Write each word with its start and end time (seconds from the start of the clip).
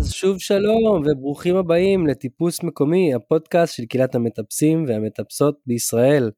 אז 0.00 0.12
שוב 0.12 0.38
שלום 0.38 1.02
וברוכים 1.06 1.56
הבאים 1.56 2.06
לטיפוס 2.06 2.62
מקומי, 2.62 3.14
הפודקאסט 3.14 3.74
של 3.74 3.84
קהילת 3.84 4.14
המטפסים 4.14 4.84
והמטפסות 4.88 5.58
בישראל. 5.66 6.30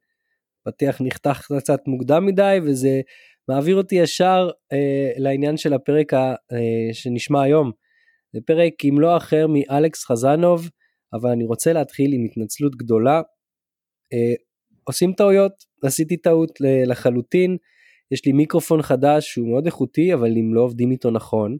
פתיח 0.64 1.00
נחתך 1.00 1.46
קצת 1.58 1.80
מוקדם 1.86 2.26
מדי 2.26 2.58
וזה 2.64 3.00
מעביר 3.48 3.76
אותי 3.76 3.94
ישר 3.94 4.50
אה, 4.72 5.10
לעניין 5.16 5.56
של 5.56 5.72
הפרק 5.72 6.14
ה, 6.14 6.34
אה, 6.52 6.92
שנשמע 6.92 7.42
היום. 7.42 7.70
זה 8.32 8.40
פרק 8.46 8.72
עם 8.84 9.00
לא 9.00 9.16
אחר 9.16 9.46
מאלכס 9.46 10.04
חזנוב, 10.04 10.68
אבל 11.12 11.30
אני 11.30 11.44
רוצה 11.44 11.72
להתחיל 11.72 12.12
עם 12.12 12.24
התנצלות 12.24 12.76
גדולה. 12.76 13.22
אה, 14.12 14.34
עושים 14.84 15.12
טעויות, 15.12 15.52
עשיתי 15.84 16.16
טעות 16.16 16.58
לחלוטין, 16.86 17.56
יש 18.10 18.26
לי 18.26 18.32
מיקרופון 18.32 18.82
חדש 18.82 19.26
שהוא 19.26 19.48
מאוד 19.48 19.66
איכותי 19.66 20.14
אבל 20.14 20.30
אם 20.38 20.54
לא 20.54 20.60
עובדים 20.60 20.90
איתו 20.90 21.10
נכון 21.10 21.56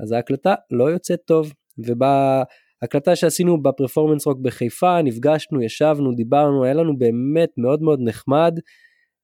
אז 0.00 0.12
ההקלטה 0.12 0.54
לא 0.70 0.90
יוצאת 0.90 1.20
טוב 1.26 1.52
ובהקלטה 1.78 3.16
שעשינו 3.16 3.62
בפרפורמנס 3.62 4.26
רוק 4.26 4.38
בחיפה 4.42 5.02
נפגשנו 5.02 5.62
ישבנו 5.62 6.12
דיברנו 6.12 6.64
היה 6.64 6.74
לנו 6.74 6.98
באמת 6.98 7.50
מאוד 7.58 7.82
מאוד 7.82 8.00
נחמד 8.02 8.58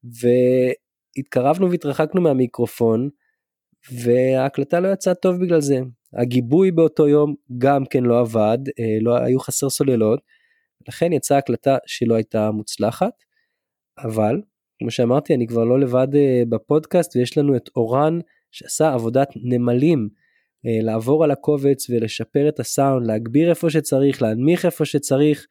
והתקרבנו 0.04 1.70
והתרחקנו 1.70 2.20
מהמיקרופון 2.20 3.08
וההקלטה 4.04 4.80
לא 4.80 4.88
יצאה 4.88 5.14
טוב 5.14 5.36
בגלל 5.40 5.60
זה. 5.60 5.80
הגיבוי 6.14 6.70
באותו 6.70 7.08
יום 7.08 7.34
גם 7.58 7.84
כן 7.90 8.04
לא 8.04 8.20
עבד 8.20 8.58
אה, 8.80 8.98
לא 9.00 9.16
היו 9.16 9.40
חסר 9.40 9.70
סוללות 9.70 10.20
לכן 10.88 11.12
יצאה 11.12 11.38
הקלטה 11.38 11.76
שלא 11.86 12.14
הייתה 12.14 12.50
מוצלחת 12.50 13.12
אבל 13.98 14.40
כמו 14.78 14.90
שאמרתי 14.90 15.34
אני 15.34 15.46
כבר 15.46 15.64
לא 15.64 15.80
לבד 15.80 16.08
אה, 16.14 16.42
בפודקאסט 16.48 17.16
ויש 17.16 17.38
לנו 17.38 17.56
את 17.56 17.70
אורן 17.76 18.18
שעשה 18.50 18.92
עבודת 18.92 19.28
נמלים 19.36 20.08
לעבור 20.64 21.24
על 21.24 21.30
הקובץ 21.30 21.90
ולשפר 21.90 22.48
את 22.48 22.60
הסאונד 22.60 23.06
להגביר 23.06 23.50
איפה 23.50 23.70
שצריך 23.70 24.22
להנמיך 24.22 24.64
איפה 24.64 24.84
שצריך 24.84 25.46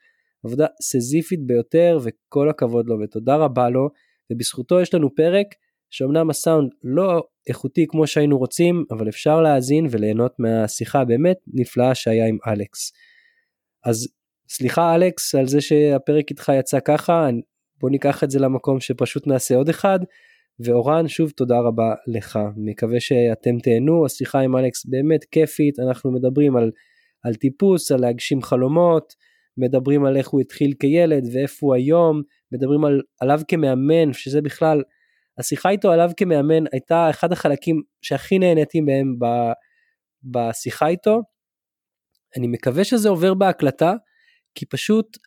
עבודה 0.45 0.65
סזיפית 0.81 1.39
ביותר 1.45 1.99
וכל 2.03 2.49
הכבוד 2.49 2.87
לו 2.87 2.99
ותודה 3.03 3.35
רבה 3.35 3.69
לו 3.69 3.89
ובזכותו 4.31 4.81
יש 4.81 4.93
לנו 4.93 5.15
פרק 5.15 5.47
שאומנם 5.89 6.29
הסאונד 6.29 6.69
לא 6.83 7.23
איכותי 7.49 7.85
כמו 7.87 8.07
שהיינו 8.07 8.37
רוצים 8.37 8.85
אבל 8.91 9.09
אפשר 9.09 9.41
להאזין 9.41 9.87
וליהנות 9.91 10.39
מהשיחה 10.39 11.05
באמת 11.05 11.37
נפלאה 11.47 11.95
שהיה 11.95 12.27
עם 12.27 12.37
אלכס. 12.47 12.91
אז 13.85 14.07
סליחה 14.49 14.95
אלכס 14.95 15.35
על 15.35 15.47
זה 15.47 15.61
שהפרק 15.61 16.29
איתך 16.29 16.51
יצא 16.59 16.79
ככה 16.79 17.29
בוא 17.79 17.89
ניקח 17.89 18.23
את 18.23 18.31
זה 18.31 18.39
למקום 18.39 18.79
שפשוט 18.79 19.27
נעשה 19.27 19.55
עוד 19.55 19.69
אחד. 19.69 19.99
ואורן 20.59 21.07
שוב 21.07 21.29
תודה 21.29 21.59
רבה 21.59 21.93
לך. 22.07 22.39
מקווה 22.57 22.99
שאתם 22.99 23.59
תהנו. 23.59 24.05
השיחה 24.05 24.39
עם 24.39 24.57
אלכס 24.57 24.85
באמת 24.85 25.23
כיפית. 25.23 25.79
אנחנו 25.79 26.11
מדברים 26.11 26.57
על, 26.57 26.71
על 27.23 27.33
טיפוס 27.33 27.91
על 27.91 28.01
להגשים 28.01 28.41
חלומות. 28.41 29.13
מדברים 29.57 30.05
על 30.05 30.17
איך 30.17 30.29
הוא 30.29 30.41
התחיל 30.41 30.73
כילד 30.79 31.23
ואיפה 31.33 31.65
הוא 31.65 31.75
היום. 31.75 32.21
מדברים 32.51 32.85
על, 32.85 33.01
עליו 33.21 33.41
כמאמן 33.47 34.13
שזה 34.13 34.41
בכלל 34.41 34.83
השיחה 35.37 35.69
איתו 35.69 35.91
עליו 35.91 36.09
כמאמן 36.17 36.63
הייתה 36.71 37.09
אחד 37.09 37.31
החלקים 37.31 37.81
שהכי 38.01 38.39
נהניתי 38.39 38.81
מהם 38.81 39.15
ב, 39.19 39.25
בשיחה 40.23 40.87
איתו. 40.87 41.21
אני 42.37 42.47
מקווה 42.47 42.83
שזה 42.83 43.09
עובר 43.09 43.33
בהקלטה 43.33 43.93
כי 44.55 44.65
פשוט 44.65 45.17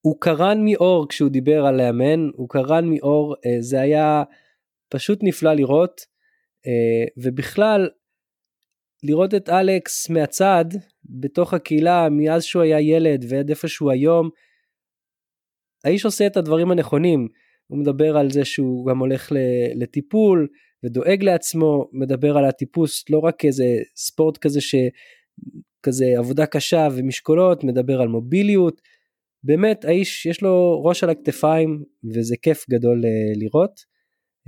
הוא 0.00 0.16
קרן 0.20 0.58
מאור 0.64 1.08
כשהוא 1.08 1.30
דיבר 1.30 1.66
על 1.66 1.76
לאמן, 1.76 2.28
הוא 2.34 2.48
קרן 2.48 2.90
מאור, 2.90 3.34
אה, 3.46 3.56
זה 3.60 3.80
היה 3.80 4.22
פשוט 4.92 5.18
נפלא 5.22 5.54
לראות, 5.54 6.00
אה, 6.66 7.04
ובכלל, 7.16 7.88
לראות 9.02 9.34
את 9.34 9.48
אלכס 9.48 10.10
מהצד, 10.10 10.64
בתוך 11.04 11.54
הקהילה, 11.54 12.08
מאז 12.10 12.44
שהוא 12.44 12.62
היה 12.62 12.80
ילד 12.80 13.24
ועד 13.28 13.48
איפה 13.48 13.68
שהוא 13.68 13.90
היום, 13.90 14.30
האיש 15.84 16.04
עושה 16.04 16.26
את 16.26 16.36
הדברים 16.36 16.70
הנכונים, 16.70 17.28
הוא 17.66 17.78
מדבר 17.78 18.16
על 18.16 18.30
זה 18.30 18.44
שהוא 18.44 18.86
גם 18.86 18.98
הולך 18.98 19.32
לטיפול 19.74 20.48
ודואג 20.84 21.24
לעצמו, 21.24 21.88
מדבר 21.92 22.36
על 22.36 22.44
הטיפוס 22.44 23.04
לא 23.10 23.18
רק 23.18 23.44
איזה 23.44 23.64
ספורט 23.96 24.38
כזה 24.38 24.60
ש... 24.60 24.74
כזה 25.82 26.04
עבודה 26.18 26.46
קשה 26.46 26.88
ומשקולות, 26.92 27.64
מדבר 27.64 28.00
על 28.00 28.08
מוביליות, 28.08 28.80
באמת 29.44 29.84
האיש 29.84 30.26
יש 30.26 30.42
לו 30.42 30.82
ראש 30.84 31.04
על 31.04 31.10
הכתפיים 31.10 31.84
וזה 32.14 32.36
כיף 32.42 32.64
גדול 32.70 33.04
uh, 33.04 33.38
לראות. 33.40 33.92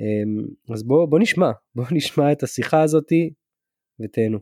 Um, 0.00 0.72
אז 0.72 0.82
בוא, 0.82 1.06
בוא 1.06 1.18
נשמע, 1.18 1.50
בוא 1.74 1.84
נשמע 1.96 2.32
את 2.32 2.42
השיחה 2.42 2.82
הזאתי 2.82 3.30
ותהנו. 4.00 4.38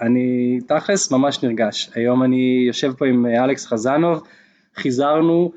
אני 0.00 0.58
תכלס 0.68 1.12
ממש 1.12 1.44
נרגש, 1.44 1.90
היום 1.94 2.22
אני 2.22 2.64
יושב 2.66 2.92
פה 2.98 3.06
עם 3.06 3.26
אה, 3.26 3.44
אלכס 3.44 3.66
חזנוב, 3.66 4.22
חיזרנו 4.74 5.52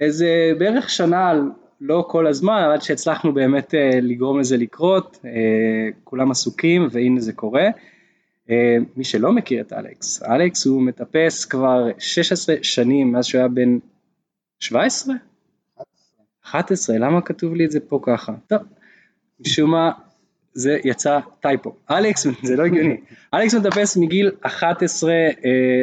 איזה 0.00 0.52
בערך 0.58 0.90
שנה, 0.90 1.32
לא 1.80 2.04
כל 2.08 2.26
הזמן, 2.26 2.70
עד 2.74 2.82
שהצלחנו 2.82 3.34
באמת 3.34 3.74
uh, 3.74 3.76
לגרום 4.02 4.40
לזה 4.40 4.56
לקרות, 4.56 5.16
uh, 5.22 5.26
כולם 6.04 6.30
עסוקים 6.30 6.88
והנה 6.90 7.20
זה 7.20 7.32
קורה. 7.32 7.68
אה, 8.50 8.76
מי 8.96 9.04
שלא 9.04 9.32
מכיר 9.32 9.60
את 9.60 9.72
אלכס, 9.72 10.22
אלכס 10.22 10.66
הוא 10.66 10.82
מטפס 10.82 11.44
כבר 11.44 11.86
16 11.98 12.56
שנים 12.62 13.12
מאז 13.12 13.24
שהוא 13.24 13.38
היה 13.38 13.48
בן 13.48 13.78
17? 14.60 15.14
11, 16.50 16.98
למה 16.98 17.20
כתוב 17.20 17.54
לי 17.54 17.64
את 17.64 17.70
זה 17.70 17.80
פה 17.80 18.00
ככה? 18.02 18.32
טוב, 18.46 18.58
משום 19.40 19.70
מה 19.70 19.90
זה 20.52 20.78
יצא 20.84 21.18
טייפו. 21.40 21.74
אלכס, 21.90 22.26
זה 22.42 22.56
לא 22.56 22.64
הגיוני. 22.64 22.96
אלכס 23.34 23.54
מטפס 23.54 23.96
מגיל 23.96 24.30
11, 24.40 25.12
אה, 25.12 25.28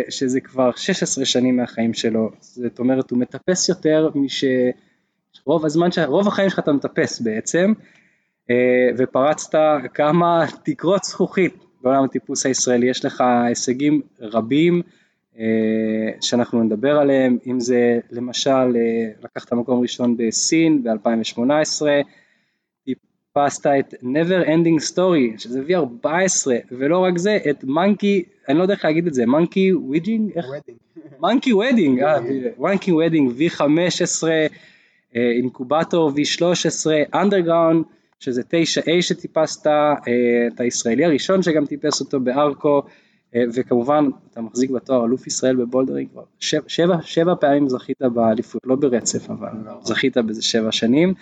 שזה 0.10 0.42
כבר 0.42 0.72
16 0.76 1.26
שנים 1.26 1.58
מהחיים 1.58 1.94
שלו. 1.94 2.32
זאת 2.42 2.80
אומרת, 2.80 3.12
הוא 3.12 3.20
מטפס 3.20 3.70
יותר 3.70 4.10
מש... 4.16 4.44
רוב 5.46 5.66
הזמן, 5.66 5.90
רוב 6.06 6.28
החיים 6.28 6.50
שלך 6.50 6.60
אתה 6.60 6.72
מטפס 6.72 7.22
בעצם, 7.22 7.74
אה, 8.50 8.90
ופרצת 8.98 9.60
כמה 9.94 10.46
תקרות 10.64 11.04
זכוכית 11.04 11.56
בעולם 11.82 12.04
הטיפוס 12.04 12.46
הישראלי 12.46 12.90
יש 12.90 13.06
לך 13.06 13.24
הישגים 13.48 14.02
רבים 14.20 14.82
שאנחנו 16.22 16.64
נדבר 16.64 16.98
עליהם, 16.98 17.38
אם 17.48 17.60
זה 17.60 18.00
למשל 18.12 18.50
אה, 18.50 19.08
לקחת 19.24 19.54
מקום 19.54 19.82
ראשון 19.82 20.18
בסין 20.18 20.84
ב-2018, 20.84 21.82
טיפסת 22.86 23.68
את 23.80 23.94
never 23.94 24.48
ending 24.48 24.94
story 24.94 25.38
שזה 25.40 25.62
V14 25.68 26.08
ולא 26.72 27.00
רק 27.00 27.18
זה 27.18 27.38
את 27.50 27.64
monkey, 27.64 28.24
אני 28.50 28.58
לא 28.58 28.62
יודע 28.62 28.74
איך 28.74 28.86
להגיד 28.86 29.08
את 29.08 29.14
זה, 29.14 29.24
monkey 29.24 29.94
wedding? 29.94 30.40
monkey 31.22 31.52
wedding, 31.52 32.02
monkey 32.60 32.92
wedding 32.92 33.40
V15, 33.40 34.24
אינקובטור 35.16 36.12
V13, 36.12 37.16
underground 37.16 37.84
שזה 38.20 38.42
9A 38.42 39.02
שטיפסת, 39.02 39.68
אה, 39.68 39.94
אתה 40.54 40.64
הישראלי 40.64 41.06
הראשון 41.06 41.42
שגם 41.42 41.66
טיפס 41.66 42.02
אותו 42.02 42.20
בארקו, 42.20 42.78
אה, 42.78 43.05
וכמובן 43.54 44.06
אתה 44.32 44.42
מחזיק 44.42 44.70
בתואר 44.70 45.06
אלוף 45.06 45.28
ישראל 45.28 45.56
בבולדרינג 45.56 46.10
כבר 46.12 46.24
שבע, 46.40 46.62
שבע, 46.68 46.98
שבע 47.02 47.36
פעמים 47.40 47.70
זכית 47.70 48.02
באליפות, 48.02 48.62
לא 48.66 48.76
ברצף 48.76 49.30
אבל 49.30 49.50
זכית 49.82 50.18
בזה 50.18 50.42
שבע 50.42 50.72
שנים, 50.72 51.14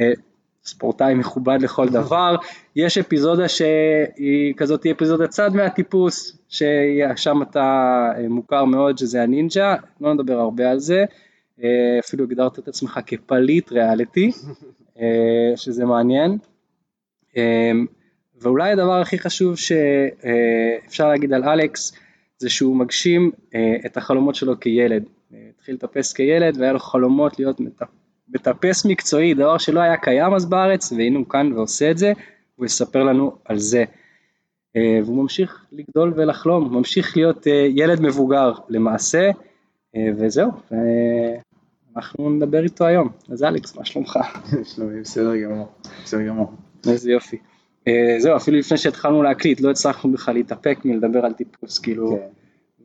אה, 0.00 0.12
ספורטאי 0.64 1.14
מכובד 1.14 1.58
לכל 1.60 1.88
דבר, 1.88 2.36
יש 2.76 2.98
אפיזודה 2.98 3.48
שהיא 3.48 4.54
כזאת 4.56 4.84
היא 4.84 4.92
אפיזודה 4.92 5.28
צד 5.28 5.54
מהטיפוס, 5.54 6.38
ששם 6.48 7.42
אתה 7.42 8.08
מוכר 8.28 8.64
מאוד 8.64 8.98
שזה 8.98 9.22
הנינג'ה, 9.22 9.74
לא 10.00 10.14
נדבר 10.14 10.38
הרבה 10.38 10.70
על 10.70 10.78
זה, 10.78 11.04
אפילו 12.00 12.24
הגדרת 12.24 12.58
את 12.58 12.68
עצמך 12.68 13.00
כפליט 13.06 13.72
ריאליטי, 13.72 14.30
אה, 15.00 15.56
שזה 15.56 15.84
מעניין. 15.84 16.38
אה, 18.36 18.40
ואולי 18.42 18.72
הדבר 18.72 19.00
הכי 19.00 19.18
חשוב 19.18 19.56
שאפשר 19.56 21.04
אה, 21.04 21.08
להגיד 21.08 21.32
על 21.32 21.44
אלכס 21.44 21.92
זה 22.38 22.50
שהוא 22.50 22.76
מגשים 22.76 23.30
את 23.86 23.96
החלומות 23.96 24.34
שלו 24.34 24.60
כילד. 24.60 25.04
התחיל 25.50 25.74
לטפס 25.74 26.12
כילד 26.12 26.56
והיה 26.58 26.72
לו 26.72 26.78
חלומות 26.78 27.38
להיות 27.38 27.60
מטפס 28.28 28.86
מקצועי, 28.86 29.34
דבר 29.34 29.58
שלא 29.58 29.80
היה 29.80 29.96
קיים 29.96 30.34
אז 30.34 30.46
בארץ 30.46 30.92
והנה 30.92 31.18
הוא 31.18 31.26
כאן 31.28 31.52
ועושה 31.52 31.90
את 31.90 31.98
זה, 31.98 32.12
הוא 32.56 32.66
יספר 32.66 33.02
לנו 33.02 33.32
על 33.44 33.58
זה. 33.58 33.84
והוא 34.74 35.22
ממשיך 35.22 35.66
לגדול 35.72 36.12
ולחלום, 36.16 36.64
הוא 36.64 36.72
ממשיך 36.72 37.16
להיות 37.16 37.46
ילד 37.70 38.00
מבוגר 38.00 38.52
למעשה, 38.68 39.30
וזהו, 40.16 40.50
אנחנו 41.96 42.30
נדבר 42.30 42.64
איתו 42.64 42.86
היום. 42.86 43.08
אז 43.30 43.42
אלכס, 43.42 43.76
מה 43.76 43.84
שלומך? 43.84 44.18
שלומי, 44.74 45.00
בסדר 45.00 45.36
גמור, 45.36 45.68
בסדר 46.04 46.26
גמור. 46.26 46.52
איזה 46.88 47.12
יופי. 47.12 47.36
אה, 47.88 48.16
זהו, 48.18 48.36
אפילו 48.36 48.58
לפני 48.58 48.78
שהתחלנו 48.78 49.22
להקליט, 49.22 49.60
לא 49.60 49.70
הצלחנו 49.70 50.12
בכלל 50.12 50.34
להתאפק 50.34 50.78
מלדבר 50.84 51.24
על 51.24 51.32
טיפוס, 51.32 51.78
כאילו, 51.78 52.18
כן. 52.18 52.26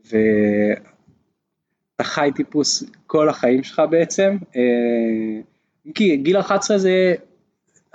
ואתה 0.06 2.04
חי 2.04 2.30
טיפוס 2.36 2.84
כל 3.08 3.30
החיים 3.30 3.64
שלך 3.64 3.82
בעצם, 3.90 4.38
אה, 4.56 5.42
כי 5.96 6.18
גיל 6.18 6.40
11 6.40 6.78
זה, 6.78 7.14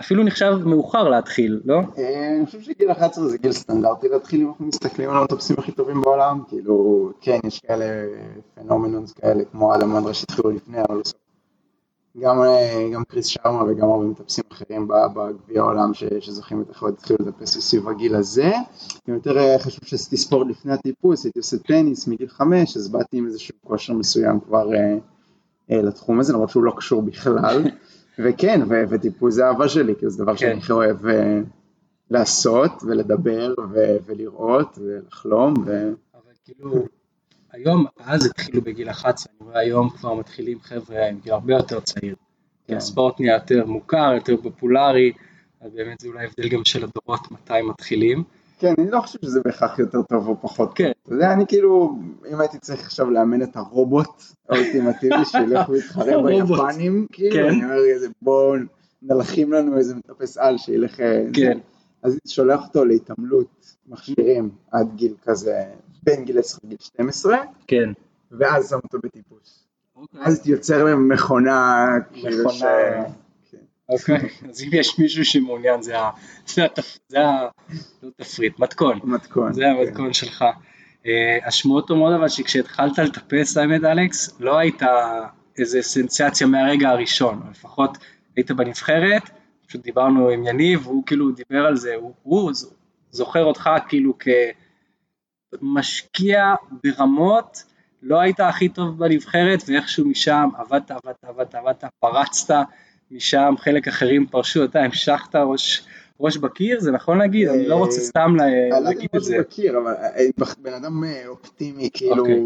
אפילו 0.01 0.25
נחשב 0.25 0.53
מאוחר 0.65 1.09
להתחיל, 1.09 1.61
לא? 1.65 1.81
אה, 1.99 2.37
אני 2.37 2.47
חושב 2.47 2.61
שגיל 2.61 2.91
11 2.91 3.29
זה 3.29 3.39
גיל 3.39 3.53
סטנדרטי 3.53 4.09
להתחיל 4.09 4.41
אם 4.41 4.49
אנחנו 4.49 4.67
מסתכלים 4.67 5.11
על 5.11 5.17
האוטופסים 5.17 5.57
הכי 5.59 5.73
טובים 5.73 6.01
בעולם, 6.01 6.41
כאילו, 6.49 7.11
כן, 7.21 7.39
יש 7.45 7.61
כאלה 7.61 7.85
פנומנונס 8.55 9.13
כאלה 9.13 9.45
כמו 9.45 9.75
אדם 9.75 9.93
מנדרה 9.93 10.15
שהתחילו 10.15 10.51
לפני, 10.51 10.79
אבל 10.89 11.01
בסוף 11.01 11.26
גם, 12.21 12.43
אה, 12.43 12.89
גם 12.93 13.05
קריס 13.05 13.27
שרמה 13.27 13.63
וגם 13.63 13.89
הרבה 13.89 14.05
מטפסים 14.05 14.45
אחרים 14.53 14.89
בגביע 14.89 15.61
העולם 15.61 15.95
ש, 15.95 16.05
שזוכים 16.21 16.61
בתחרות 16.61 16.95
התחילו 16.95 17.19
לטפס 17.27 17.59
סביב 17.59 17.89
הגיל 17.89 18.15
הזה. 18.15 18.53
יותר 19.09 19.39
אה, 19.39 19.59
חשוב 19.59 19.85
שעשיתי 19.85 20.17
ספורט 20.17 20.47
לפני 20.51 20.73
הטיפוס, 20.73 21.25
הייתי 21.25 21.39
עושה 21.39 21.59
טניס 21.59 22.09
מגיל 22.09 22.29
חמש, 22.29 22.77
אז 22.77 22.89
באתי 22.89 23.19
עם 23.19 23.27
איזשהו 23.27 23.55
כושר 23.65 23.93
מסוים 23.93 24.41
כבר 24.41 24.75
אה, 24.75 24.99
אה, 25.71 25.83
לתחום 25.83 26.21
הזה, 26.21 26.33
למרות 26.33 26.51
שהוא 26.51 26.65
לא 26.65 26.73
קשור 26.77 27.03
בכלל. 27.03 27.65
וכן, 28.25 28.61
ו- 28.69 28.85
וטיפוס 28.89 29.35
זה 29.35 29.47
אהבה 29.47 29.69
שלי, 29.69 29.95
כי 29.99 30.11
זה 30.11 30.25
דבר 30.25 30.33
כן. 30.33 30.39
שאני 30.39 30.59
הכי 30.59 30.73
אוהב 30.73 31.07
אה, 31.07 31.41
לעשות 32.11 32.73
ולדבר 32.83 33.55
ו- 33.73 33.97
ולראות 34.07 34.79
ולחלום. 34.79 35.55
ו... 35.67 35.93
אבל 36.15 36.33
כאילו, 36.45 36.85
היום, 37.57 37.85
אז 37.99 38.27
התחילו 38.27 38.63
בגיל 38.63 38.91
11, 38.91 39.33
אני 39.41 39.49
רואה 39.49 39.61
היום 39.61 39.91
כבר 39.91 40.15
מתחילים 40.15 40.61
חבר'ה 40.61 41.09
עם 41.09 41.19
גיל 41.23 41.33
הרבה 41.33 41.53
יותר 41.55 41.81
צעיר. 41.81 42.15
כי 42.67 42.73
כן. 42.73 42.77
הספורט 42.77 43.21
נהיה 43.21 43.35
יותר 43.35 43.67
מוכר, 43.67 44.13
יותר 44.15 44.37
פופולרי, 44.43 45.13
אז 45.61 45.73
באמת 45.75 46.01
זה 46.01 46.09
אולי 46.09 46.27
הבדל 46.27 46.49
גם 46.49 46.65
של 46.65 46.85
הדורות 46.85 47.31
מתי 47.31 47.63
מתחילים. 47.63 48.25
כן, 48.59 48.75
אני 48.79 48.91
לא 48.91 49.01
חושב 49.01 49.19
שזה 49.23 49.41
בהכרח 49.45 49.79
יותר 49.79 50.03
טוב 50.03 50.29
או 50.29 50.37
פחות 50.41 50.73
כן. 50.75 50.91
אתה 51.03 51.15
יודע, 51.15 51.33
אני 51.33 51.47
כאילו, 51.47 51.99
אם 52.33 52.41
הייתי 52.41 52.59
צריך 52.59 52.81
עכשיו 52.81 53.11
לאמן 53.11 53.43
את 53.43 53.57
הרובוט 53.57 54.23
האולטימטיבי 54.49 55.25
שילך 55.33 55.69
ויתחרה. 55.69 56.23
ביפנים, 56.23 57.07
כאילו, 57.13 57.37
כן. 57.37 57.49
אני 57.49 57.65
אומר, 57.65 57.85
איזה 57.95 58.09
בואו 58.23 58.55
נלחים 59.03 59.53
לנו 59.53 59.79
איזה 59.79 59.95
מטפס 59.95 60.39
על 60.39 60.59
שילך... 60.59 61.01
אה. 61.01 61.25
כן. 61.33 61.59
אז 62.03 62.19
שולח 62.27 62.67
אותו 62.69 62.85
להתעמלות 62.85 63.77
מכשירים 63.89 64.51
עד 64.73 64.89
גיל 64.97 65.15
כזה, 65.25 65.65
בין 66.07 66.25
גיל 66.25 66.39
10 66.39 66.59
לגיל 66.65 66.79
12, 66.81 67.39
כן. 67.67 67.93
ואז 68.31 68.71
שם 68.71 68.79
אותו 68.85 68.99
בטיפוס. 69.03 69.67
אז 70.21 70.35
הייתי 70.35 70.51
יוצר 70.51 70.85
להם 70.85 71.09
מכונה, 71.13 71.87
כאילו 72.13 72.45
מכונה. 72.45 72.55
ש... 72.55 72.63
כן. 73.51 73.59
אוקיי, 73.89 74.29
אז 74.51 74.63
אם 74.63 74.69
יש 74.73 74.99
מישהו 74.99 75.25
שמעוניין, 75.25 75.83
זה 75.83 75.99
ה... 75.99 76.11
זה 76.47 76.65
התפ... 76.65 76.99
זה 77.09 77.21
ה... 77.21 77.49
לא 78.03 78.11
תפריט, 78.17 78.59
מתכון. 78.59 79.01
מתכון. 79.05 79.53
זה 79.53 79.61
כן. 79.61 79.67
המתכון 79.67 80.13
שלך. 80.13 80.45
אה, 81.07 81.39
השמועות 81.45 81.91
אומרות 81.91 82.15
אבל 82.15 82.29
שכשהתחלת 82.29 82.99
לטפס, 82.99 83.57
האמת 83.57 83.85
אלכס, 83.85 84.41
לא 84.41 84.59
הייתה 84.59 85.21
איזה 85.59 85.83
סנסציה 85.83 86.47
מהרגע 86.47 86.89
הראשון, 86.89 87.43
לפחות 87.51 87.99
היית 88.37 88.51
בנבחרת, 88.51 89.23
פשוט 89.67 89.83
דיברנו 89.83 90.29
עם 90.29 90.47
יניב, 90.47 90.87
הוא 90.87 91.03
כאילו 91.07 91.31
דיבר 91.31 91.67
על 91.67 91.77
זה, 91.77 91.95
הוא, 91.95 92.13
הוא 92.23 92.53
זוכר 93.11 93.45
אותך 93.45 93.71
כאילו 93.89 94.19
כמשקיע 95.55 96.55
ברמות, 96.85 97.63
לא 98.03 98.21
היית 98.21 98.41
הכי 98.41 98.69
טוב 98.69 98.99
בנבחרת, 98.99 99.63
ואיכשהו 99.69 100.07
משם 100.07 100.49
עבדת, 100.59 100.91
עבדת, 100.91 101.25
עבדת, 101.25 101.55
עבדת, 101.55 101.85
פרצת, 102.01 102.55
משם 103.11 103.55
חלק 103.59 103.89
אחרים 103.89 104.27
פרשו, 104.27 104.65
אתה 104.65 104.81
המשכת 104.81 105.37
ראש, 105.37 105.87
ראש 106.21 106.37
בקיר, 106.37 106.81
זה 106.81 106.93
נכון 106.93 107.19
להגיד? 107.19 107.49
אני 107.49 107.69
לא 107.69 107.75
רוצה 107.75 108.01
סתם 108.01 108.37
אני 108.41 108.71
לא 108.71 108.79
להגיד 108.79 109.09
את 109.17 109.23
זה. 109.23 109.35
אני 109.35 109.41
מכיר, 109.41 109.79
אבל 109.79 109.93
אה, 109.93 110.55
בן 110.63 110.73
אדם 110.73 111.05
אה, 111.05 111.27
אופטימי 111.27 111.91
כאילו 111.93 112.19
אוקיי. 112.19 112.43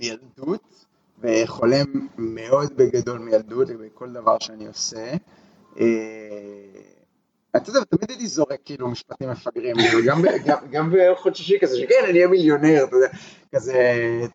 מילדות, 0.00 0.84
וחולם 1.20 1.86
מאוד 2.18 2.76
בגדול 2.76 3.18
מילדות 3.18 3.68
לגבי 3.68 3.88
כל 3.94 4.12
דבר 4.12 4.36
שאני 4.40 4.66
עושה. 4.66 5.12
אתה 7.56 7.70
יודע, 7.70 7.80
תמיד 7.84 8.10
הייתי 8.10 8.26
זורק 8.26 8.58
כאילו 8.64 8.88
משפטים 8.88 9.30
מפגרים, 9.30 9.76
כאילו, 9.82 9.98
גם 10.06 10.22
ב- 10.22 10.26
גם- 10.46 10.66
גם 10.70 10.90
בארוחות 10.90 11.36
שישי 11.36 11.58
כזה, 11.60 11.76
שכן, 11.76 11.94
אני 12.04 12.12
אהיה 12.12 12.28
מיליונר, 12.28 12.84
אתה 12.84 12.96
יודע, 12.96 13.08
כזה, 13.54 13.82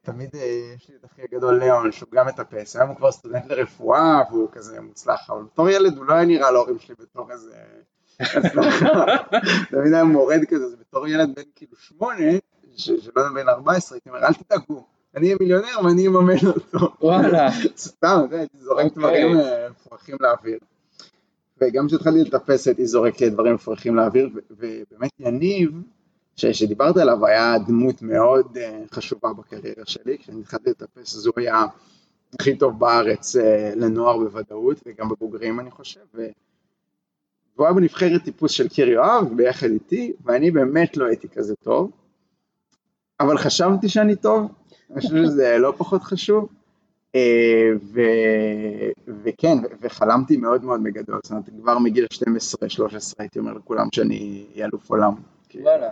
תמיד 0.01 0.29
אה, 0.35 0.41
יש 0.75 0.89
לי 0.89 0.95
את 0.99 1.05
אחי 1.05 1.21
הגדול 1.31 1.59
ליאון, 1.59 1.91
שהוא 1.91 2.09
גם 2.13 2.27
מטפס, 2.27 2.75
היום 2.75 2.89
הוא 2.89 2.97
כבר 2.97 3.11
סטודנט 3.11 3.45
לרפואה, 3.51 4.21
והוא 4.31 4.49
כזה 4.51 4.81
מוצלח, 4.81 5.29
אבל 5.29 5.43
בתור 5.43 5.69
ילד 5.69 5.97
הוא 5.97 6.05
לא 6.05 6.13
היה 6.13 6.25
נראה 6.25 6.51
להורים 6.51 6.79
שלי 6.79 6.95
בתור 6.99 7.31
איזה... 7.31 7.53
תמיד 9.71 9.93
היה 9.93 10.03
מורד 10.03 10.39
כזה, 10.49 10.69
זה 10.69 10.75
בתור 10.79 11.07
ילד 11.07 11.35
בן 11.35 11.41
כאילו 11.55 11.75
שמונה, 11.77 12.31
שלא 12.77 12.93
יודע, 13.15 13.29
בן 13.43 13.49
14, 13.49 13.95
הייתי 13.95 14.09
אומר, 14.09 14.19
אל 14.25 14.33
תדאגו, 14.33 14.85
אני 15.15 15.25
אהיה 15.25 15.37
מיליונר 15.39 15.85
ואני 15.85 16.07
אממן 16.07 16.47
אותו. 16.47 16.93
וואלה. 17.01 17.49
סתם, 17.77 18.21
הייתי 18.31 18.57
זורק 18.59 18.85
אוקיי. 18.85 18.89
דברים 18.95 19.39
אה, 19.39 19.67
מפרכים 19.69 20.15
לאוויר. 20.19 20.59
וגם 21.63 21.87
כשהתחלתי 21.87 22.21
לטפס 22.21 22.67
הייתי 22.67 22.85
זורק 22.85 23.23
דברים 23.23 23.53
מפרכים 23.53 23.95
לאוויר, 23.95 24.29
ובאמת 24.51 25.11
יניב, 25.19 25.71
ש- 26.35 26.45
שדיברת 26.45 26.97
עליו, 26.97 27.25
היה 27.25 27.57
דמות 27.67 28.01
מאוד 28.01 28.57
אה, 28.57 28.83
חשובה 28.91 29.33
בקריירה 29.33 29.85
שלי, 29.85 30.17
כשאני 30.17 30.41
התחלתי 30.41 30.69
לטפס 30.69 31.15
אז 31.15 31.25
הוא 31.25 31.33
היה 31.37 31.65
הכי 32.39 32.57
טוב 32.57 32.79
בארץ 32.79 33.35
אה, 33.35 33.73
לנוער 33.75 34.17
בוודאות, 34.17 34.81
וגם 34.85 35.09
בבוגרים 35.09 35.59
אני 35.59 35.71
חושב, 35.71 35.99
והוא 36.13 37.65
היה 37.65 37.73
בנבחרת 37.73 38.23
טיפוס 38.23 38.51
של 38.51 38.67
קיר 38.67 38.89
יואב 38.89 39.33
ביחד 39.35 39.67
איתי, 39.67 40.13
ואני 40.23 40.51
באמת 40.51 40.97
לא 40.97 41.05
הייתי 41.05 41.27
כזה 41.29 41.55
טוב, 41.55 41.91
אבל 43.19 43.37
חשבתי 43.37 43.89
שאני 43.89 44.15
טוב, 44.15 44.51
אני 44.91 45.01
חושב 45.01 45.23
שזה 45.25 45.57
לא 45.57 45.73
פחות 45.77 46.03
חשוב. 46.03 46.49
ו... 47.81 48.01
וכן, 49.23 49.57
וחלמתי 49.81 50.37
מאוד 50.37 50.63
מאוד 50.63 50.83
בגדול, 50.83 51.19
זאת 51.23 51.31
אומרת, 51.31 51.49
כבר 51.61 51.79
מגיל 51.79 52.05
12-13 52.13 52.17
הייתי 53.19 53.39
אומר 53.39 53.53
לכולם 53.53 53.87
שאני 53.95 54.45
אהיה 54.53 54.65
אלוף 54.65 54.89
עולם. 54.89 55.13
כאילו. 55.49 55.65
וואלה. 55.65 55.91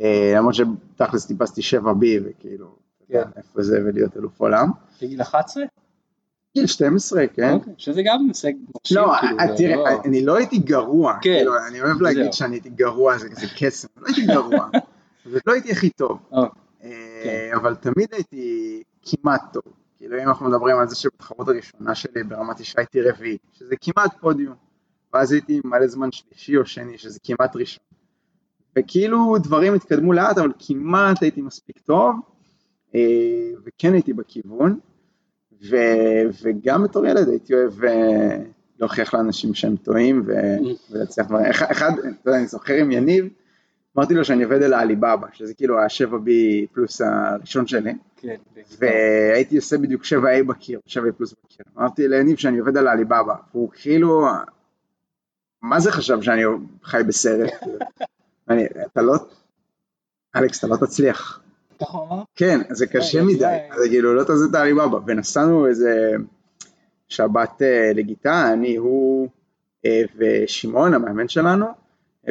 אה, 0.00 0.32
למרות 0.36 0.54
שתכלס 0.54 1.26
טיפסתי 1.26 1.60
7B 1.60 2.04
וכאילו, 2.24 2.66
אתה 2.66 3.14
יודע, 3.14 3.24
כן. 3.24 3.30
איפה 3.36 3.62
זה 3.62 3.78
ולהיות 3.84 4.16
אלוף 4.16 4.40
עולם. 4.40 4.70
בגיל 5.02 5.22
11? 5.22 5.64
גיל 6.54 6.66
12, 6.66 7.26
כן. 7.26 7.52
אוקיי, 7.52 7.72
שזה 7.78 8.02
גם 8.04 8.26
הישג 8.28 8.52
מרשים. 8.52 8.96
לא, 8.96 9.12
כאילו, 9.20 9.38
אה, 9.40 9.56
תראה, 9.56 9.76
לא- 9.76 10.02
אני 10.04 10.24
לא 10.24 10.36
הייתי 10.36 10.58
גרוע, 10.58 11.12
כן. 11.12 11.20
כאילו, 11.20 11.52
אני 11.68 11.80
אוהב 11.80 12.02
להגיד. 12.02 12.32
שאני 12.32 12.56
הייתי 12.56 12.68
גרוע, 12.68 13.18
זה 13.18 13.28
כזה 13.28 13.46
קסם, 13.58 13.88
לא 13.96 14.06
הייתי 14.06 14.26
גרוע, 14.26 14.68
ולא 15.30 15.52
הייתי 15.52 15.72
הכי 15.72 15.90
טוב, 15.90 16.18
אוקיי. 16.32 16.62
אה. 16.84 17.50
אבל 17.56 17.74
תמיד 17.74 18.08
הייתי 18.12 18.82
כמעט 19.02 19.42
טוב, 19.52 19.72
כאילו 19.96 20.22
אם 20.22 20.28
אנחנו 20.28 20.48
מדברים 20.48 20.78
על 20.78 20.88
זה 20.88 20.96
שבתחרות 20.96 21.48
הראשונה 21.48 21.94
שלי 21.94 22.22
ברמת 22.24 22.60
אישה 22.60 22.80
הייתי 22.80 23.02
רביעי, 23.02 23.38
שזה 23.52 23.74
כמעט 23.80 24.20
פודיום, 24.20 24.54
ואז 25.12 25.32
הייתי 25.32 25.60
מלא 25.64 25.86
זמן 25.86 26.12
שלישי 26.12 26.56
או 26.56 26.66
שני, 26.66 26.98
שזה 26.98 27.18
כמעט 27.22 27.56
ראשון, 27.56 27.84
וכאילו 28.78 29.38
דברים 29.38 29.74
התקדמו 29.74 30.12
לאט, 30.12 30.38
אבל 30.38 30.52
כמעט 30.58 31.22
הייתי 31.22 31.42
מספיק 31.42 31.78
טוב, 31.78 32.16
אה, 32.94 33.50
וכן 33.64 33.92
הייתי 33.92 34.12
בכיוון, 34.12 34.78
ו, 35.70 35.76
וגם 36.42 36.84
בתור 36.84 37.06
ילד 37.06 37.28
הייתי 37.28 37.54
אוהב 37.54 37.84
אה, 37.84 38.42
להוכיח 38.78 39.14
לאנשים 39.14 39.54
שהם 39.54 39.76
טועים 39.76 40.22
ו, 40.26 40.32
ולהצליח 40.90 41.26
דברים. 41.26 41.46
אחד, 41.50 41.90
אתה 41.98 42.28
יודע, 42.28 42.38
אני 42.38 42.46
זוכר 42.46 42.74
עם 42.74 42.90
יניב, 42.90 43.28
אמרתי 43.96 44.14
לו 44.14 44.24
שאני 44.24 44.42
עובד 44.44 44.62
על 44.62 44.72
העליבאבא, 44.72 45.26
שזה 45.32 45.54
כאילו 45.54 45.78
ה-7B 45.80 46.28
פלוס 46.72 47.00
הראשון 47.00 47.66
שלי, 47.66 47.92
כן. 48.16 48.36
והייתי 48.78 49.56
עושה 49.56 49.78
בדיוק 49.78 50.02
7A 50.04 50.44
בקיר, 50.46 50.80
7A 50.88 51.12
פלוס 51.16 51.34
בקיר. 51.44 51.66
אמרתי 51.78 52.08
ליניב 52.08 52.36
שאני 52.36 52.58
עובד 52.58 52.76
על 52.76 52.88
העליבאבא, 52.88 53.34
והוא 53.54 53.70
כאילו, 53.72 54.26
מה 55.62 55.80
זה 55.80 55.92
חשב 55.92 56.22
שאני 56.22 56.42
חי 56.84 57.02
בסרט? 57.08 57.50
אני, 58.50 58.64
אתה 58.92 59.02
לא, 59.02 59.14
אלכס, 60.36 60.58
אתה 60.58 60.66
לא 60.66 60.76
תצליח. 60.76 61.40
ככה 61.80 61.98
הוא 61.98 62.06
אמר? 62.08 62.22
כן, 62.34 62.60
זה 62.70 62.86
קשה 62.86 63.18
רגע, 63.18 63.26
מדי, 63.26 63.34
אולי- 63.44 63.70
אז 63.70 63.82
כאילו 63.88 64.14
לא 64.14 64.24
תעשה 64.24 64.44
את 64.50 64.54
העליבאבא, 64.54 64.98
ונסענו 65.06 65.66
איזה 65.66 66.12
שבת 67.08 67.62
אה, 67.62 67.90
לגיטה, 67.94 68.52
אני, 68.52 68.76
הוא 68.76 69.28
אה, 69.84 70.02
ושמעון 70.18 70.94
המאמן 70.94 71.28
שלנו 71.28 71.66
אה, 71.66 71.70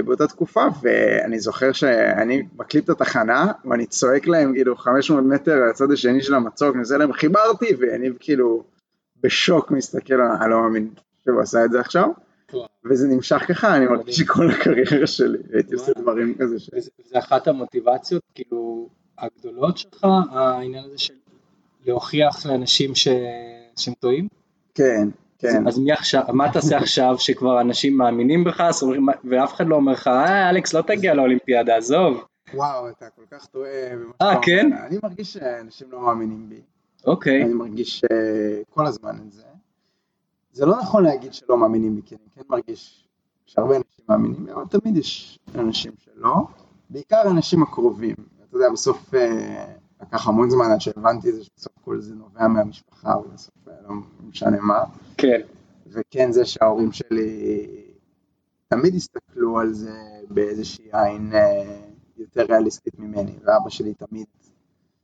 באותה 0.02 0.28
תקופה, 0.28 0.66
ואני 0.82 1.40
זוכר 1.40 1.72
שאני 1.72 2.44
מקליט 2.56 2.84
את 2.84 2.90
התחנה, 2.90 3.52
ואני 3.66 3.86
צועק 3.86 4.28
להם 4.28 4.54
כאילו 4.54 4.76
500 4.76 5.24
מטר 5.24 5.66
לצד 5.70 5.92
השני 5.92 6.22
של 6.22 6.34
המצוק, 6.34 6.74
אני 6.74 6.80
עושה 6.80 6.98
להם 6.98 7.14
חיברתי, 7.14 7.76
ואני 7.80 8.10
כאילו 8.20 8.64
בשוק 9.22 9.72
מסתכל, 9.72 10.22
אני 10.22 10.52
לא 10.52 10.62
מאמין 10.62 10.90
שהוא 11.24 11.42
עשה 11.42 11.66
את 11.66 11.72
זה 11.72 11.80
עכשיו, 11.80 12.10
וואו. 12.54 12.68
וזה 12.86 13.08
נמשך 13.08 13.44
ככה, 13.48 13.76
אני 13.76 13.86
מרגיש 13.86 14.18
שכל 14.18 14.52
הקריירה 14.52 15.08
שלי, 15.08 15.38
הייתי 15.54 15.74
עושה. 15.74 15.92
דברים 15.98 16.36
כזה 16.40 16.60
ש... 16.60 16.70
זה 17.06 17.20
אחת 17.20 17.48
המוטיבציות, 17.48 18.24
כאילו, 18.36 18.90
הגדולות 19.18 19.78
שלך, 19.78 20.08
העניין 20.32 20.84
הזה 20.86 20.98
של 20.98 21.14
להוכיח 21.86 22.46
לאנשים 22.46 22.96
ש... 22.96 23.08
שהם 23.76 23.94
טועים? 24.00 24.28
כן, 24.76 25.08
כן. 25.52 25.68
אז 25.68 25.80
מי 25.80 25.92
עכשיו, 25.92 26.24
מה 26.34 26.52
תעשה 26.52 26.78
עכשיו 26.78 27.16
שכבר 27.18 27.62
אנשים 27.62 27.98
מאמינים 27.98 28.44
בך, 28.44 28.64
ואף 29.24 29.54
אחד 29.54 29.68
לא 29.68 29.76
אומר 29.76 29.92
לך, 29.92 30.08
אה, 30.08 30.50
אלכס, 30.50 30.74
לא 30.74 30.82
תגיע 30.82 31.14
לאולימפיאדה, 31.14 31.78
עזוב. 31.78 32.26
וואו, 32.54 32.90
אתה 32.90 33.06
כל 33.16 33.22
כך 33.32 33.46
טועה 33.46 33.70
אה, 34.22 34.42
כן? 34.42 34.70
אני 34.88 34.98
מרגיש 35.04 35.34
שאנשים 35.34 35.88
לא 35.92 36.02
מאמינים 36.02 36.50
בי. 36.50 36.62
אוקיי, 37.06 37.44
אני 37.44 37.54
מרגיש 37.54 38.04
אה, 38.12 38.62
כל 38.70 38.86
הזמן 38.86 39.18
את 39.28 39.32
זה. 39.32 39.44
זה 40.52 40.66
לא 40.66 40.80
נכון 40.80 41.04
להגיד 41.04 41.34
שלא 41.34 41.58
מאמינים 41.58 41.96
בי, 41.96 42.02
כי 42.06 42.16
אני 42.16 42.30
כן 42.36 42.42
מרגיש 42.50 43.08
יש 43.48 43.58
הרבה 43.58 43.76
אנשים 43.76 44.06
מאמינים, 44.10 44.50
אבל 44.50 44.64
תמיד 44.66 44.98
יש 44.98 45.40
אנשים 45.56 45.92
שלא, 45.98 46.36
בעיקר 46.90 47.18
האנשים 47.18 47.64
הקרובים. 47.64 48.16
אתה 48.50 48.58
יודע, 48.58 48.70
בסוף 48.70 49.14
אה, 49.16 49.66
לקח 50.16 50.28
המון 50.28 50.50
זמן 50.50 50.72
עד 50.72 50.82
שהבנתי 50.82 51.30
את 51.30 51.36
זה, 51.36 51.44
שבסוף 51.44 51.74
כל 51.86 52.02
זה 52.02 52.16
נובע 52.16 52.48
מהמשפחה, 52.48 53.18
ובסוף 53.18 53.54
אה, 53.68 53.74
לא 53.88 53.96
משנה 54.30 54.62
מה. 54.62 54.84
כן, 55.18 55.42
וכן 55.88 56.32
זה 56.32 56.46
שההורים 56.46 56.92
שלי 56.92 57.68
תמיד 58.68 58.96
הסתכלו 58.96 59.60
על 59.60 59.74
זה 59.74 59.92
באיזושהי 60.30 60.86
עין 60.92 61.32
אה, 61.34 61.82
יותר 62.18 62.46
ריאליסטית 62.50 63.00
ממני, 63.00 63.32
ואבא 63.44 63.70
שלי 63.70 63.94
תמיד, 63.94 64.26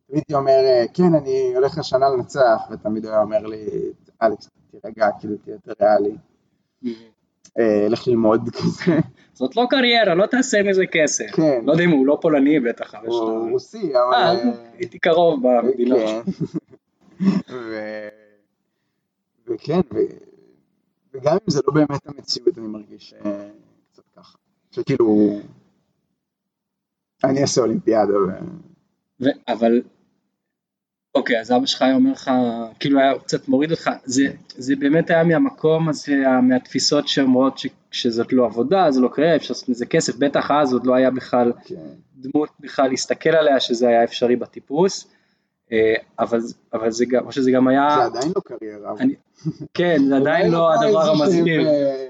תמיד 0.08 0.18
הייתי 0.18 0.34
אומר, 0.34 0.60
אה, 0.66 0.86
כן, 0.94 1.16
אני 1.16 1.56
הולך 1.56 1.78
השנה 1.78 2.10
לנצח, 2.10 2.62
ותמיד 2.72 3.06
הוא 3.06 3.14
היה 3.14 3.22
אומר 3.22 3.46
לי, 3.48 3.68
אלכס, 4.22 4.50
תירגע, 4.72 5.08
כאילו, 5.20 5.38
תהיה 5.38 5.54
יותר 5.54 5.74
ריאלי, 5.82 6.16
אה, 6.86 6.92
לך 7.90 8.08
ללמוד 8.08 8.50
כזה, 8.50 9.00
זאת 9.34 9.56
לא 9.56 9.68
קריירה, 9.70 10.16
לא 10.16 10.26
תעשה 10.26 10.64
מזה 10.64 10.84
כסף. 10.92 11.26
כן. 11.36 11.62
לא 11.66 11.72
יודע 11.72 11.84
אם 11.84 11.90
הוא 11.90 12.06
לא 12.06 12.18
פולני 12.22 12.60
בטח, 12.60 12.96
אבל 12.96 13.08
הוא. 13.08 13.52
רוסי, 13.52 13.96
אה, 13.96 14.08
אבל... 14.08 14.16
אז 14.16 14.40
הייתי 14.78 15.00
קרוב 15.00 15.40
במדינות. 15.48 16.26
כן. 17.18 17.26
וכן, 19.48 19.80
וגם 21.14 21.34
אם 21.34 21.52
זה 21.52 21.62
לא 21.68 21.74
באמת 21.74 22.08
המציאות, 22.08 22.58
אני 22.58 22.68
מרגיש 22.68 23.14
אה, 23.26 23.50
קצת 23.92 24.04
ככה. 24.16 24.38
שכאילו, 24.72 25.40
אני 27.24 27.42
אעשה 27.42 27.62
אולימפיאדה, 27.62 28.14
אבל, 29.48 29.82
אוקיי, 31.16 31.40
אז 31.40 31.52
אבא 31.52 31.66
שלך 31.66 31.82
היה 31.82 31.96
אומר 31.96 32.12
לך, 32.12 32.32
כאילו 32.80 33.00
היה 33.00 33.20
קצת 33.20 33.48
מוריד 33.48 33.72
אותך, 33.72 33.90
זה, 34.06 34.24
זה 34.48 34.76
באמת 34.76 35.10
היה 35.10 35.24
מהמקום 35.24 35.90
הזה, 35.90 36.16
מהתפיסות 36.42 37.08
שאומרות 37.08 37.58
ש, 37.58 37.68
שזאת 37.92 38.34
לא 38.34 38.46
עבודה, 38.46 38.92
זה 38.92 39.02
לא 39.02 39.08
קריאה, 39.08 39.36
אפשר 39.36 39.54
לעשות 39.54 39.70
מזה 39.70 39.86
כסף, 39.86 40.16
בטח 40.16 40.52
אז 40.52 40.74
עוד 40.74 40.86
לא 40.86 40.96
היה 40.96 41.12
בכלל 41.12 41.52
כן. 41.66 41.76
דמות 42.16 42.50
בכלל 42.60 42.90
להסתכל 42.90 43.30
עליה, 43.30 43.60
שזה 43.60 43.88
היה 43.88 44.04
אפשרי 44.04 44.36
בטיפוס, 44.36 45.08
אה, 45.72 45.94
אבל, 46.20 46.40
אבל 46.74 46.92
זה 46.92 47.06
גם, 47.06 47.26
או 47.26 47.32
שזה 47.32 47.52
גם 47.52 47.68
היה, 47.68 47.96
זה 47.98 48.04
עדיין 48.18 48.32
לא 48.36 48.42
קריירה. 48.46 48.94
אני- 49.00 49.16
כן, 49.74 49.98
זה 50.10 50.16
עדיין 50.18 50.52
לא 50.52 50.74
הדבר 50.74 50.86
איזשהם, 51.02 51.22
המזהיר. 51.22 51.68
אה, 51.68 52.08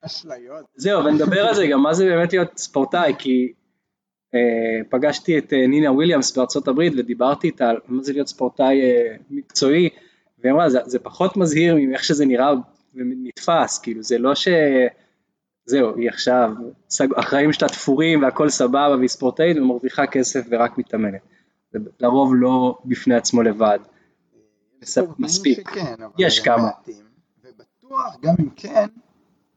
אשליות. 0.00 0.64
זהו, 0.76 1.04
ונדבר 1.04 1.46
על 1.46 1.54
זה 1.54 1.66
גם, 1.66 1.82
מה 1.82 1.94
זה 1.94 2.04
באמת 2.04 2.32
להיות 2.32 2.58
ספורטאי, 2.58 3.14
כי 3.18 3.52
פגשתי 4.88 5.38
את 5.38 5.52
אה, 5.52 5.66
נינה 5.66 5.92
וויליאמס 5.92 6.36
בארצות 6.36 6.68
הברית 6.68 6.92
ודיברתי 6.96 7.46
איתה 7.46 7.68
על 7.68 7.76
מה 7.88 8.02
זה 8.02 8.12
להיות 8.12 8.28
ספורטאי 8.28 8.82
אה, 8.82 9.16
מקצועי, 9.30 9.88
והיא 10.38 10.52
אמרה, 10.52 10.70
זה, 10.70 10.78
זה 10.84 10.98
פחות 10.98 11.36
מזהיר 11.36 11.74
מאיך 11.74 12.04
שזה 12.04 12.26
נראה 12.26 12.52
ונתפס, 12.94 13.78
כאילו 13.78 14.02
זה 14.02 14.18
לא 14.18 14.34
ש... 14.34 14.48
זהו, 15.66 15.96
היא 15.96 16.08
עכשיו. 16.08 16.52
החיים 17.16 17.52
שלה 17.52 17.68
תפורים 17.68 18.22
והכל 18.22 18.48
סבבה 18.48 18.96
והיא 18.96 19.08
ספורטאית 19.08 19.56
ומרוויחה 19.56 20.06
כסף 20.06 20.46
ורק 20.50 20.78
מתאמנת. 20.78 21.20
זה 21.72 21.78
לרוב 22.00 22.32
לא 22.34 22.78
בפני 22.84 23.14
עצמו 23.14 23.42
לבד. 23.42 23.78
מספיק. 25.18 25.70
שכן, 25.70 25.94
יש 26.18 26.40
כמה. 26.40 26.62
מעטים. 26.62 27.04
ובטוח, 27.44 28.16
גם 28.22 28.34
אם 28.40 28.48
כן, 28.56 28.86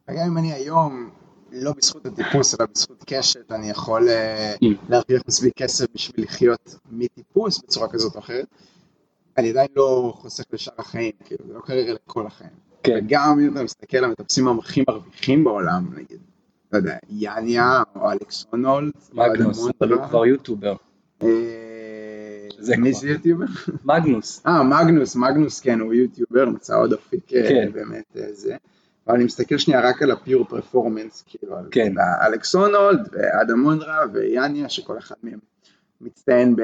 וגם 0.09 0.25
אם 0.27 0.37
אני 0.37 0.53
היום, 0.53 1.09
לא 1.51 1.71
בזכות 1.77 2.05
הטיפוס, 2.05 2.55
אלא 2.59 2.67
בזכות 2.73 3.03
קשת, 3.07 3.51
אני 3.51 3.69
יכול 3.69 4.09
אה, 4.09 4.53
Mm. 4.63 4.65
להרוויח 4.89 5.21
מספיק 5.27 5.53
כסף 5.57 5.85
בשביל 5.95 6.25
לחיות 6.25 6.75
מטיפוס 6.91 7.63
בצורה 7.63 7.87
כזאת 7.89 8.15
או 8.15 8.19
אחרת. 8.19 8.45
אני 9.37 9.49
עדיין 9.49 9.67
לא 9.75 10.13
חוסך 10.15 10.43
לשאר 10.53 10.73
החיים, 10.77 11.11
כאילו, 11.25 11.45
זה 11.47 11.53
לא 11.53 11.59
קריירה 11.59 11.93
לכל 11.93 12.27
החיים. 12.27 12.49
כן, 12.83 12.99
וגם 13.05 13.39
אם 13.39 13.53
אתה 13.53 13.63
מסתכל 13.63 13.97
על 13.97 14.03
המטפסים 14.03 14.47
הכי 14.59 14.83
מרוויחים 14.87 15.43
בעולם, 15.43 15.85
נגיד, 15.95 16.19
לא 16.71 16.77
יודע, 16.77 16.97
יאניה 17.09 17.83
או 17.95 18.11
אלכס 18.11 18.45
הונולד, 18.51 18.91
או 19.11 19.17
מגנוס, 19.17 19.59
אבל 19.59 19.89
הוא 19.89 19.89
מונטרה, 19.89 20.09
כבר 20.09 20.25
יוטיובר. 20.25 20.75
אה, 21.23 21.27
מי. 22.77 22.93
זה 22.93 23.09
יוטיובר? 23.09 23.45
מגנוס. 23.85 24.41
אה, 24.47 24.63
מגנוס, 24.63 25.15
מגנוס 25.15 25.59
כן, 25.59 25.79
הוא 25.79 25.93
יוטיובר, 25.93 26.45
מצא 26.45 26.75
עוד 26.77 26.93
אפיק 26.93 27.33
אה, 27.33 27.49
כן. 27.49 27.71
באמת 27.73 28.17
זה. 28.31 28.55
אבל 29.07 29.15
אני 29.15 29.25
מסתכל 29.25 29.57
שנייה 29.57 29.89
רק 29.89 30.01
על 30.01 30.11
הפיור 30.11 30.45
פרפורמנס, 30.45 31.23
כאילו, 31.27 31.57
על 31.57 31.67
כן. 31.71 31.93
אלכס 32.27 32.55
הונולד, 32.55 33.09
ואדם 33.11 33.59
מונדרה, 33.59 33.99
ויאניה, 34.13 34.69
שכל 34.69 34.97
אחד 34.97 35.15
מהם 35.23 35.39
מצטיין 36.01 36.55
ב- 36.55 36.61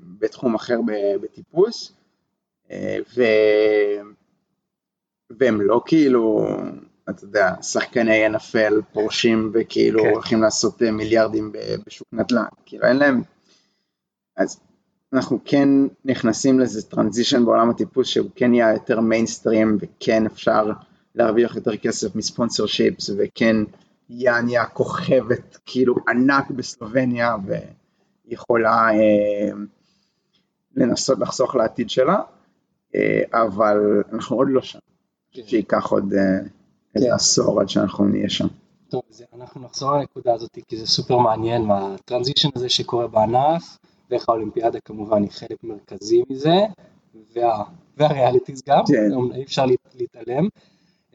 בתחום 0.00 0.54
אחר 0.54 0.80
ב- 0.86 1.16
בטיפוס, 1.22 1.92
אה, 2.70 2.98
ו... 3.16 3.22
והם 5.30 5.60
לא 5.60 5.82
כאילו, 5.86 6.48
אתה 7.10 7.24
יודע, 7.24 7.54
שחקני 7.62 8.26
NFL 8.26 8.82
פורשים 8.92 9.50
וכאילו 9.54 10.02
כן. 10.02 10.08
הולכים 10.08 10.42
לעשות 10.42 10.82
אה, 10.82 10.90
מיליארדים 10.90 11.52
בשוק 11.86 12.08
נדל"ן, 12.12 12.44
כאילו 12.66 12.84
אין 12.84 12.96
להם, 12.96 13.22
אז 14.36 14.60
אנחנו 15.12 15.38
כן 15.44 15.68
נכנסים 16.04 16.58
לאיזה 16.58 16.90
טרנזישן 16.90 17.44
בעולם 17.44 17.70
הטיפוס 17.70 18.08
שהוא 18.08 18.30
כן 18.34 18.54
יהיה 18.54 18.72
יותר 18.72 19.00
מיינסטרים 19.00 19.78
וכן 19.80 20.26
אפשר 20.26 20.72
להרוויח 21.14 21.56
יותר 21.56 21.76
כסף 21.76 22.14
מספונסר 22.16 22.66
שיפס 22.66 23.10
וכן 23.18 23.56
יעניה 24.10 24.66
כוכבת 24.66 25.58
כאילו 25.66 25.94
ענק 26.08 26.50
בסלובניה 26.50 27.36
ויכולה 28.26 28.88
אה, 28.90 29.50
לנסות 30.76 31.18
לחסוך 31.18 31.54
לעתיד 31.56 31.90
שלה, 31.90 32.20
אה, 32.94 33.22
אבל 33.32 34.02
אנחנו 34.12 34.36
עוד 34.36 34.48
לא 34.50 34.62
שם, 34.62 34.78
כן. 35.32 35.42
שייקח 35.46 35.86
עוד 35.86 36.12
אה, 36.14 36.38
איזה 36.94 37.06
כן. 37.06 37.12
עשור 37.12 37.60
עד 37.60 37.68
שאנחנו 37.68 38.04
נהיה 38.04 38.28
שם. 38.28 38.46
טוב, 38.88 39.02
זה, 39.10 39.24
אנחנו 39.36 39.60
נחזור 39.60 39.92
לנקודה 39.96 40.34
הזאת 40.34 40.58
כי 40.68 40.76
זה 40.76 40.86
סופר 40.86 41.18
מעניין 41.18 41.62
מה 41.62 41.94
הטרנזישן 41.94 42.48
הזה 42.56 42.68
שקורה 42.68 43.06
בענף, 43.06 43.78
ואיך 44.10 44.28
האולימפיאדה 44.28 44.80
כמובן 44.80 45.22
היא 45.22 45.30
חלק 45.30 45.64
מרכזי 45.64 46.22
מזה, 46.30 46.54
וה, 47.34 47.62
והריאליטיז 47.96 48.62
גם, 48.68 48.82
כן. 48.88 49.34
אי 49.34 49.42
אפשר 49.42 49.66
להת- 49.66 49.94
להתעלם. 49.94 50.48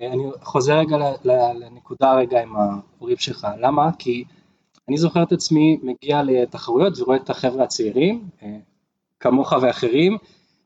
אני 0.02 0.24
חוזר 0.42 0.80
רגע 0.80 0.98
לנקודה 1.54 2.14
רגע 2.14 2.42
עם 2.42 2.56
ההורים 2.56 3.18
שלך, 3.18 3.48
למה? 3.60 3.90
כי 4.00 4.24
אני 4.90 4.98
זוכר 4.98 5.24
את 5.24 5.32
עצמי 5.32 5.80
מגיע 5.84 6.24
לתחרויות 6.24 7.00
ורואה 7.00 7.18
את 7.18 7.30
החבר'ה 7.30 7.64
הצעירים, 7.64 8.30
אה, 8.44 8.58
כמוך 9.20 9.54
ואחרים, 9.62 10.18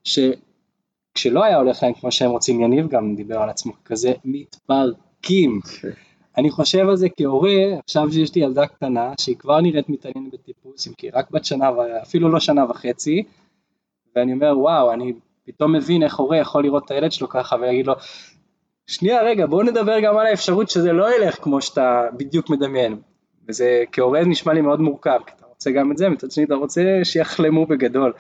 שכשלא 0.04 1.44
היה 1.44 1.58
הולך 1.58 1.84
להם 1.84 1.94
כמו 1.94 2.12
שהם 2.12 2.32
רוצים, 2.32 2.62
יניב 2.62 2.88
גם 2.88 3.16
דיבר 3.16 3.38
על 3.38 3.50
עצמו 3.50 3.74
כזה, 3.86 4.14
מתפרקים. 4.26 5.60
אני 6.38 6.52
חושב 6.52 6.90
על 6.90 6.96
זה 6.96 7.08
כהורה, 7.18 7.80
עכשיו 7.84 8.12
שיש 8.12 8.36
לי 8.36 8.42
ילדה 8.42 8.68
קטנה 8.68 9.14
שהיא 9.20 9.36
כבר 9.36 9.62
נראית 9.62 9.90
מתעניינת 9.90 10.34
בטיפוס, 10.34 10.88
אם 10.88 10.94
כי 10.94 11.10
רק 11.10 11.32
בת 11.32 11.46
שנה, 11.46 11.70
אפילו 12.02 12.30
לא 12.30 12.40
שנה 12.40 12.66
וחצי, 12.70 13.24
ואני 14.16 14.34
אומר 14.34 14.60
וואו, 14.60 14.94
אני 14.94 15.14
פתאום 15.46 15.76
מבין 15.76 16.04
איך 16.04 16.16
הורה 16.16 16.38
יכול 16.38 16.64
לראות 16.64 16.86
את 16.86 16.92
הילד 16.92 17.12
שלו 17.12 17.30
ככה 17.30 17.56
ולהגיד 17.56 17.88
לו, 17.88 17.94
שנייה 18.88 19.22
רגע 19.24 19.46
בואו 19.46 19.64
נדבר 19.64 20.00
גם 20.00 20.18
על 20.18 20.26
האפשרות 20.26 20.70
שזה 20.70 20.92
לא 20.94 21.16
ילך 21.16 21.36
כמו 21.44 21.62
שאתה 21.62 22.02
בדיוק 22.18 22.50
מדמיין, 22.50 22.98
וזה 23.50 23.84
כהורה 23.92 24.24
נשמע 24.26 24.54
לי 24.54 24.62
מאוד 24.62 24.82
מורכב, 24.82 25.20
כי 25.26 25.32
אתה 25.38 25.46
רוצה 25.46 25.72
גם 25.72 25.92
את 25.92 25.98
זה, 25.98 26.10
מצד 26.10 26.32
שני 26.32 26.44
אתה 26.44 26.56
רוצה 26.56 26.82
שיחלמו 27.04 27.66
בגדול. 27.66 28.14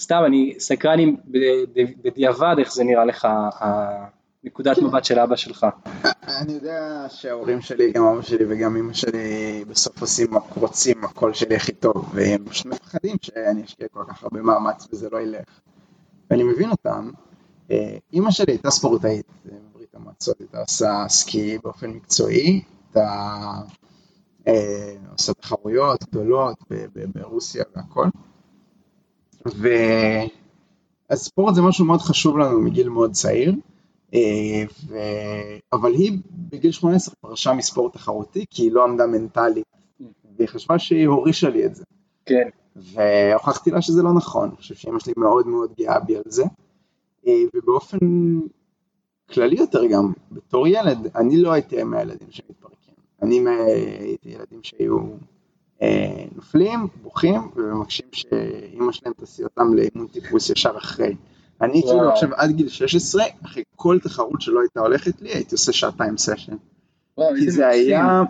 סתם, 0.00 0.22
אני 0.26 0.54
סקרן 0.58 0.98
אם 0.98 1.14
בד- 1.26 1.66
בדיעבד 2.04 2.54
איך 2.58 2.72
זה 2.74 2.84
נראה 2.84 3.04
לך, 3.04 3.28
הנקודת 3.60 4.78
מבט 4.78 5.04
של 5.04 5.18
אבא 5.18 5.36
שלך. 5.36 5.66
אני 6.28 6.52
יודע 6.52 7.06
שההורים 7.08 7.60
שלי, 7.60 7.92
גם 7.92 8.04
אבא 8.04 8.22
שלי 8.22 8.44
וגם 8.48 8.76
אמא 8.76 8.92
שלי 8.92 9.64
בסוף 9.68 10.00
עושים, 10.00 10.26
רוצים 10.56 11.04
הכל 11.04 11.32
שלי 11.34 11.56
הכי 11.56 11.72
טוב, 11.72 12.10
והם 12.14 12.44
פשוט 12.44 12.66
מפחדים 12.66 13.16
שאני 13.22 13.64
אשקיע 13.64 13.86
כל 13.92 14.02
כך 14.08 14.22
הרבה 14.22 14.42
מאמץ 14.42 14.88
וזה 14.92 15.08
לא 15.12 15.20
ילך. 15.20 15.44
ואני 16.30 16.42
מבין 16.42 16.70
אותם. 16.70 17.10
אה, 17.70 17.96
אמא 18.14 18.30
שלי 18.30 18.52
הייתה 18.52 18.70
ספורטאית 18.70 19.26
המועצות, 19.94 20.40
הייתה 20.40 20.60
עושה 20.60 21.04
סקי 21.08 21.58
באופן 21.58 21.90
מקצועי, 21.90 22.62
הייתה 22.86 23.42
אה, 24.48 24.94
עושה 25.12 25.34
תחרויות 25.34 26.04
גדולות 26.04 26.58
ברוסיה 27.14 27.64
והכל. 27.76 28.06
והספורט 31.10 31.54
זה 31.54 31.62
משהו 31.62 31.84
מאוד 31.84 32.00
חשוב 32.00 32.38
לנו 32.38 32.60
מגיל 32.60 32.88
מאוד 32.88 33.12
צעיר. 33.12 33.54
אה, 34.14 34.64
ו... 34.88 34.96
אבל 35.72 35.94
היא 35.94 36.18
בגיל 36.30 36.72
18 36.72 37.14
פרשה 37.20 37.52
מספורט 37.52 37.94
תחרותי 37.94 38.44
כי 38.50 38.62
היא 38.62 38.72
לא 38.72 38.84
עמדה 38.84 39.06
מנטלית. 39.06 39.64
והיא 40.36 40.48
חשבה 40.48 40.78
שהיא 40.78 41.08
הורישה 41.08 41.48
לי 41.48 41.66
את 41.66 41.74
זה. 41.74 41.84
כן, 42.26 42.48
והוכחתי 42.76 43.70
לה 43.70 43.82
שזה 43.82 44.02
לא 44.02 44.12
נכון, 44.14 44.48
אני 44.48 44.56
חושב 44.56 44.74
שאמא 44.74 44.98
שלי 44.98 45.12
מאוד 45.16 45.46
מאוד 45.46 45.72
גאה 45.78 46.00
בי 46.00 46.16
על 46.16 46.22
זה. 46.26 46.44
אה, 47.26 47.42
ובאופן 47.54 47.98
כללי 49.32 49.56
יותר 49.56 49.86
גם, 49.86 50.12
בתור 50.32 50.66
ילד, 50.68 50.98
אני 51.16 51.36
לא 51.36 51.52
הייתי 51.52 51.82
מהילדים 51.82 52.28
שמתפרקים, 52.30 52.94
אני 53.22 53.40
מה- 53.40 53.64
הייתי 54.00 54.28
ילדים 54.28 54.60
שהיו 54.62 54.98
אה, 55.82 56.24
נופלים, 56.36 56.80
בוכים 57.02 57.40
ומבקשים 57.56 58.06
שאימא 58.12 58.92
שלהם 58.92 59.12
תסיע 59.16 59.46
אותם 59.46 59.74
לאימון 59.74 60.06
טיפוס 60.06 60.50
ישר 60.50 60.76
אחרי. 60.78 61.16
אני 61.60 61.82
כאילו 61.82 61.96
וואו. 61.96 62.10
עכשיו 62.12 62.28
עד 62.34 62.50
גיל 62.50 62.68
16, 62.68 63.24
אחרי 63.44 63.62
כל 63.76 63.98
תחרות 64.02 64.40
שלא 64.40 64.60
הייתה 64.60 64.80
הולכת 64.80 65.22
לי, 65.22 65.28
הייתי 65.28 65.54
עושה 65.54 65.72
שעתיים 65.72 66.16
סשן. 66.16 66.56
וואו, 67.18 67.34
כי 67.38 67.50
זה 67.50 67.66
מקסים. 67.68 67.82
היה, 67.88 68.22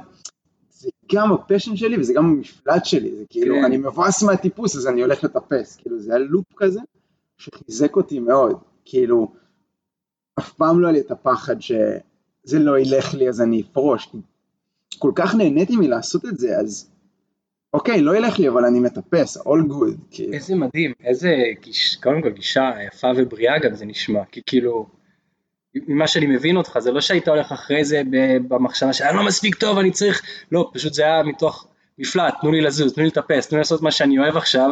זה 0.71 0.89
גם 1.15 1.33
הפשן 1.33 1.77
שלי 1.77 2.01
וזה 2.01 2.13
גם 2.15 2.25
המפלט 2.25 2.85
שלי, 2.85 3.17
זה 3.17 3.25
כאילו, 3.31 3.55
כן. 3.55 3.65
אני 3.65 3.77
מבואס 3.77 4.23
מהטיפוס 4.23 4.77
אז 4.77 4.87
אני 4.87 5.03
הולך 5.03 5.25
לטפס, 5.25 5.77
כאילו 5.77 6.01
זה 6.01 6.15
היה 6.15 6.25
לופ 6.29 6.45
כזה 6.57 6.81
שחיזק 7.39 7.97
אותי 7.97 8.19
מאוד, 8.19 8.57
כאילו, 8.85 9.33
אף 10.39 10.53
פעם 10.53 10.81
לא 10.81 10.87
היה 10.87 10.93
לי 10.93 11.01
את 11.01 11.11
הפחד 11.11 11.61
שזה 11.61 12.59
לא 12.59 12.79
ילך 12.79 13.15
לי 13.15 13.29
אז 13.29 13.41
אני 13.41 13.63
אפרוש, 13.63 14.09
כל 14.99 15.13
כך 15.15 15.35
נהניתי 15.35 15.77
מלעשות 15.77 16.25
את 16.25 16.39
זה, 16.39 16.57
אז 16.59 16.91
אוקיי, 17.75 18.03
לא 18.03 18.17
ילך 18.17 18.39
לי 18.39 18.49
אבל 18.49 18.65
אני 18.65 18.81
מטפס, 18.81 19.37
all 19.37 19.71
good, 19.71 19.99
כאילו, 20.11 20.33
איזה 20.33 20.55
מדהים, 20.55 20.93
איזה 21.05 21.37
גיש, 21.61 21.97
קודם 21.97 22.23
כל 22.23 22.31
גישה 22.31 22.71
יפה 22.87 23.09
ובריאה 23.17 23.59
גם 23.59 23.75
זה 23.75 23.85
נשמע, 23.85 24.25
כי 24.25 24.41
כאילו, 24.47 24.87
ממה 25.75 26.09
שאני 26.09 26.27
מבין 26.27 26.57
אותך, 26.57 26.79
זה 26.79 26.93
לא 26.93 27.01
שהיית 27.01 27.29
הולך 27.29 27.53
אחרי 27.53 27.85
זה 27.85 28.03
במחשבה 28.49 28.93
שאני 28.93 29.17
לא 29.17 29.27
מספיק 29.27 29.55
טוב, 29.55 29.79
אני 29.79 29.91
צריך, 29.91 30.23
לא, 30.53 30.71
פשוט 30.75 30.95
זה 30.95 31.03
היה 31.03 31.23
מתוך 31.23 31.67
מפלט, 31.99 32.35
תנו 32.41 32.53
לי 32.53 32.61
לזוז, 32.61 32.95
תנו 32.95 33.03
לי 33.03 33.09
לטפס, 33.09 33.49
תנו 33.49 33.57
לי 33.57 33.61
לעשות 33.61 33.83
מה 33.83 33.91
שאני 33.91 34.19
אוהב 34.19 34.37
עכשיו, 34.37 34.71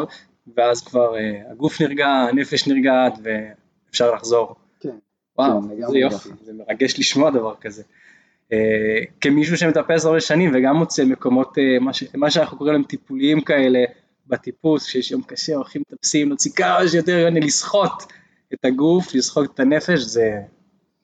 ואז 0.56 0.84
כבר 0.84 1.16
אה, 1.16 1.50
הגוף 1.50 1.80
נרגע, 1.80 2.06
הנפש 2.06 2.68
נרגעת, 2.68 3.12
ואפשר 3.22 4.14
לחזור. 4.14 4.54
כן, 5.36 5.42
וואו, 5.42 5.62
כן, 5.62 5.68
לגמרי 5.68 5.98
יופי. 5.98 6.28
זה 6.44 6.52
מרגש 6.52 6.98
לשמוע 6.98 7.30
דבר 7.30 7.54
כזה. 7.60 7.82
אה, 8.52 8.98
כמישהו 9.20 9.56
שמטפס 9.56 10.04
הרבה 10.04 10.20
שנים 10.20 10.50
וגם 10.54 10.76
מוצא 10.76 11.04
מקומות, 11.04 11.58
אה, 11.58 11.78
מה, 12.14 12.30
שאנחנו 12.30 12.58
קוראים 12.58 12.74
להם 12.74 12.84
טיפוליים 12.84 13.40
כאלה, 13.40 13.84
בטיפוס, 14.26 14.84
שיש 14.86 15.10
יום 15.10 15.22
קשה, 15.22 15.54
הולכים 15.54 15.82
מטפסים, 15.82 16.28
להוציא 16.28 16.52
כמה 16.52 16.88
שיותר, 16.88 17.18
יוני, 17.18 17.40
לסחוט 17.40 18.12
את 18.54 18.64
הגוף, 18.64 19.14
לסחוט 19.14 19.54
את 19.54 19.60
הנפש, 19.60 20.00
זה 20.00 20.40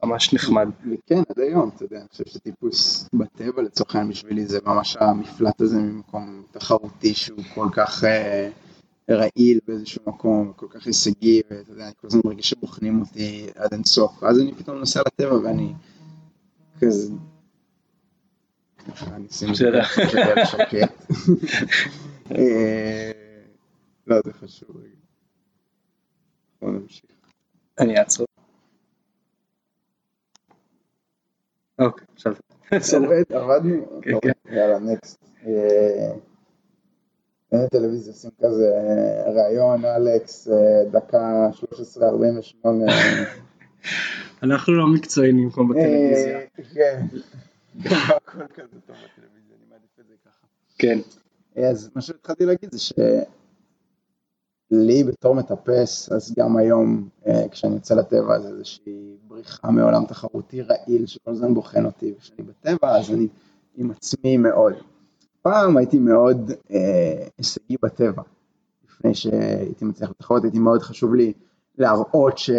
ממש 0.05 0.35
נחמד. 0.35 0.69
וכן, 0.81 1.23
עד 1.29 1.39
היום, 1.39 1.71
אתה 1.77 1.85
יודע, 1.85 1.97
אני 1.97 2.09
חושב 2.09 2.25
שטיפוס 2.27 3.09
בטבע 3.13 3.63
לצורך 3.63 3.95
העניין 3.95 4.13
בשבילי 4.13 4.47
זה 4.47 4.59
ממש 4.67 4.97
המפלט 5.01 5.61
הזה 5.61 5.79
ממקום 5.79 6.43
תחרותי 6.51 7.15
שהוא 7.15 7.43
כל 7.55 7.69
כך 7.73 8.05
אה, 8.05 8.49
רעיל 9.11 9.61
באיזשהו 9.67 10.03
מקום, 10.07 10.53
כל 10.57 10.67
כך 10.71 10.87
הישגי, 10.87 11.43
ואתה 11.51 11.73
יודע, 11.73 11.85
אני 11.85 11.93
כל 12.01 12.07
הזמן 12.07 12.21
מרגיש 12.25 12.51
שבוחנים 12.51 13.01
אותי 13.01 13.47
עד 13.55 13.73
אינסוף, 13.73 14.23
ואז 14.23 14.41
אני 14.41 14.55
פתאום 14.55 14.79
נוסע 14.79 15.01
לטבע 15.07 15.35
ואני 15.35 15.73
כזה... 16.81 17.13
אני 19.03 19.27
אשים 19.27 19.51
את 19.51 19.55
זה 19.55 19.71
בסדר. 19.71 19.83
אה, 22.31 23.13
לא, 24.07 24.17
זה 24.25 24.33
חשוב 24.33 24.77
רגע. 24.77 24.97
בוא 26.63 26.71
נמשיך. 26.71 27.11
אני 27.79 27.99
אעצור. 27.99 28.27
אוקיי, 31.79 32.07
עכשיו. 32.15 32.35
עבדנו? 33.31 34.01
כן, 34.03 34.19
כן. 34.23 34.55
יאללה, 34.55 34.79
נקסט. 34.79 35.25
אין 37.53 37.67
טלוויזיה, 37.67 38.13
עושים 38.13 38.31
כזה 38.43 38.73
אה, 38.77 39.33
ראיון, 39.33 39.85
אלכס, 39.85 40.49
אה, 40.49 40.85
דקה 40.91 41.49
13.48. 41.53 42.67
אנחנו 44.43 44.73
לא 44.73 44.87
מקצוענים 44.87 45.51
כמו 45.51 45.69
בטלוויזיה. 45.69 46.39
אה, 46.39 46.45
כן. 46.75 47.07
כן. 50.79 50.99
אז 51.57 51.91
מה 51.95 52.03
שהתחלתי 52.03 52.45
להגיד 52.45 52.73
זה 52.73 52.79
שלי 52.79 53.25
בתור 55.05 55.35
מטפס, 55.35 56.13
אז 56.13 56.35
גם 56.39 56.57
היום 56.57 57.09
כשאני 57.51 57.75
יוצא 57.75 57.95
לטבע 57.95 58.41
זה 58.41 58.49
איזושהי 58.49 59.17
בריחה 59.29 59.71
מעולם 59.71 60.05
תחרותי 60.05 60.63
רעיל 60.63 61.07
שכל 61.07 61.31
הזמן 61.31 61.55
בוחן 61.55 61.85
אותי, 61.85 62.13
וכשאני 62.17 62.43
בטבע 62.43 62.97
אז 62.97 63.11
אני 63.11 63.29
עם 63.77 63.91
עצמי 63.91 64.37
מאוד. 64.37 64.75
פעם 65.51 65.77
הייתי 65.77 65.99
מאוד 65.99 66.51
אה, 66.71 67.27
הישגי 67.39 67.77
בטבע, 67.83 68.23
לפני 68.89 69.15
שהייתי 69.15 69.85
מצליח 69.85 70.11
בתחרות, 70.11 70.45
הייתי 70.45 70.59
מאוד 70.59 70.83
חשוב 70.83 71.15
לי 71.15 71.33
להראות 71.79 72.39
ש... 72.39 72.51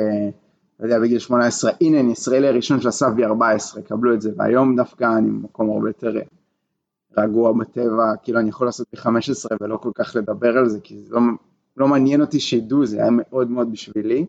אתה 0.75 0.85
יודע, 0.85 0.99
בגיל 0.99 1.19
18, 1.19 1.71
הנה 1.81 1.99
אני 1.99 2.11
ישראלי 2.11 2.47
הראשון 2.47 2.81
שעשה 2.81 3.05
V14, 3.17 3.81
קבלו 3.81 4.13
את 4.13 4.21
זה, 4.21 4.31
והיום 4.37 4.75
דווקא 4.75 5.17
אני 5.17 5.29
במקום 5.29 5.69
הרבה 5.69 5.89
יותר 5.89 6.19
רגוע 7.17 7.51
בטבע, 7.51 8.15
כאילו 8.23 8.39
אני 8.39 8.49
יכול 8.49 8.67
לעשות 8.67 8.87
פי 8.89 8.97
15 8.97 9.57
ולא 9.61 9.77
כל 9.77 9.91
כך 9.95 10.15
לדבר 10.15 10.57
על 10.57 10.69
זה, 10.69 10.79
כי 10.79 10.99
זה 10.99 11.15
לא, 11.15 11.21
לא 11.77 11.87
מעניין 11.87 12.21
אותי 12.21 12.39
שידעו, 12.39 12.85
זה 12.85 13.01
היה 13.01 13.09
מאוד 13.11 13.51
מאוד 13.51 13.71
בשבילי, 13.71 14.25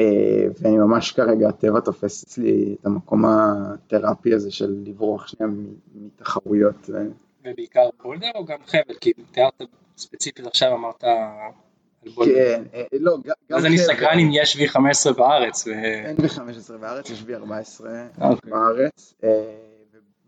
אה, 0.00 0.46
ואני 0.60 0.78
ממש 0.78 1.12
כרגע, 1.12 1.48
הטבע 1.48 1.80
תופס 1.80 2.24
אצלי 2.24 2.76
את 2.80 2.86
המקום 2.86 3.24
התרפי 3.24 4.34
הזה 4.34 4.50
של 4.50 4.82
לברוח 4.86 5.26
שנייה 5.26 5.52
מתחרויות. 5.94 6.90
אה. 6.94 7.27
ובעיקר 7.50 7.88
בולדר 8.02 8.30
או 8.34 8.44
גם 8.44 8.58
חבל? 8.66 8.94
כי 9.00 9.12
תיארת 9.12 9.62
ספציפית 9.96 10.46
עכשיו 10.46 10.74
אמרת 10.74 11.04
על 11.04 12.10
בולדר. 12.14 12.34
כן, 12.34 12.62
אה, 12.74 12.84
לא, 12.92 13.16
גם 13.24 13.58
אז 13.58 13.66
אני. 13.66 13.78
סקרן 13.78 14.18
אם 14.18 14.28
יש 14.32 14.56
V15 14.56 15.12
בארץ. 15.12 15.68
אין 15.68 16.16
ב-15 16.16 16.72
בארץ, 16.80 17.10
יש 17.10 17.22
ב-14 17.22 17.84
אוקיי. 18.20 18.50
בארץ, 18.50 19.14
אה, 19.24 19.54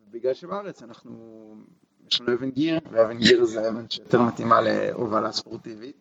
ובגלל 0.09 0.35
שבארץ 0.35 0.83
אנחנו, 0.83 1.15
יש 2.11 2.21
לנו 2.21 2.35
אבן 2.35 2.51
גיר, 2.51 2.81
ואבן 2.91 3.19
גיר 3.19 3.45
זה 3.45 3.69
אבן 3.69 3.91
שיותר 3.91 4.23
מתאימה 4.23 4.61
להובלה 4.61 5.33
ספורטיבית. 5.33 5.97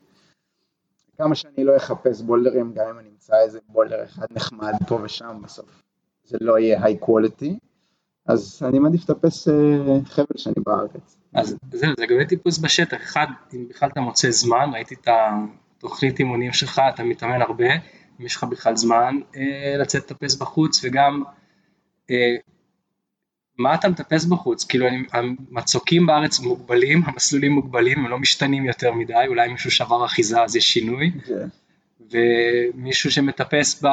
כמה 1.17 1.36
שאני 1.36 1.63
לא 1.63 1.77
אחפש 1.77 2.21
בולדרים, 2.21 2.73
גם 2.73 2.88
אם 2.89 2.99
אני 2.99 3.10
אמצא 3.10 3.34
איזה 3.43 3.60
בולדר 3.67 4.03
אחד 4.03 4.25
נחמד 4.32 4.73
פה 4.88 4.99
ושם, 5.03 5.39
בסוף 5.43 5.84
זה 6.23 6.38
לא 6.41 6.60
יהיה 6.60 6.84
היי 6.84 6.97
קוולטי, 6.97 7.58
אז 8.29 8.61
אני 8.65 8.79
מעדיף 8.79 9.09
לטפס 9.09 9.47
אה, 9.47 9.53
חבל 10.05 10.25
שאני 10.37 10.55
בארץ. 10.65 11.17
אז 11.33 11.55
זהו, 11.71 11.93
זה 11.97 12.03
לגבי 12.03 12.25
טיפוס 12.25 12.57
בשטח. 12.57 12.97
אחד, 12.97 13.27
אם 13.53 13.65
בכלל 13.69 13.89
אתה 13.89 14.01
מוצא 14.01 14.31
זמן, 14.31 14.69
ראיתי 14.73 14.95
את 14.95 15.07
התוכנית 15.77 16.19
אימונים 16.19 16.53
שלך, 16.53 16.81
אתה 16.93 17.03
מתאמן 17.03 17.41
הרבה, 17.41 17.73
אם 18.19 18.25
יש 18.25 18.35
לך 18.35 18.43
בכלל 18.43 18.75
זמן 18.75 19.15
אה, 19.35 19.75
לצאת 19.77 20.11
לטפס 20.11 20.35
בחוץ, 20.35 20.81
וגם 20.83 21.23
אה, 22.11 22.35
מה 23.57 23.75
אתה 23.75 23.89
מטפס 23.89 24.25
בחוץ? 24.25 24.65
כאילו 24.65 24.85
המצוקים 25.11 26.05
בארץ 26.05 26.39
מוגבלים, 26.39 27.01
המסלולים 27.05 27.51
מוגבלים, 27.51 27.99
הם 27.99 28.07
לא 28.07 28.19
משתנים 28.19 28.65
יותר 28.65 28.93
מדי, 28.93 29.25
אולי 29.27 29.51
מישהו 29.51 29.71
שבר 29.71 30.05
אחיזה 30.05 30.43
אז 30.43 30.55
יש 30.55 30.73
שינוי, 30.73 31.11
כן. 31.27 31.47
ומישהו 32.12 33.12
שמטפס 33.12 33.84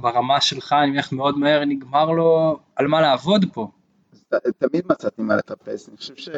ברמה 0.00 0.40
שלך, 0.40 0.72
אני 0.82 0.90
מניח 0.90 1.12
מאוד 1.12 1.38
מהר 1.38 1.64
נגמר 1.64 2.10
לו 2.10 2.58
על 2.76 2.86
מה 2.86 3.00
לעבוד 3.00 3.44
פה. 3.52 3.68
תמיד 4.58 4.84
מצאתי 4.90 5.22
מה 5.22 5.36
לטפס, 5.36 5.88
אני 5.88 5.96
חושב 5.96 6.16
ש... 6.16 6.28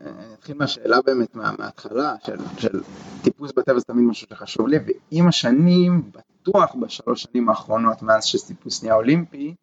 אני 0.00 0.34
אתחיל 0.34 0.56
מהשאלה 0.56 1.02
באמת 1.02 1.34
מה, 1.34 1.52
מההתחלה, 1.58 2.14
של, 2.24 2.36
של 2.58 2.80
טיפוס 3.22 3.52
בטבע 3.52 3.78
זה 3.78 3.84
תמיד 3.84 4.04
משהו 4.04 4.26
שחשוב 4.30 4.68
לי, 4.68 4.78
ועם 5.12 5.28
השנים, 5.28 6.10
בטוח 6.12 6.74
בשלוש 6.74 7.22
שנים 7.22 7.48
האחרונות, 7.48 8.02
מאז 8.02 8.24
שטיפוס 8.24 8.82
נהיה 8.82 8.94
אולימפי, 8.94 9.54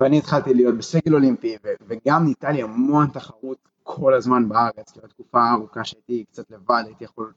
ואני 0.00 0.18
התחלתי 0.18 0.54
להיות 0.54 0.74
בסגל 0.74 1.14
אולימפי, 1.14 1.56
ו- 1.64 1.68
וגם 1.88 2.24
ניתן 2.24 2.54
לי 2.54 2.62
המון 2.62 3.06
תחרות 3.06 3.68
כל 3.82 4.14
הזמן 4.14 4.48
בארץ, 4.48 4.90
כי 4.92 5.00
בתקופה 5.00 5.40
הארוכה 5.42 5.84
שהייתי 5.84 6.24
קצת 6.24 6.50
לבד, 6.50 6.82
הייתי 6.86 7.04
יכול 7.04 7.32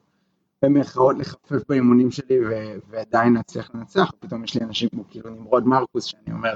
במרכאות 0.65 1.17
לחפף 1.19 1.61
באימונים 1.69 2.11
שלי, 2.11 2.39
ו- 2.39 2.79
ועדיין 2.89 3.33
להצליח 3.33 3.71
לנצח, 3.73 4.11
ופתאום 4.17 4.43
יש 4.43 4.55
לי 4.55 4.65
אנשים 4.65 4.89
כמו 4.89 5.03
כאילו 5.09 5.29
נמרוד 5.29 5.67
מרקוס, 5.67 6.03
שאני 6.05 6.31
אומר, 6.31 6.55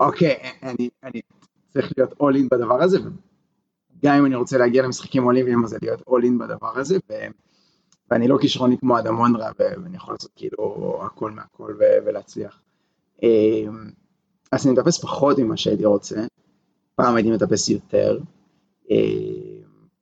אוקיי, 0.00 0.36
אני, 0.62 0.88
אני 1.04 1.20
צריך 1.68 1.92
להיות 1.96 2.12
all 2.12 2.36
in 2.36 2.48
בדבר 2.50 2.82
הזה, 2.82 2.98
וגם 3.00 4.14
אם 4.14 4.26
אני 4.26 4.34
רוצה 4.34 4.58
להגיע 4.58 4.82
למשחקים 4.82 5.24
אולימפיים, 5.24 5.64
אז 5.64 5.76
להיות 5.82 6.00
all 6.00 6.24
in 6.24 6.38
בדבר 6.38 6.78
הזה, 6.78 6.96
ו... 7.10 7.14
ואני 8.10 8.28
לא 8.28 8.38
כישרוני 8.40 8.78
כמו 8.78 8.98
אדם 8.98 9.18
אונדרה, 9.18 9.50
ו- 9.58 9.82
ואני 9.82 9.96
יכול 9.96 10.14
לעשות 10.14 10.30
כאילו 10.36 11.00
הכל 11.06 11.30
מהכל 11.30 11.74
ו- 11.80 12.06
ולהצליח. 12.06 12.60
אמ, 13.22 13.90
אז 14.52 14.66
אני 14.66 14.74
מטפס 14.74 14.98
פחות 14.98 15.38
ממה 15.38 15.56
שהייתי 15.56 15.84
רוצה, 15.84 16.26
פעם 16.94 17.16
הייתי 17.16 17.30
מטפס 17.30 17.68
יותר, 17.68 18.18
אמ, 18.90 18.96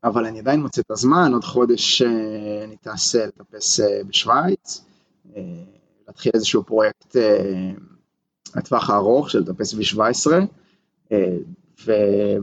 אבל 0.06 0.26
אני 0.26 0.38
עדיין 0.38 0.60
מוצא 0.60 0.80
את 0.80 0.90
הזמן, 0.90 1.30
עוד 1.32 1.44
חודש 1.44 2.02
אה, 2.02 2.64
אני 2.64 2.76
טס 2.76 3.14
לטפס 3.14 3.80
אה, 3.80 4.00
בשוויץ, 4.08 4.84
אה, 5.36 5.42
להתחיל 6.08 6.32
איזשהו 6.34 6.62
פרויקט 6.62 7.16
לטווח 8.56 8.90
הארוך 8.90 9.30
של 9.30 9.38
לטפס 9.38 9.74
V17, 9.74 10.32
אה, 11.12 11.36
ו- 11.86 12.38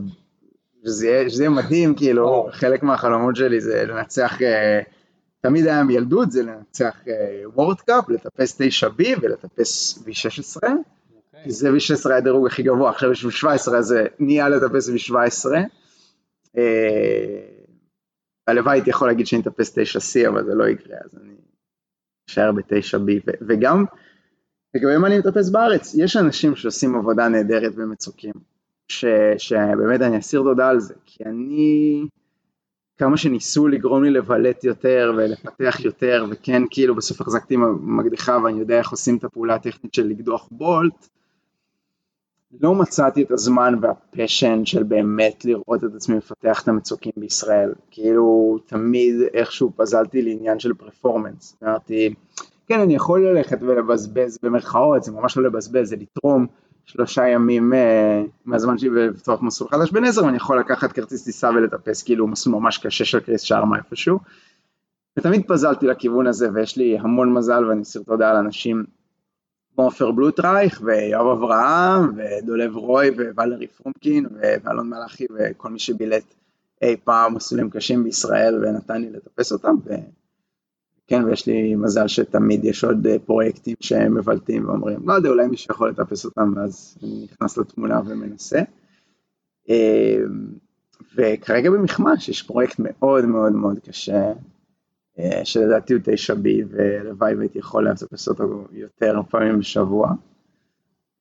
שזה 0.84 1.06
יהיה, 1.06 1.30
שזה 1.30 1.42
יהיה 1.42 1.50
מדהים, 1.50 1.94
כאילו. 1.94 2.48
חלק 2.52 2.82
מהחלומות 2.82 3.36
שלי 3.36 3.60
זה 3.60 3.84
לנצח, 3.86 4.38
תמיד 5.40 5.66
היה 5.66 5.82
מילדות, 5.82 6.32
זה 6.32 6.42
לנצח 6.42 6.96
וורד 7.54 7.80
קאפ, 7.80 8.08
לטפס 8.08 8.60
9B 8.60 9.02
ולטפס 9.20 9.98
V16, 9.98 10.60
כי 11.44 11.50
זה 11.50 11.70
V16 11.70 12.08
היה 12.08 12.16
הדירוג 12.16 12.46
הכי 12.46 12.62
גבוה, 12.62 12.90
עכשיו 12.90 13.12
יש 13.12 13.24
V17 13.24 13.76
אז 13.76 13.84
זה 13.84 14.06
נהיה 14.18 14.48
לטפס 14.48 14.88
V17. 14.88 15.50
הלוואי 18.46 18.76
הייתי 18.76 18.90
יכול 18.90 19.08
להגיד 19.08 19.26
שאני 19.26 19.42
אטפס 19.42 19.78
9C, 19.78 20.28
אבל 20.28 20.44
זה 20.44 20.54
לא 20.54 20.68
יקרה, 20.68 20.96
אז 21.04 21.18
אני 21.22 21.34
אשאר 22.30 22.52
ב-9B, 22.52 23.22
ו- 23.26 23.44
וגם 23.48 23.84
לגבי 24.74 24.96
מה 24.96 25.06
אני 25.06 25.18
מטפס 25.18 25.50
בארץ, 25.50 25.94
יש 25.98 26.16
אנשים 26.16 26.56
שעושים 26.56 26.96
עבודה 26.96 27.28
נהדרת 27.28 27.74
במצוקים. 27.74 28.34
ש, 28.88 29.04
שבאמת 29.38 30.00
אני 30.00 30.18
אסיר 30.18 30.42
תודה 30.42 30.68
על 30.68 30.80
זה, 30.80 30.94
כי 31.06 31.24
אני, 31.24 32.06
כמה 32.98 33.16
שניסו 33.16 33.68
לגרום 33.68 34.04
לי 34.04 34.10
לבלט 34.10 34.64
יותר 34.64 35.12
ולפתח 35.16 35.80
יותר, 35.80 36.26
וכן 36.30 36.62
כאילו 36.70 36.94
בסוף 36.94 37.20
החזקתי 37.20 37.56
מקדחה 37.80 38.38
ואני 38.44 38.60
יודע 38.60 38.78
איך 38.78 38.90
עושים 38.90 39.16
את 39.16 39.24
הפעולה 39.24 39.54
הטכנית 39.54 39.94
של 39.94 40.06
לקדוח 40.06 40.48
בולט, 40.50 41.08
לא 42.60 42.74
מצאתי 42.74 43.22
את 43.22 43.30
הזמן 43.30 43.74
והפשן 43.80 44.64
של 44.64 44.82
באמת 44.82 45.44
לראות 45.44 45.84
את 45.84 45.94
עצמי 45.94 46.16
מפתח 46.16 46.62
את 46.62 46.68
המצוקים 46.68 47.12
בישראל. 47.16 47.72
כאילו 47.90 48.58
תמיד 48.66 49.14
איכשהו 49.34 49.72
פזלתי 49.76 50.22
לעניין 50.22 50.58
של 50.58 50.74
פרפורמנס. 50.74 51.56
אמרתי, 51.64 52.14
כן 52.66 52.80
אני 52.80 52.94
יכול 52.94 53.26
ללכת 53.26 53.58
ולבזבז 53.62 54.38
במרכאות, 54.42 55.04
זה 55.04 55.12
ממש 55.12 55.36
לא 55.36 55.42
לבזבז, 55.42 55.88
זה 55.88 55.96
לתרום 55.96 56.46
שלושה 56.86 57.28
ימים 57.28 57.72
uh, 57.72 57.76
מהזמן 58.44 58.78
שלי 58.78 58.88
ולפתוח 58.88 59.42
מסלול 59.42 59.70
חדש 59.70 59.90
בנזר, 59.90 60.24
ואני 60.24 60.36
יכול 60.36 60.58
לקחת 60.58 60.92
כרטיס 60.92 61.24
טיסה 61.24 61.50
ולטפס 61.50 62.02
כאילו 62.02 62.26
מסלול 62.26 62.56
ממש 62.56 62.78
קשה 62.78 63.04
של 63.04 63.20
קריס 63.20 63.40
שרמה 63.40 63.76
איפשהו. 63.76 64.18
ותמיד 65.18 65.42
פזלתי 65.48 65.86
לכיוון 65.86 66.26
הזה 66.26 66.48
ויש 66.54 66.76
לי 66.76 66.98
המון 66.98 67.32
מזל 67.32 67.64
ואני 67.64 67.82
אסיר 67.82 68.02
תודה 68.02 68.30
על 68.30 68.36
אנשים 68.36 68.84
כמו 69.74 69.84
עופר 69.84 70.10
בלוטרייך 70.10 70.80
ויואב 70.84 71.26
אברהם 71.26 72.12
ודולב 72.16 72.76
רוי 72.76 73.10
וואלרי 73.10 73.66
פרומקין 73.66 74.26
ואלון 74.40 74.90
מלאכי 74.90 75.26
וכל 75.34 75.70
מי 75.70 75.78
שבילט 75.78 76.34
אי 76.82 76.96
פעם 77.04 77.34
מסלולים 77.34 77.70
קשים 77.70 78.04
בישראל 78.04 78.64
ונתן 78.64 79.00
לי 79.00 79.10
לטפס 79.10 79.52
אותם 79.52 79.74
וכן 79.84 81.24
ויש 81.24 81.46
לי 81.46 81.74
מזל 81.74 82.08
שתמיד 82.08 82.64
יש 82.64 82.84
עוד 82.84 83.06
פרויקטים 83.24 83.76
שהם 83.80 84.14
מבלטים 84.14 84.68
ואומרים 84.68 85.08
לא 85.08 85.12
יודע 85.12 85.28
אולי 85.28 85.46
מישהו 85.46 85.74
יכול 85.74 85.90
לטפס 85.90 86.24
אותם 86.24 86.52
ואז 86.56 86.98
אני 87.02 87.24
נכנס 87.24 87.58
לתמונה 87.58 88.00
ומנסה. 88.06 88.60
וכרגע 91.16 91.70
במכמש 91.70 92.28
יש 92.28 92.42
פרויקט 92.42 92.76
מאוד 92.78 93.24
מאוד 93.24 93.52
מאוד 93.52 93.78
קשה. 93.78 94.12
אה, 94.12 94.32
שלדעתי 95.44 95.92
הוא 95.92 96.02
תשע 96.04 96.34
בי 96.34 96.62
ולוואי 96.70 97.34
והייתי 97.34 97.58
יכול 97.58 97.88
לטפס 97.88 98.28
אותו 98.28 98.64
יותר 98.72 99.20
פעמים 99.30 99.58
בשבוע, 99.58 100.12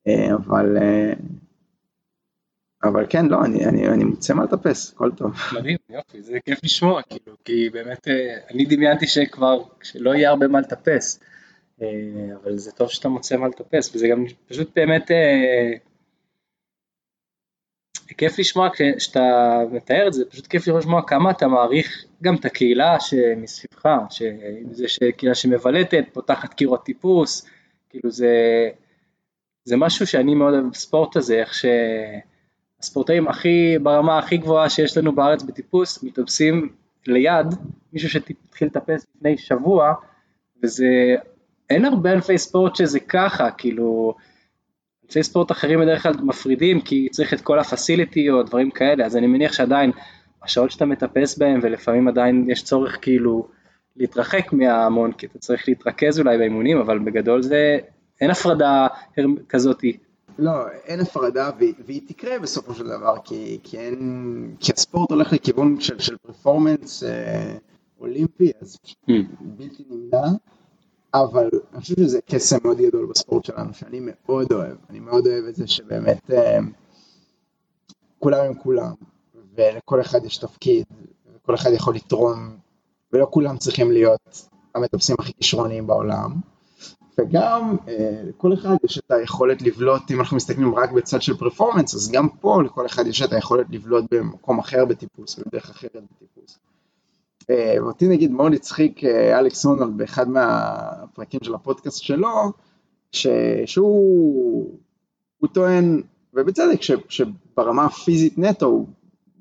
אה, 0.08 0.36
אבל, 0.36 0.78
אה, 0.78 1.14
אבל 2.84 3.06
כן, 3.10 3.26
לא, 3.26 3.46
אני, 3.46 3.66
אני, 3.66 3.88
אני 3.88 4.04
מוצא 4.04 4.34
מה 4.34 4.44
לטפס, 4.44 4.94
הכל 4.94 5.12
טוב. 5.12 5.34
מדהים, 5.54 5.78
יופי, 5.90 6.22
זה 6.22 6.38
כיף 6.46 6.64
לשמוע, 6.64 7.02
כאילו, 7.02 7.38
כי 7.46 7.70
באמת, 7.70 8.08
אני 8.52 8.66
דמיינתי 8.66 9.08
שכבר, 9.08 9.64
שלא 9.84 10.16
יהיה 10.16 10.30
הרבה 10.30 10.48
מה 10.48 10.60
לטפס, 10.60 11.20
אבל 12.44 12.58
זה 12.58 12.72
טוב 12.72 12.90
שאתה 12.90 13.10
מוצא 13.10 13.38
מה 13.38 13.48
לטפס, 13.48 13.96
וזה 13.96 14.08
גם 14.08 14.26
פשוט 14.48 14.72
באמת 14.76 15.12
כיף 18.18 18.40
לשמוע 18.40 18.70
כשאתה 18.74 19.58
מתאר 19.72 20.08
את 20.08 20.14
זה, 20.14 20.26
פשוט 20.26 20.48
כיף 20.48 20.68
לשמוע 20.68 21.02
כמה 21.08 21.32
אתה 21.32 21.48
מעריך 21.48 22.06
גם 22.24 22.36
את 22.36 22.46
הקהילה 22.46 23.00
שמסביבך, 23.00 23.90
שזה 24.10 24.86
קהילה 25.18 25.36
שמבלטת, 25.36 26.04
פותחת 26.14 26.54
קירות 26.54 26.86
טיפוס, 26.86 27.48
כאילו 27.90 28.12
זה, 28.12 28.70
זה 29.66 29.78
משהו 29.78 30.08
שאני 30.08 30.36
מאוד 30.36 30.54
אוהב 30.54 30.70
בספורט 30.72 31.16
הזה, 31.16 31.36
איך 31.36 31.54
שהספורטאים 32.80 33.28
הכי, 33.28 33.76
ברמה 33.84 34.18
הכי 34.18 34.38
גבוהה 34.38 34.70
שיש 34.70 34.98
לנו 34.98 35.16
בארץ 35.16 35.44
בטיפוס, 35.44 36.04
מתאפסים 36.04 36.70
ליד 37.08 37.48
מישהו 37.94 38.10
שהתחיל 38.10 38.68
לטפס 38.68 39.06
לפני 39.16 39.38
שבוע, 39.38 39.94
וזה, 40.64 41.16
אין 41.70 41.86
הרבה 41.86 42.12
ענפי 42.12 42.38
ספורט 42.38 42.76
שזה 42.76 43.00
ככה, 43.00 43.52
כאילו, 43.52 44.14
ענפי 45.04 45.24
ספורט 45.24 45.52
אחרים 45.52 45.80
בדרך 45.80 46.04
כלל 46.04 46.14
מפרידים 46.24 46.82
כי 46.82 47.08
צריך 47.12 47.34
את 47.34 47.42
כל 47.42 47.60
הפסיליטי 47.60 48.30
או 48.30 48.44
דברים 48.44 48.72
כאלה, 48.72 49.06
אז 49.06 49.18
אני 49.18 49.28
מניח 49.28 49.54
שעדיין 49.54 49.92
השעות 50.44 50.72
שאתה 50.72 50.86
מטפס 50.86 51.38
בהם 51.38 51.60
ולפעמים 51.64 52.08
עדיין 52.08 52.46
יש 52.50 52.64
צורך 52.64 52.98
כאילו 53.02 53.48
להתרחק 53.96 54.54
מההמון 54.54 55.12
כי 55.12 55.26
אתה 55.26 55.40
צריך 55.40 55.64
להתרכז 55.68 56.20
אולי 56.20 56.38
באימונים, 56.38 56.78
אבל 56.78 57.00
בגדול 57.00 57.42
זה, 57.44 57.78
אין 58.22 58.32
הפרדה 58.32 58.88
כזאתי. 59.50 59.98
לא, 60.40 60.52
אין 60.86 61.00
הפרדה 61.00 61.50
והיא, 61.58 61.74
והיא 61.86 62.02
תקרה 62.08 62.40
בסופו 62.40 62.74
של 62.74 62.88
דבר 62.88 63.16
כי, 63.24 63.60
כי, 63.64 63.78
אין, 63.78 64.56
כי 64.60 64.72
הספורט 64.78 65.12
הולך 65.12 65.34
לכיוון 65.34 65.80
של, 65.80 66.00
של 66.00 66.18
פרפורמנס 66.18 67.04
אה, 67.04 67.54
אולימפי 68.00 68.52
אז 68.62 68.78
mm. 69.10 69.14
בלתי 69.42 69.84
נמנע. 69.90 70.28
אבל 71.14 71.50
אני 71.74 71.82
חושב 71.82 71.96
שזה 71.96 72.20
קסם 72.26 72.58
מאוד 72.64 72.78
גדול 72.78 73.06
בספורט 73.06 73.46
שלנו, 73.46 73.74
שאני 73.74 74.00
מאוד 74.00 74.54
אוהב, 74.54 74.78
אני 74.90 75.00
מאוד 75.00 75.28
אוהב 75.28 75.46
את 75.46 75.56
זה 75.56 75.68
שבאמת 75.68 76.32
אה, 76.32 76.60
כולם 78.20 78.46
הם 78.46 78.54
כולם, 78.54 78.94
ולכל 79.56 80.02
אחד 80.02 80.26
יש 80.26 80.38
תפקיד, 80.38 80.86
וכל 81.36 81.56
אחד 81.56 81.70
יכול 81.74 81.96
לתרום, 81.96 82.58
ולא 83.14 83.28
כולם 83.32 83.58
צריכים 83.58 83.92
להיות 83.92 84.48
המטפסים 84.76 85.16
הכי 85.20 85.34
כישרוניים 85.34 85.88
בעולם, 85.88 86.34
וגם 87.18 87.76
אה, 87.88 88.22
לכל 88.24 88.54
אחד 88.54 88.76
יש 88.84 88.98
את 88.98 89.12
היכולת 89.12 89.62
לבלוט, 89.62 90.12
אם 90.12 90.20
אנחנו 90.20 90.38
מסתכלים 90.38 90.76
רק 90.76 90.92
בצד 90.92 91.22
של 91.22 91.38
פרפורמנס, 91.38 91.96
אז 91.96 92.12
גם 92.12 92.30
פה 92.30 92.64
לכל 92.64 92.86
אחד 92.86 93.08
יש 93.08 93.22
את 93.22 93.34
היכולת 93.34 93.68
לבלוט 93.70 94.06
במקום 94.12 94.60
אחר 94.60 94.86
בטיפוס, 94.86 95.40
בדרך 95.40 95.70
אחרת 95.70 96.04
בטיפוס. 96.12 96.60
אה, 97.50 97.76
אותי 97.80 98.08
נגיד 98.08 98.32
מאוד 98.32 98.54
הצחיק 98.54 99.04
אה, 99.04 99.40
אלכס 99.40 99.66
הונולד 99.66 99.98
באחד 99.98 100.30
מהפרקים 100.30 101.40
של 101.44 101.56
הפודקאסט 101.56 102.04
שלו, 102.04 102.52
ש... 103.12 103.28
שהוא 103.66 104.78
טוען, 105.54 106.02
ובצדק, 106.34 106.82
ש... 106.82 106.92
שברמה 107.10 107.86
הפיזית 107.86 108.38
נטו 108.38 108.66
הוא 108.66 108.88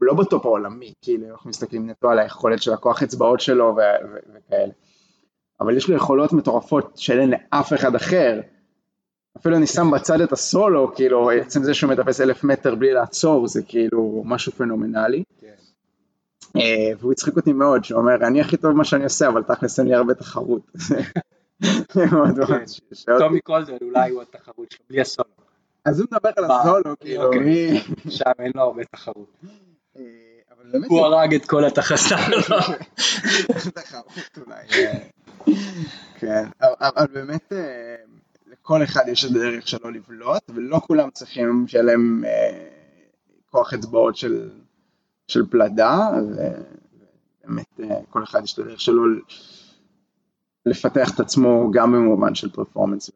לא 0.02 0.14
בטופ 0.14 0.46
העולמי, 0.46 0.92
כאילו 1.02 1.28
אנחנו 1.30 1.50
מסתכלים 1.50 1.90
נטו 1.90 2.10
על 2.10 2.18
היכולת 2.18 2.62
של 2.62 2.72
הכוח 2.72 3.02
אצבעות 3.02 3.40
שלו 3.40 3.64
ו... 3.64 3.80
ו... 3.80 4.16
וכאלה, 4.34 4.72
אבל 5.60 5.76
יש 5.76 5.88
לו 5.88 5.96
יכולות 5.96 6.32
מטורפות 6.32 6.92
שאין 6.96 7.30
לאף 7.30 7.72
אחד 7.72 7.94
אחר, 7.94 8.40
אפילו 9.36 9.56
אני 9.56 9.66
שם 9.66 9.90
בצד 9.90 10.20
את 10.20 10.32
הסולו, 10.32 10.94
כאילו 10.94 11.30
עצם 11.30 11.62
זה 11.62 11.74
שהוא 11.74 11.90
מטפס 11.90 12.20
אלף 12.20 12.44
מטר 12.44 12.74
בלי 12.74 12.92
לעצור 12.92 13.46
זה 13.46 13.62
כאילו 13.62 14.22
משהו 14.26 14.52
פנומנלי. 14.52 15.22
אה, 16.56 16.90
והוא 16.98 17.12
הצחיק 17.12 17.36
אותי 17.36 17.52
מאוד, 17.52 17.84
שהוא 17.84 18.00
אומר, 18.00 18.14
אני 18.26 18.40
הכי 18.40 18.56
טוב 18.56 18.70
במה 18.70 18.84
שאני 18.84 19.04
עושה, 19.04 19.28
אבל 19.28 19.42
תכלס 19.42 19.78
אין 19.78 19.88
לי 19.88 19.94
הרבה 19.94 20.14
תחרות. 20.14 20.62
כן. 21.92 22.06
טומי 23.18 23.40
קולדל 23.40 23.76
אולי 23.82 24.10
הוא 24.10 24.22
התחרות 24.22 24.70
שלו, 24.70 24.84
בלי 24.90 25.00
הסולו. 25.00 25.28
אז 25.84 26.00
הוא 26.00 26.06
מדבר 26.12 26.30
על 26.36 26.44
הסולו, 26.44 26.94
כאילו, 27.00 27.24
אוקיי. 27.24 27.80
שם 28.08 28.30
אין 28.38 28.52
לו 28.54 28.62
הרבה 28.62 28.84
תחרות. 28.84 29.32
אה, 29.96 30.02
הוא 30.88 31.00
הרג 31.00 31.34
את 31.34 31.46
כל 31.46 31.64
התחסה. 31.64 32.16
אה, 34.52 34.92
כן, 36.18 36.44
אבל 36.60 37.06
באמת 37.12 37.52
לכל 38.46 38.82
אחד 38.82 39.02
יש 39.08 39.24
את 39.24 39.30
הדרך 39.30 39.68
שלו 39.68 39.90
לבלוט, 39.90 40.42
ולא 40.54 40.80
כולם 40.86 41.10
צריכים 41.10 41.64
שיהיה 41.68 41.84
להם 41.84 42.24
כוח 43.50 43.74
אצבעות 43.74 44.16
של 44.16 44.50
של 45.28 45.46
פלדה, 45.50 46.08
ובאמת 46.14 47.80
אה, 47.80 48.00
כל 48.10 48.24
אחד 48.24 48.44
יש 48.44 48.54
את 48.54 48.58
הדרך 48.58 48.80
שלו 48.80 49.02
לפתח 50.66 51.14
את 51.14 51.20
עצמו 51.20 51.70
גם 51.70 51.92
במובן 51.92 52.34
של 52.34 52.50
פרפורמנס. 52.50 53.10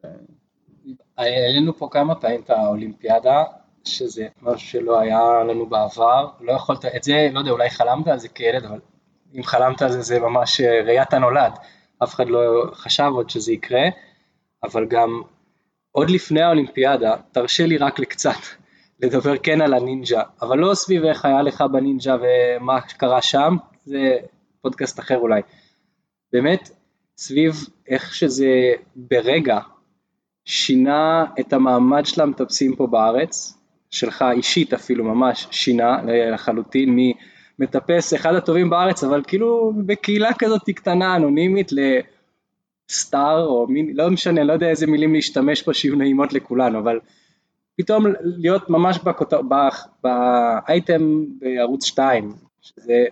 העלינו 1.17 1.73
פה 1.77 1.87
כמה 1.91 2.15
פעמים 2.15 2.41
את 2.41 2.49
האולימפיאדה, 2.49 3.43
שזה 3.83 4.27
משהו 4.41 4.67
שלא 4.67 4.99
היה 4.99 5.43
לנו 5.43 5.65
בעבר, 5.65 6.29
לא 6.41 6.51
יכולת, 6.51 6.85
את 6.85 7.03
זה, 7.03 7.29
לא 7.33 7.39
יודע, 7.39 7.51
אולי 7.51 7.69
חלמת 7.69 8.07
על 8.07 8.19
זה 8.19 8.27
כילד, 8.27 8.65
אבל 8.65 8.79
אם 9.35 9.43
חלמת 9.43 9.81
על 9.81 9.91
זה 9.91 10.01
זה 10.01 10.19
ממש 10.19 10.61
אה, 10.61 10.81
ראיית 10.85 11.13
הנולד, 11.13 11.51
אף 12.03 12.15
אחד 12.15 12.27
לא 12.29 12.71
חשב 12.73 13.11
עוד 13.13 13.29
שזה 13.29 13.51
יקרה, 13.51 13.83
אבל 14.63 14.85
גם 14.85 15.21
עוד 15.91 16.09
לפני 16.09 16.41
האולימפיאדה, 16.41 17.15
תרשה 17.31 17.65
לי 17.65 17.77
רק 17.77 17.99
לקצת 17.99 18.39
לדבר 19.01 19.37
כן 19.37 19.61
על 19.61 19.73
הנינג'ה, 19.73 20.21
אבל 20.41 20.57
לא 20.57 20.73
סביב 20.73 21.03
איך 21.03 21.25
היה 21.25 21.41
לך 21.41 21.63
בנינג'ה 21.71 22.15
ומה 22.21 22.81
קרה 22.81 23.21
שם, 23.21 23.55
זה 23.85 24.17
פודקאסט 24.61 24.99
אחר 24.99 25.17
אולי. 25.17 25.41
באמת, 26.33 26.69
סביב 27.17 27.55
איך 27.87 28.13
שזה 28.15 28.71
ברגע 28.95 29.59
שינה 30.45 31.25
את 31.39 31.53
המעמד 31.53 32.05
של 32.05 32.21
המטפסים 32.21 32.75
פה 32.75 32.87
בארץ, 32.87 33.57
שלך 33.91 34.25
אישית 34.31 34.73
אפילו 34.73 35.03
ממש 35.03 35.47
שינה 35.51 35.97
לחלוטין 36.33 36.99
ממטפס 37.59 38.13
אחד 38.13 38.35
הטובים 38.35 38.69
בארץ, 38.69 39.03
אבל 39.03 39.23
כאילו 39.27 39.73
בקהילה 39.85 40.29
כזאת 40.39 40.69
קטנה 40.69 41.15
אנונימית 41.15 41.71
לסטאר 42.89 43.45
או 43.45 43.67
מין, 43.67 43.91
לא 43.95 44.09
משנה, 44.09 44.43
לא 44.43 44.53
יודע 44.53 44.69
איזה 44.69 44.87
מילים 44.87 45.13
להשתמש 45.13 45.61
פה 45.61 45.73
שיהיו 45.73 45.95
נעימות 45.95 46.33
לכולנו, 46.33 46.79
אבל 46.79 46.99
פתאום 47.77 48.05
להיות 48.21 48.69
ממש 48.69 48.99
בכותר, 49.03 49.41
באייטם 50.03 51.25
בערוץ 51.39 51.85
2, 51.85 52.33
שזה 52.61 53.05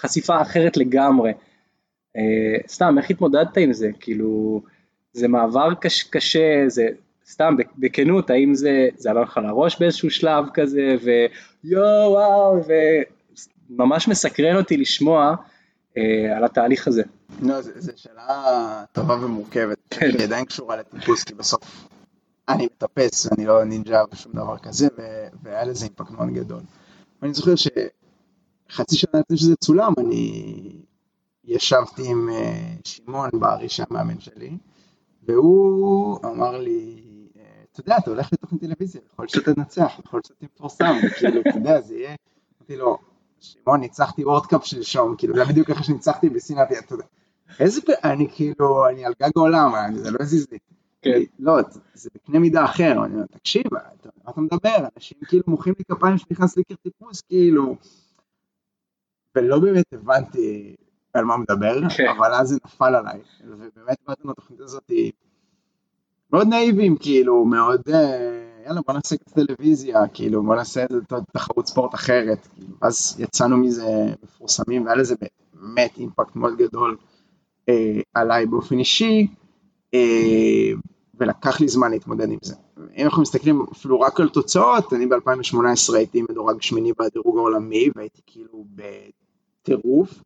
חשיפה 0.00 0.42
אחרת 0.42 0.76
לגמרי. 0.76 1.32
אה, 2.16 2.56
סתם, 2.68 2.98
איך 2.98 3.10
התמודדת 3.10 3.56
עם 3.56 3.72
זה? 3.72 3.90
כאילו, 4.00 4.62
זה 5.12 5.28
מעבר 5.28 5.74
קש, 5.74 6.02
קשה, 6.02 6.64
זה 6.66 6.88
סתם 7.26 7.56
בכנות, 7.78 8.30
האם 8.30 8.54
זה, 8.54 8.88
זה 8.96 9.10
עלה 9.10 9.20
לך 9.20 9.40
לראש 9.42 9.80
באיזשהו 9.80 10.10
שלב 10.10 10.44
כזה, 10.54 10.94
ויואו 11.02 12.10
וואו, 12.10 12.60
וממש 13.70 14.08
מסקרן 14.08 14.56
אותי 14.56 14.76
לשמוע 14.76 15.34
אה, 15.96 16.36
על 16.36 16.44
התהליך 16.44 16.88
הזה. 16.88 17.02
לא, 17.42 17.60
זו 17.62 17.92
שאלה 17.96 18.84
טובה 18.92 19.14
ומורכבת, 19.14 19.78
כן. 19.90 20.06
היא 20.06 20.24
עדיין 20.24 20.44
קשורה 20.44 20.76
לטיפוס, 20.76 21.24
כי 21.24 21.34
בסוף 21.34 21.88
אני 22.48 22.66
מטפס, 22.66 23.32
אני 23.32 23.46
לא 23.46 23.64
נינג'ה 23.64 24.02
ושום 24.12 24.32
דבר 24.32 24.58
כזה, 24.58 24.88
והיה 25.42 25.64
לזה 25.64 25.84
אימפקט 25.84 26.10
מאוד 26.10 26.28
גדול. 26.28 26.60
ואני 27.22 27.34
זוכר 27.34 27.54
שחצי 27.56 28.96
שנה 28.96 29.20
לפני 29.20 29.36
שזה 29.36 29.56
צולם, 29.56 29.92
אני 29.98 30.52
ישבתי 31.44 32.10
עם 32.10 32.28
אה, 32.32 32.74
שמעון 32.84 33.30
בארי, 33.32 33.68
שהמאמן 33.68 34.20
שלי, 34.20 34.58
והוא 35.22 36.18
אמר 36.24 36.58
לי, 36.58 37.02
אה, 37.36 37.42
אתה 37.72 37.80
יודע, 37.80 37.96
אתה 37.96 38.10
הולך 38.10 38.32
לתוכנית 38.32 38.60
טלוויזיה, 38.60 39.00
יכול 39.12 39.22
להיות 39.22 39.30
שאתה 39.30 39.54
תנצח, 39.54 39.92
יכול 40.04 40.18
להיות 40.18 40.24
שאתה 40.24 40.46
תפורסם, 40.46 40.94
כאילו, 41.18 41.40
אתה 41.40 41.58
יודע, 41.58 41.80
זה 41.80 41.94
יהיה, 41.94 42.14
אמרתי 42.60 42.76
לו, 42.76 42.98
שמעון, 43.40 43.80
ניצחתי 43.80 44.24
וורדקאפ 44.24 44.64
שלשום, 44.66 45.14
כאילו, 45.18 45.34
זה 45.34 45.44
בדיוק 45.44 45.70
איך 45.70 45.84
שניצחתי 45.84 46.28
בסינאפי, 46.28 46.78
אתה 46.78 46.94
יודע, 46.94 47.04
איזה, 47.60 47.80
אני 48.04 48.28
כאילו, 48.34 48.88
אני 48.88 49.04
על 49.04 49.12
גג 49.22 49.30
העולם, 49.36 49.94
זה 49.94 50.10
לא 50.10 50.18
הזיז 50.20 50.46
לי. 50.52 50.58
כן. 51.02 51.20
לא, 51.38 51.58
זה 51.94 52.10
בקנה 52.14 52.38
מידה 52.38 52.64
אחר, 52.64 53.04
אני 53.04 53.14
אומר, 53.14 53.26
תקשיב, 53.26 53.62
מה 53.72 53.80
אתה 54.30 54.40
מדבר, 54.40 54.76
אנשים 54.96 55.18
כאילו 55.28 55.42
מוחאים 55.46 55.74
לי 55.78 55.84
כפיים 55.84 56.18
שנכנס 56.18 56.56
ליקר 56.56 56.74
טיפוס, 56.74 57.20
כאילו, 57.20 57.76
ולא 59.34 59.58
באמת 59.58 59.92
הבנתי 59.92 60.76
על 61.14 61.24
מה 61.24 61.36
מדבר, 61.36 61.88
כן. 61.96 62.08
אבל 62.18 62.34
אז 62.34 62.48
זה 62.48 62.56
נפל 62.64 62.94
עליי, 62.94 63.20
ובאמת 63.44 63.98
באתם 64.06 64.30
לתוכנית 64.30 64.60
הזאת 64.60 64.90
מאוד 66.32 66.48
נאיבים, 66.48 66.96
כאילו, 66.96 67.44
מאוד, 67.44 67.80
אה, 67.88 68.62
יאללה 68.66 68.80
בוא 68.86 68.94
נעשה 68.94 69.16
קצת 69.16 69.34
טלוויזיה, 69.34 70.08
כאילו, 70.14 70.42
בוא 70.42 70.54
נעשה 70.56 70.86
תחרות 71.32 71.66
ספורט 71.66 71.94
אחרת, 71.94 72.48
כאילו, 72.54 72.74
אז 72.82 73.16
יצאנו 73.18 73.56
מזה 73.56 73.86
מפורסמים, 74.22 74.84
והיה 74.84 74.96
לזה 74.96 75.14
באמת 75.54 75.98
אימפקט 75.98 76.36
מאוד 76.36 76.56
גדול 76.56 76.96
אה, 77.68 78.00
עליי 78.14 78.46
באופן 78.46 78.78
אישי, 78.78 79.26
אה, 79.94 80.70
ולקח 81.18 81.60
לי 81.60 81.68
זמן 81.68 81.90
להתמודד 81.90 82.30
עם 82.30 82.38
זה. 82.42 82.54
אם 82.96 83.04
אנחנו 83.04 83.22
מסתכלים 83.22 83.66
אפילו 83.72 84.00
רק 84.00 84.20
על 84.20 84.28
תוצאות, 84.28 84.92
אני 84.92 85.06
ב-2018 85.06 85.94
הייתי 85.94 86.22
מדורג 86.22 86.62
שמיני 86.62 86.92
בדירוג 86.92 87.36
העולמי, 87.38 87.88
והייתי 87.96 88.22
כאילו 88.26 88.64
בטירוף. 88.74 90.22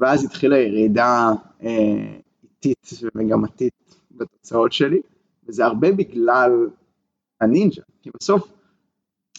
ואז 0.00 0.24
התחילה 0.24 0.58
ירידה 0.58 1.32
אה, 1.62 2.18
איטית 2.42 2.90
ומגמתית 3.02 3.96
בתוצאות 4.10 4.72
שלי, 4.72 5.00
וזה 5.46 5.64
הרבה 5.64 5.92
בגלל 5.92 6.68
הנינג'ה, 7.40 7.82
כי 8.02 8.10
בסוף 8.20 8.52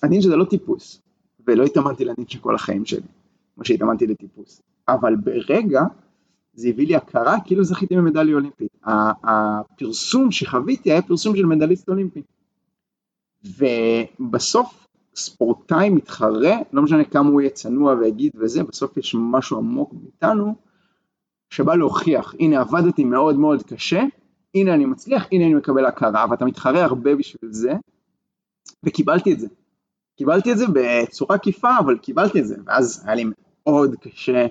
הנינג'ה 0.03 0.29
זה 0.29 0.35
לא 0.35 0.45
טיפוס, 0.45 1.01
ולא 1.47 1.63
התאמנתי 1.63 2.05
לנינג'ה 2.05 2.39
כל 2.39 2.55
החיים 2.55 2.85
שלי, 2.85 3.07
כמו 3.55 3.65
שהתאמנתי 3.65 4.07
לטיפוס, 4.07 4.61
אבל 4.87 5.15
ברגע 5.15 5.81
זה 6.57 6.69
הביא 6.69 6.87
לי 6.87 6.95
הכרה 6.95 7.37
כאילו 7.45 7.63
זכיתי 7.63 7.95
במדליה 7.95 8.35
אולימפית. 8.35 8.77
הפרסום 9.23 10.31
שחוויתי 10.31 10.91
היה 10.91 11.01
פרסום 11.01 11.35
של 11.35 11.45
מדליסט 11.45 11.89
אולימפי. 11.89 12.21
ובסוף 13.43 14.87
ספורטאי 15.15 15.89
מתחרה, 15.89 16.57
לא 16.73 16.81
משנה 16.81 17.03
כמה 17.03 17.29
הוא 17.29 17.41
יהיה 17.41 17.49
צנוע 17.49 17.93
ויגיד 17.93 18.31
וזה, 18.35 18.63
בסוף 18.63 18.97
יש 18.97 19.15
משהו 19.19 19.57
עמוק 19.57 19.93
מאיתנו 19.93 20.55
שבא 21.49 21.75
להוכיח, 21.75 22.35
הנה 22.39 22.61
עבדתי 22.61 23.03
מאוד 23.03 23.35
מאוד 23.35 23.63
קשה, 23.63 24.03
הנה 24.55 24.73
אני 24.73 24.85
מצליח, 24.85 25.27
הנה 25.31 25.45
אני 25.45 25.53
מקבל 25.53 25.85
הכרה, 25.85 26.25
ואתה 26.29 26.45
מתחרה 26.45 26.83
הרבה 26.83 27.15
בשביל 27.15 27.51
זה, 27.51 27.73
וקיבלתי 28.83 29.33
את 29.33 29.39
זה. 29.39 29.47
קיבלתי 30.17 30.51
את 30.51 30.57
זה 30.57 30.65
בצורה 30.73 31.35
עקיפה, 31.35 31.79
אבל 31.79 31.97
קיבלתי 31.97 32.39
את 32.39 32.47
זה, 32.47 32.55
ואז 32.65 33.03
היה 33.05 33.15
לי 33.15 33.25
מאוד 33.65 33.95
קשה 33.95 34.45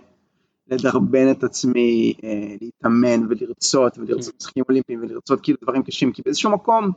לדרבן 0.69 1.31
את 1.31 1.45
עצמי, 1.45 2.15
אה, 2.25 2.57
להתאמן 2.61 3.27
ולרצות, 3.29 3.99
ולרצות 3.99 4.35
משחקים 4.39 4.65
אולימפיים, 4.69 5.01
ולרצות 5.03 5.41
כאילו 5.43 5.59
דברים 5.63 5.83
קשים, 5.83 6.13
כי 6.13 6.23
באיזשהו 6.25 6.51
מקום 6.51 6.93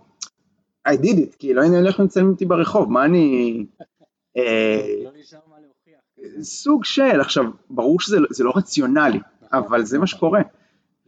I 0.88 0.92
did 0.92 1.18
it, 1.18 1.36
כאילו, 1.40 1.64
הנה 1.64 1.78
הולך 1.78 2.00
מצלמים 2.00 2.32
אותי 2.32 2.46
ברחוב, 2.46 2.92
מה 2.92 3.06
אני... 3.06 3.66
אה, 4.38 4.96
לא 5.04 5.10
סוג 6.42 6.86
של, 6.86 7.22
עכשיו, 7.22 7.44
ברור 7.70 8.00
שזה 8.00 8.44
לא 8.44 8.54
רציונלי, 8.56 9.20
אבל 9.54 9.86
זה 9.86 10.00
מה 10.00 10.08
שקורה. 10.08 10.42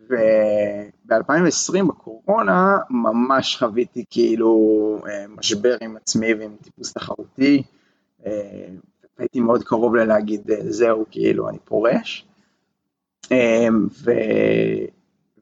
וב-2020 0.10 1.84
בקורונה 1.88 2.78
ממש 2.90 3.58
חוויתי 3.58 4.06
כאילו 4.10 5.00
אה, 5.08 5.26
משבר 5.28 5.78
עם 5.82 5.98
עצמי 5.98 6.34
ועם 6.34 6.56
טיפוס 6.64 6.94
תחרותי. 6.94 7.64
אה, 8.26 8.68
הייתי 9.18 9.40
מאוד 9.40 9.64
קרוב 9.64 9.96
ללהגיד 9.96 10.42
זהו, 10.70 11.06
כאילו, 11.12 11.50
אני 11.50 11.58
פורש. 11.66 12.26
ו... 14.04 14.12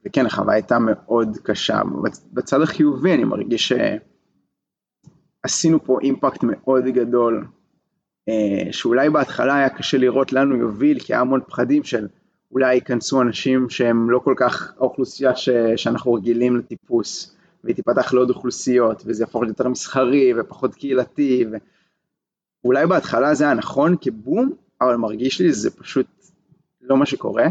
וכן, 0.06 0.26
החוויה 0.26 0.54
הייתה 0.54 0.78
מאוד 0.78 1.36
קשה. 1.42 1.80
בצד 2.32 2.62
החיובי 2.62 3.14
אני 3.14 3.24
מרגיש 3.24 3.72
עשינו 5.42 5.84
פה 5.84 5.98
אימפקט 6.02 6.40
מאוד 6.42 6.84
גדול, 6.84 7.46
אה, 8.28 8.72
שאולי 8.72 9.10
בהתחלה 9.10 9.56
היה 9.56 9.68
קשה 9.68 9.98
לראות 9.98 10.32
לנו 10.32 10.56
יוביל, 10.56 11.00
כי 11.00 11.12
היה 11.12 11.20
המון 11.20 11.40
פחדים 11.46 11.84
של 11.84 12.08
אולי 12.52 12.74
ייכנסו 12.74 13.22
אנשים 13.22 13.70
שהם 13.70 14.10
לא 14.10 14.18
כל 14.18 14.34
כך 14.36 14.74
האוכלוסייה 14.78 15.36
ש, 15.36 15.48
שאנחנו 15.76 16.12
רגילים 16.14 16.56
לטיפוס, 16.56 17.36
והיא 17.64 17.76
תיפתח 17.76 18.12
לעוד 18.12 18.30
אוכלוסיות, 18.30 19.02
וזה 19.06 19.22
יהפוך 19.22 19.42
יותר 19.46 19.68
מסחרי 19.68 20.32
ופחות 20.40 20.74
קהילתי, 20.74 21.44
ואולי 22.64 22.86
בהתחלה 22.86 23.34
זה 23.34 23.44
היה 23.44 23.54
נכון 23.54 23.96
כבום, 24.00 24.52
אבל 24.80 24.96
מרגיש 24.96 25.40
לי 25.40 25.52
שזה 25.52 25.70
פשוט 25.70 26.06
לא 26.80 26.96
מה 26.96 27.06
שקורה, 27.06 27.46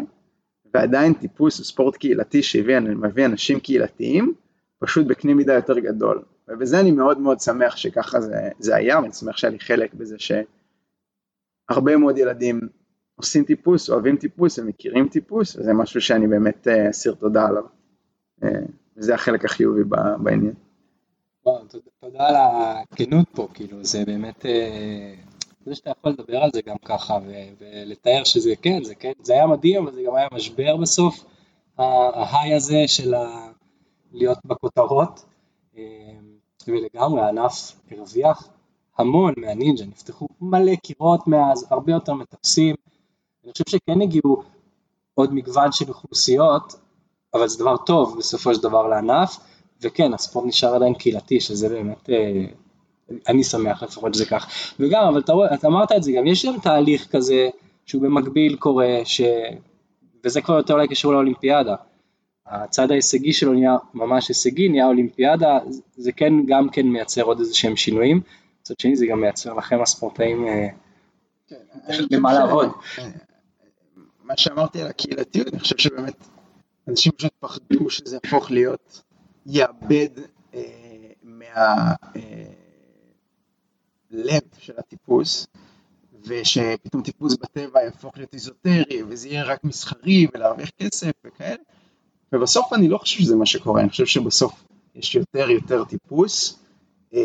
ועדיין 0.73 1.13
טיפוס 1.13 1.57
הוא 1.57 1.65
ספורט 1.65 1.95
קהילתי 1.95 2.43
שמביא 2.43 3.25
אנשים 3.25 3.59
קהילתיים, 3.59 4.33
פשוט 4.79 5.07
בקנה 5.07 5.33
מידה 5.33 5.53
יותר 5.53 5.79
גדול. 5.79 6.23
ובזה 6.47 6.79
אני 6.79 6.91
מאוד 6.91 7.19
מאוד 7.19 7.39
שמח 7.39 7.75
שככה 7.75 8.21
זה, 8.21 8.49
זה 8.59 8.75
היה, 8.75 8.99
ואני 8.99 9.13
שמח 9.13 9.37
שהיה 9.37 9.51
לי 9.51 9.59
חלק 9.59 9.93
בזה 9.93 10.15
שהרבה 10.19 11.97
מאוד 11.97 12.17
ילדים 12.17 12.59
עושים 13.15 13.43
טיפוס, 13.43 13.89
אוהבים 13.89 14.17
טיפוס, 14.17 14.59
הם 14.59 14.67
מכירים 14.67 15.07
טיפוס, 15.07 15.55
וזה 15.55 15.73
משהו 15.73 16.01
שאני 16.01 16.27
באמת 16.27 16.67
אה, 16.67 16.89
אסיר 16.89 17.13
תודה 17.13 17.45
עליו. 17.47 17.63
אה, 18.43 18.49
וזה 18.97 19.13
החלק 19.13 19.45
החיובי 19.45 19.83
בעניין. 20.23 20.53
תודה 21.99 22.27
על 22.27 22.35
הכנות 22.37 23.29
פה, 23.29 23.47
כאילו, 23.53 23.83
זה 23.83 24.03
באמת, 24.05 24.45
אה, 24.45 25.13
זה 25.69 25.75
שאתה 25.75 25.89
יכול 25.89 26.11
לדבר 26.11 26.37
על 26.37 26.49
זה 26.53 26.61
גם 26.61 26.77
ככה, 26.85 27.19
ולתאר 27.59 28.23
שזה 28.23 28.55
כן, 28.61 28.83
זה 28.83 28.95
כן, 28.95 29.11
זה 29.21 29.33
היה 29.33 29.47
מדהים, 29.47 29.83
אבל 29.83 29.95
זה 29.95 30.01
גם 30.07 30.15
היה 30.15 30.27
משבר 30.31 30.77
בסוף, 30.77 31.25
ההיי 31.77 32.53
הזה 32.53 32.83
של 32.87 33.13
להיות 34.13 34.37
בכותרות. 34.45 35.25
ולגמרי 36.67 37.21
הענף 37.21 37.75
הרוויח 37.91 38.49
המון 38.97 39.33
מהנינג'ה, 39.37 39.85
נפתחו 39.85 40.27
מלא 40.41 40.75
קירות 40.75 41.27
מאז, 41.27 41.65
הרבה 41.69 41.91
יותר 41.91 42.13
מטפסים. 42.13 42.75
אני 43.43 43.51
חושב 43.51 43.63
שכן 43.67 44.01
הגיעו 44.01 44.43
עוד 45.13 45.33
מגוון 45.33 45.71
של 45.71 45.89
אוכלוסיות, 45.89 46.75
אבל 47.33 47.47
זה 47.47 47.59
דבר 47.59 47.77
טוב 47.77 48.17
בסופו 48.17 48.55
של 48.55 48.61
דבר 48.61 48.87
לענף, 48.87 49.37
וכן, 49.81 50.13
הספורט 50.13 50.45
נשאר 50.45 50.75
עדיין 50.75 50.93
קהילתי, 50.93 51.39
שזה 51.39 51.69
באמת, 51.69 52.09
אה, 52.09 52.45
אני 53.27 53.43
שמח 53.43 53.83
לפחות 53.83 54.13
שזה 54.13 54.25
כך. 54.25 54.47
וגם, 54.79 55.03
אבל 55.07 55.19
אתה, 55.19 55.33
רואה, 55.33 55.53
אתה 55.53 55.67
אמרת 55.67 55.91
את 55.91 56.03
זה 56.03 56.11
גם, 56.11 56.27
יש 56.27 56.45
גם 56.45 56.59
תהליך 56.63 57.07
כזה 57.11 57.49
שהוא 57.85 58.01
במקביל 58.01 58.55
קורה, 58.55 58.99
ש... 59.03 59.21
וזה 60.23 60.41
כבר 60.41 60.57
יותר 60.57 60.73
אולי 60.73 60.87
קשור 60.87 61.13
לאולימפיאדה. 61.13 61.75
הצד 62.47 62.91
ההישגי 62.91 63.33
שלו 63.33 63.53
נהיה 63.53 63.77
ממש 63.93 64.27
הישגי, 64.27 64.69
נהיה 64.69 64.87
אולימפיאדה, 64.87 65.59
זה 65.97 66.11
כן 66.11 66.33
גם 66.45 66.69
כן 66.69 66.85
מייצר 66.85 67.23
עוד 67.23 67.39
איזה 67.39 67.55
שהם 67.55 67.75
שינויים, 67.75 68.21
מצד 68.61 68.79
שני 68.79 68.95
זה 68.95 69.05
גם 69.05 69.21
מייצר 69.21 69.53
לכם 69.53 69.81
הספורטאים 69.81 70.47
אה, 70.47 70.67
כן, 71.47 71.55
למה 72.11 72.33
לעבוד. 72.33 72.69
מה 74.23 74.37
שאמרתי 74.37 74.81
על 74.81 74.87
הקהילתיות, 74.87 75.47
אני 75.47 75.59
חושב 75.59 75.77
שבאמת 75.77 76.27
אנשים 76.87 77.11
פשוט 77.11 77.31
פחדו 77.39 77.89
שזה 77.89 78.17
יהפוך 78.23 78.51
להיות, 78.51 79.03
יאבד 79.45 80.09
אה, 80.53 80.61
מהלב 84.11 84.29
אה, 84.33 84.59
של 84.59 84.73
הטיפוס, 84.77 85.47
ושפתאום 86.23 87.03
טיפוס 87.03 87.35
בטבע 87.35 87.81
יהפוך 87.83 88.17
להיות 88.17 88.33
איזוטרי, 88.33 89.03
וזה 89.07 89.27
יהיה 89.27 89.43
רק 89.43 89.63
מסחרי 89.63 90.27
ולהרוויח 90.33 90.69
כסף 90.69 91.11
וכאלה. 91.23 91.63
ובסוף 92.33 92.73
אני 92.73 92.87
לא 92.89 92.97
חושב 92.97 93.19
שזה 93.19 93.35
מה 93.35 93.45
שקורה, 93.45 93.81
אני 93.81 93.89
חושב 93.89 94.05
שבסוף 94.05 94.63
יש 94.95 95.15
יותר 95.15 95.49
יותר 95.49 95.83
טיפוס, 95.83 96.59
אה, 97.13 97.19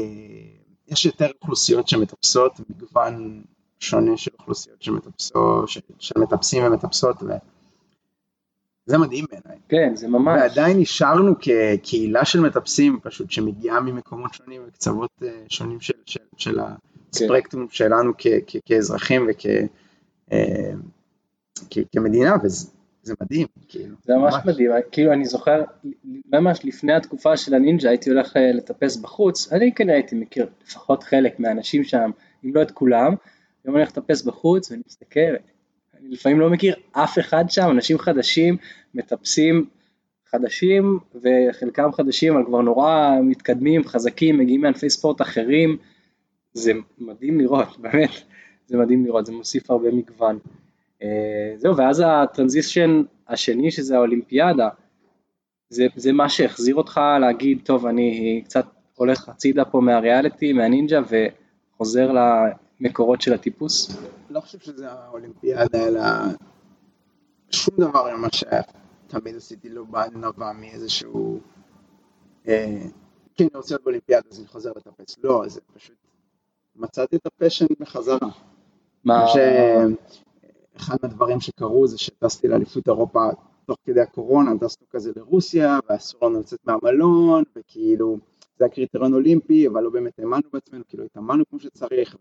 יש 0.88 1.06
יותר 1.06 1.30
אוכלוסיות 1.42 1.88
שמטפסות, 1.88 2.60
מגוון 2.68 3.42
שונה 3.80 4.16
של 4.16 4.30
אוכלוסיות 4.38 4.82
שמטפסות, 4.82 5.68
של 5.98 6.20
מטפסים 6.20 6.64
ומטפסות, 6.64 7.16
זה 8.86 8.98
מדהים 8.98 9.24
בעיניי. 9.30 9.58
כן, 9.68 9.96
זה 9.96 10.08
ממש. 10.08 10.40
ועדיין 10.40 10.78
נשארנו 10.78 11.34
כקהילה 11.40 12.24
של 12.24 12.40
מטפסים 12.40 12.98
פשוט 13.02 13.30
שמגיעה 13.30 13.80
ממקומות 13.80 14.34
שונים 14.34 14.62
וקצוות 14.68 15.10
אה, 15.22 15.28
שונים 15.48 15.80
של, 15.80 15.94
של, 16.06 16.20
של 16.36 16.58
הספרקטום 17.12 17.66
שלנו 17.70 18.12
כ, 18.18 18.26
כ, 18.46 18.56
כאזרחים 18.64 19.28
וכמדינה 21.58 22.36
וזה 22.44 23.14
מדהים. 23.20 23.46
כאילו, 23.68 23.96
זה 24.04 24.16
ממש 24.16 24.34
מדהים, 24.44 24.70
כאילו 24.92 25.12
אני 25.12 25.24
זוכר, 25.24 25.62
ממש 26.32 26.64
לפני 26.64 26.92
התקופה 26.92 27.36
של 27.36 27.54
הנינג'ה 27.54 27.88
הייתי 27.88 28.10
הולך 28.10 28.36
אה, 28.36 28.52
לטפס 28.52 28.96
בחוץ, 28.96 29.52
אני 29.52 29.74
כנראה 29.74 29.94
הייתי 29.94 30.14
מכיר 30.14 30.46
לפחות 30.66 31.02
חלק 31.02 31.40
מהאנשים 31.40 31.84
שם, 31.84 32.10
אם 32.44 32.50
לא 32.54 32.62
את 32.62 32.70
כולם, 32.70 33.14
אני 33.64 33.72
הולך 33.72 33.88
לטפס 33.88 34.22
בחוץ 34.22 34.70
ואני 34.70 34.82
מסתכל, 34.86 35.34
אני 36.00 36.08
לפעמים 36.08 36.40
לא 36.40 36.50
מכיר 36.50 36.74
אף 36.92 37.18
אחד 37.18 37.44
שם, 37.48 37.70
אנשים 37.70 37.98
חדשים, 37.98 38.56
מטפסים 38.94 39.66
חדשים, 40.26 40.98
וחלקם 41.14 41.92
חדשים, 41.92 42.34
אבל 42.34 42.44
כבר 42.44 42.60
נורא 42.60 43.10
מתקדמים, 43.22 43.84
חזקים, 43.84 44.38
מגיעים 44.38 44.60
מענפי 44.60 44.90
ספורט 44.90 45.22
אחרים, 45.22 45.76
זה 46.52 46.72
מדהים 46.98 47.40
לראות, 47.40 47.78
באמת, 47.82 48.10
זה 48.66 48.76
מדהים 48.76 49.04
לראות, 49.04 49.26
זה 49.26 49.32
מוסיף 49.32 49.70
הרבה 49.70 49.90
מגוון. 49.90 50.38
אה, 51.02 51.54
זהו, 51.56 51.76
ואז 51.76 52.02
הטרנזישן 52.06 53.02
השני, 53.28 53.70
שזה 53.70 53.96
האולימפיאדה, 53.96 54.68
זה, 55.68 55.86
זה 55.96 56.12
מה 56.12 56.28
שהחזיר 56.28 56.74
אותך 56.74 57.00
להגיד, 57.20 57.58
טוב, 57.64 57.86
אני 57.86 58.42
קצת 58.44 58.66
הולך 58.94 59.28
הצידה 59.28 59.64
פה 59.64 59.80
מהריאליטי, 59.80 60.52
מהנינג'ה, 60.52 61.00
וחוזר 61.08 62.12
למקורות 62.84 63.20
של 63.20 63.32
הטיפוס? 63.32 63.96
לא 64.30 64.40
חושב 64.40 64.58
שזה 64.58 64.92
האולימפיאדה, 64.92 65.88
אלא 65.88 66.00
שום 67.50 67.74
דבר 67.78 68.16
ממה 68.16 68.28
שתמיד 68.32 69.36
עשיתי 69.36 69.68
לא 69.68 69.84
נבע 70.14 70.52
מאיזשהו... 70.52 71.40
אה, 72.48 72.82
כן, 73.36 73.44
אני 73.44 73.56
רוצה 73.56 73.74
להיות 73.74 73.84
באולימפיאדה, 73.84 74.28
אז 74.30 74.38
אני 74.38 74.46
חוזר 74.46 74.72
לטפס. 74.76 75.16
לא, 75.24 75.42
זה 75.46 75.60
פשוט... 75.74 75.96
מצאתי 76.76 77.16
את 77.16 77.26
ה 77.26 77.31
passion 77.31 77.66
בחזרה. 77.80 78.28
מה? 79.04 79.24
אחד 80.76 80.96
מהדברים 81.02 81.40
שקרו 81.40 81.86
זה 81.86 81.98
שטסתי 81.98 82.48
לאליפות 82.48 82.88
אירופה 82.88 83.20
תוך 83.66 83.76
כדי 83.84 84.00
הקורונה, 84.00 84.50
טסנו 84.60 84.86
כזה 84.90 85.12
לרוסיה, 85.16 85.78
ואסור 85.88 86.28
לנו 86.28 86.40
לצאת 86.40 86.58
מהמלון, 86.66 87.42
וכאילו, 87.56 88.18
זה 88.58 88.64
היה 88.64 88.74
קריטריון 88.74 89.14
אולימפי, 89.14 89.68
אבל 89.68 89.82
לא 89.82 89.90
באמת 89.90 90.18
האמנו 90.18 90.42
בעצמנו, 90.52 90.84
כאילו 90.88 91.04
התאמנו 91.04 91.44
כמו 91.50 91.60
שצריך, 91.60 92.16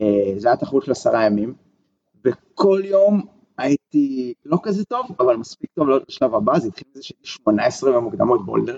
אה, 0.00 0.34
היה 0.44 0.56
תחרות 0.56 0.84
של 0.84 0.92
עשרה 0.92 1.24
ימים, 1.24 1.54
וכל 2.24 2.80
יום 2.84 3.22
הייתי 3.58 4.34
לא 4.44 4.58
כזה 4.62 4.84
טוב, 4.84 5.06
אבל 5.20 5.36
מספיק 5.36 5.70
טוב 5.74 5.88
לעלות 5.88 6.08
לשלב 6.08 6.34
הבא, 6.34 6.58
זה 6.58 6.68
התחיל 6.68 6.88
מזה 6.90 7.02
שהייתי 7.02 7.26
18 7.26 7.92
במוקדמות 7.92 8.46
boulder, 8.46 8.76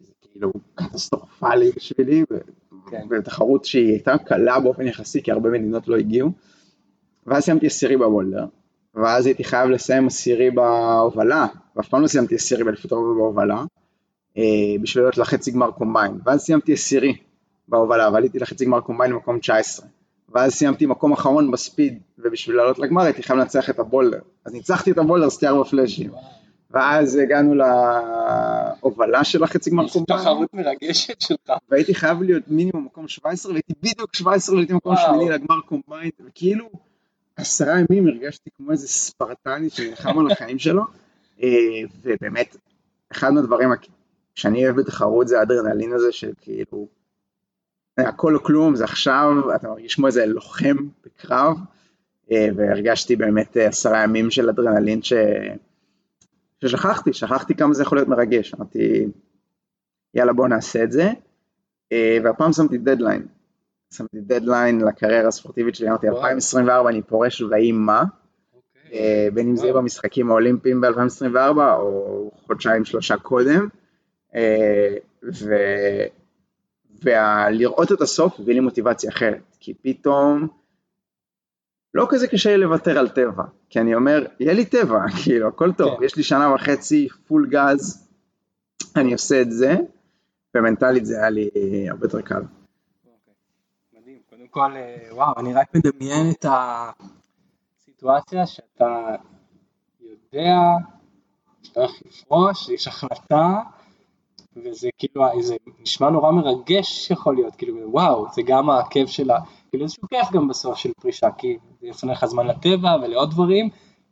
זה 0.00 0.12
כאילו 0.20 0.52
קטסטרופלי 0.74 1.70
בשבילי, 1.76 2.24
כן. 2.90 3.08
בתחרות 3.08 3.64
שהיא 3.64 3.90
הייתה 3.90 4.18
קלה 4.18 4.60
באופן 4.60 4.86
יחסי, 4.86 5.22
כי 5.22 5.32
הרבה 5.32 5.50
מדינות 5.50 5.88
לא 5.88 5.96
הגיעו, 5.96 6.30
ואז 7.26 7.42
סיימתי 7.44 7.66
עשירי 7.66 7.96
ב 7.96 8.02
boulder, 8.02 8.46
ואז 8.94 9.26
הייתי 9.26 9.44
חייב 9.44 9.70
לסיים 9.70 10.06
עשירי 10.06 10.50
בהובלה, 10.50 11.46
ואף 11.76 11.88
פעם 11.88 12.02
לא 12.02 12.06
סיימתי 12.06 12.34
עשירי 12.34 12.64
באליפות 12.64 12.92
אירופה 12.92 13.14
בהובלה, 13.14 13.64
אה, 14.36 14.42
בשביל 14.82 15.04
להיות 15.04 15.18
לחצי 15.18 15.50
גמר 15.50 15.70
combine, 15.70 16.18
ואז 16.24 16.40
סיימתי 16.40 16.72
עשירי 16.72 17.16
בהובלה, 17.68 18.10
ועליתי 18.12 18.38
לחצי 18.38 18.64
גמר 18.64 18.80
combine 18.80 19.12
במקום 19.12 19.38
19, 19.38 19.86
ואז 20.32 20.52
סיימתי 20.52 20.86
מקום 20.86 21.12
אחרון 21.12 21.50
ב 21.50 21.57
speed, 21.57 21.98
ובשביל 22.18 22.56
לעלות 22.56 22.78
לגמר 22.78 23.02
הייתי 23.02 23.22
חייב 23.22 23.38
לנצח 23.38 23.70
את 23.70 23.78
ה 23.78 23.82
boulder, 23.82 24.18
אז 24.44 24.52
ניצחתי 24.52 24.90
את 24.90 24.98
ה 24.98 25.02
boulder, 25.02 25.30
סטייר 25.30 25.60
בפלאשים. 25.60 26.10
ואז 26.70 27.16
הגענו 27.16 27.54
להובלה 27.54 29.24
של 29.24 29.44
החצי 29.44 29.70
גמר 29.70 29.88
קומביין. 29.88 30.20
תחרות 30.20 30.54
מרגשת 30.54 31.20
שלך. 31.20 31.52
והייתי 31.68 31.94
חייב 31.94 32.22
להיות 32.22 32.42
מינימום 32.48 32.84
מקום 32.84 33.08
17, 33.08 33.52
והייתי 33.52 33.72
בדיוק 33.82 34.14
17 34.14 34.54
והייתי 34.54 34.72
מקום 34.72 34.94
שמיני 34.96 35.30
לגמר 35.30 35.60
קומביין, 35.60 36.10
וכאילו 36.26 36.70
עשרה 37.36 37.74
ימים 37.78 38.06
הרגשתי 38.06 38.50
כמו 38.56 38.72
איזה 38.72 38.88
ספרטני 38.88 39.70
שנלחם 39.70 40.18
על 40.18 40.30
החיים 40.30 40.58
שלו, 40.58 40.82
אה, 41.42 41.48
ובאמת, 42.02 42.56
אחד 43.12 43.32
מהדברים 43.32 43.68
שאני 44.34 44.64
אוהב 44.64 44.80
בתחרות 44.80 45.28
זה 45.28 45.38
האדרנלין 45.38 45.92
הזה 45.92 46.12
של 46.12 46.32
כאילו, 46.40 46.86
הכל 48.06 48.34
או 48.34 48.42
כלום, 48.42 48.74
זה 48.74 48.84
עכשיו, 48.84 49.54
אתה 49.54 49.68
מרגיש 49.68 49.94
כמו 49.94 50.06
איזה 50.06 50.26
לוחם 50.26 50.76
בקרב, 51.04 51.56
אה, 52.32 52.48
והרגשתי 52.56 53.16
באמת 53.16 53.56
אה, 53.56 53.66
עשרה 53.66 54.02
ימים 54.02 54.30
של 54.30 54.48
אדרנלין 54.48 55.02
ש... 55.02 55.12
ששכחתי, 56.64 57.12
שכחתי 57.12 57.54
כמה 57.54 57.74
זה 57.74 57.82
יכול 57.82 57.98
להיות 57.98 58.08
מרגש, 58.08 58.54
אמרתי, 58.54 59.06
יאללה 60.14 60.32
בוא 60.32 60.48
נעשה 60.48 60.82
את 60.82 60.92
זה, 60.92 61.10
והפעם 62.24 62.52
שמתי 62.52 62.78
דדליין, 62.78 63.26
שמתי 63.94 64.20
דדליין 64.20 64.80
לקריירה 64.80 65.28
הספורטיבית 65.28 65.74
שלי, 65.74 65.88
אמרתי 65.88 66.08
2024 66.08 66.90
אני 66.90 67.02
פורש 67.02 67.40
ויהי 67.40 67.72
מה, 67.72 68.04
אוקיי. 68.54 68.98
אה, 68.98 69.28
בין 69.34 69.48
אם 69.48 69.56
זה 69.56 69.66
יהיה 69.66 69.74
במשחקים 69.74 70.30
האולימפיים 70.30 70.80
ב-2024 70.80 71.58
או 71.58 72.30
חודשיים 72.46 72.84
שלושה 72.84 73.16
קודם, 73.16 73.68
אה, 74.34 74.94
ולראות 77.02 77.92
את 77.92 78.00
הסוף 78.00 78.40
הביא 78.40 78.54
לי 78.54 78.60
מוטיבציה 78.60 79.10
אחרת, 79.10 79.56
כי 79.60 79.74
פתאום 79.74 80.48
לא 81.94 82.06
כזה 82.10 82.28
קשה 82.28 82.56
לי 82.56 82.62
לוותר 82.62 82.98
על 82.98 83.08
טבע, 83.08 83.44
כי 83.70 83.80
אני 83.80 83.94
אומר, 83.94 84.26
יהיה 84.40 84.52
לי 84.52 84.64
טבע, 84.64 85.00
כאילו, 85.24 85.48
הכל 85.48 85.72
טוב, 85.72 85.98
כן. 85.98 86.04
יש 86.04 86.16
לי 86.16 86.22
שנה 86.22 86.54
וחצי 86.54 87.08
פול 87.26 87.48
גז, 87.50 88.08
אני 88.96 89.12
עושה 89.12 89.42
את 89.42 89.52
זה, 89.52 89.76
ומנטלית 90.54 91.06
זה 91.06 91.18
היה 91.18 91.30
לי 91.30 91.50
הרבה 91.88 92.06
יותר 92.06 92.20
קל. 92.20 92.42
כל, 94.50 94.76
אה, 94.76 95.08
וואו, 95.10 95.34
אני 95.38 95.54
רק 95.54 95.74
מדמיין 95.74 96.30
את 96.30 96.46
הסיטואציה 97.78 98.46
שאתה 98.46 99.14
יודע 100.00 100.60
שאתה 101.62 101.80
הולך 101.80 101.92
לפרוש, 102.06 102.68
יש 102.68 102.88
החלטה, 102.88 103.60
וזה 104.64 104.88
כאילו, 104.98 105.24
זה 105.40 105.56
נשמע 105.80 106.10
נורא 106.10 106.30
מרגש 106.30 107.10
יכול 107.10 107.34
להיות, 107.34 107.56
כאילו, 107.56 107.92
וואו, 107.92 108.26
זה 108.32 108.42
גם 108.42 108.70
הכיף 108.70 109.08
שלה, 109.08 109.38
כאילו 109.70 109.84
איזשהו 109.84 110.08
כיף 110.08 110.30
גם 110.32 110.48
בסוף 110.48 110.78
של 110.78 110.90
פרישה, 111.00 111.28
כי 111.38 111.56
זה 111.80 111.86
יפנה 111.86 112.12
לך 112.12 112.26
זמן 112.26 112.46
לטבע 112.46 112.96
ולעוד 113.02 113.30
דברים, 113.30 113.68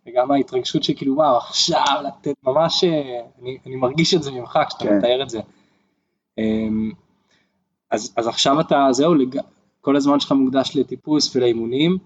וגם 0.06 0.30
ההתרגשות 0.30 0.82
שכאילו, 0.82 1.14
וואו, 1.14 1.36
עכשיו 1.36 1.96
לתת, 2.06 2.34
ממש, 2.44 2.84
אה, 2.84 3.20
אני, 3.42 3.58
אני 3.66 3.76
מרגיש 3.76 4.14
את 4.14 4.22
זה 4.22 4.30
ממך 4.30 4.58
כשאתה 4.68 4.84
כן. 4.84 4.98
מתאר 4.98 5.22
את 5.22 5.30
זה. 5.30 5.40
אמ, 6.38 6.92
אז, 7.90 8.14
אז 8.16 8.28
עכשיו 8.28 8.60
אתה, 8.60 8.88
זהו, 8.90 9.14
כל 9.80 9.96
הזמן 9.96 10.20
שלך 10.20 10.32
מוקדש 10.32 10.76
לטיפוס 10.76 11.36
ולאימונים, 11.36 11.98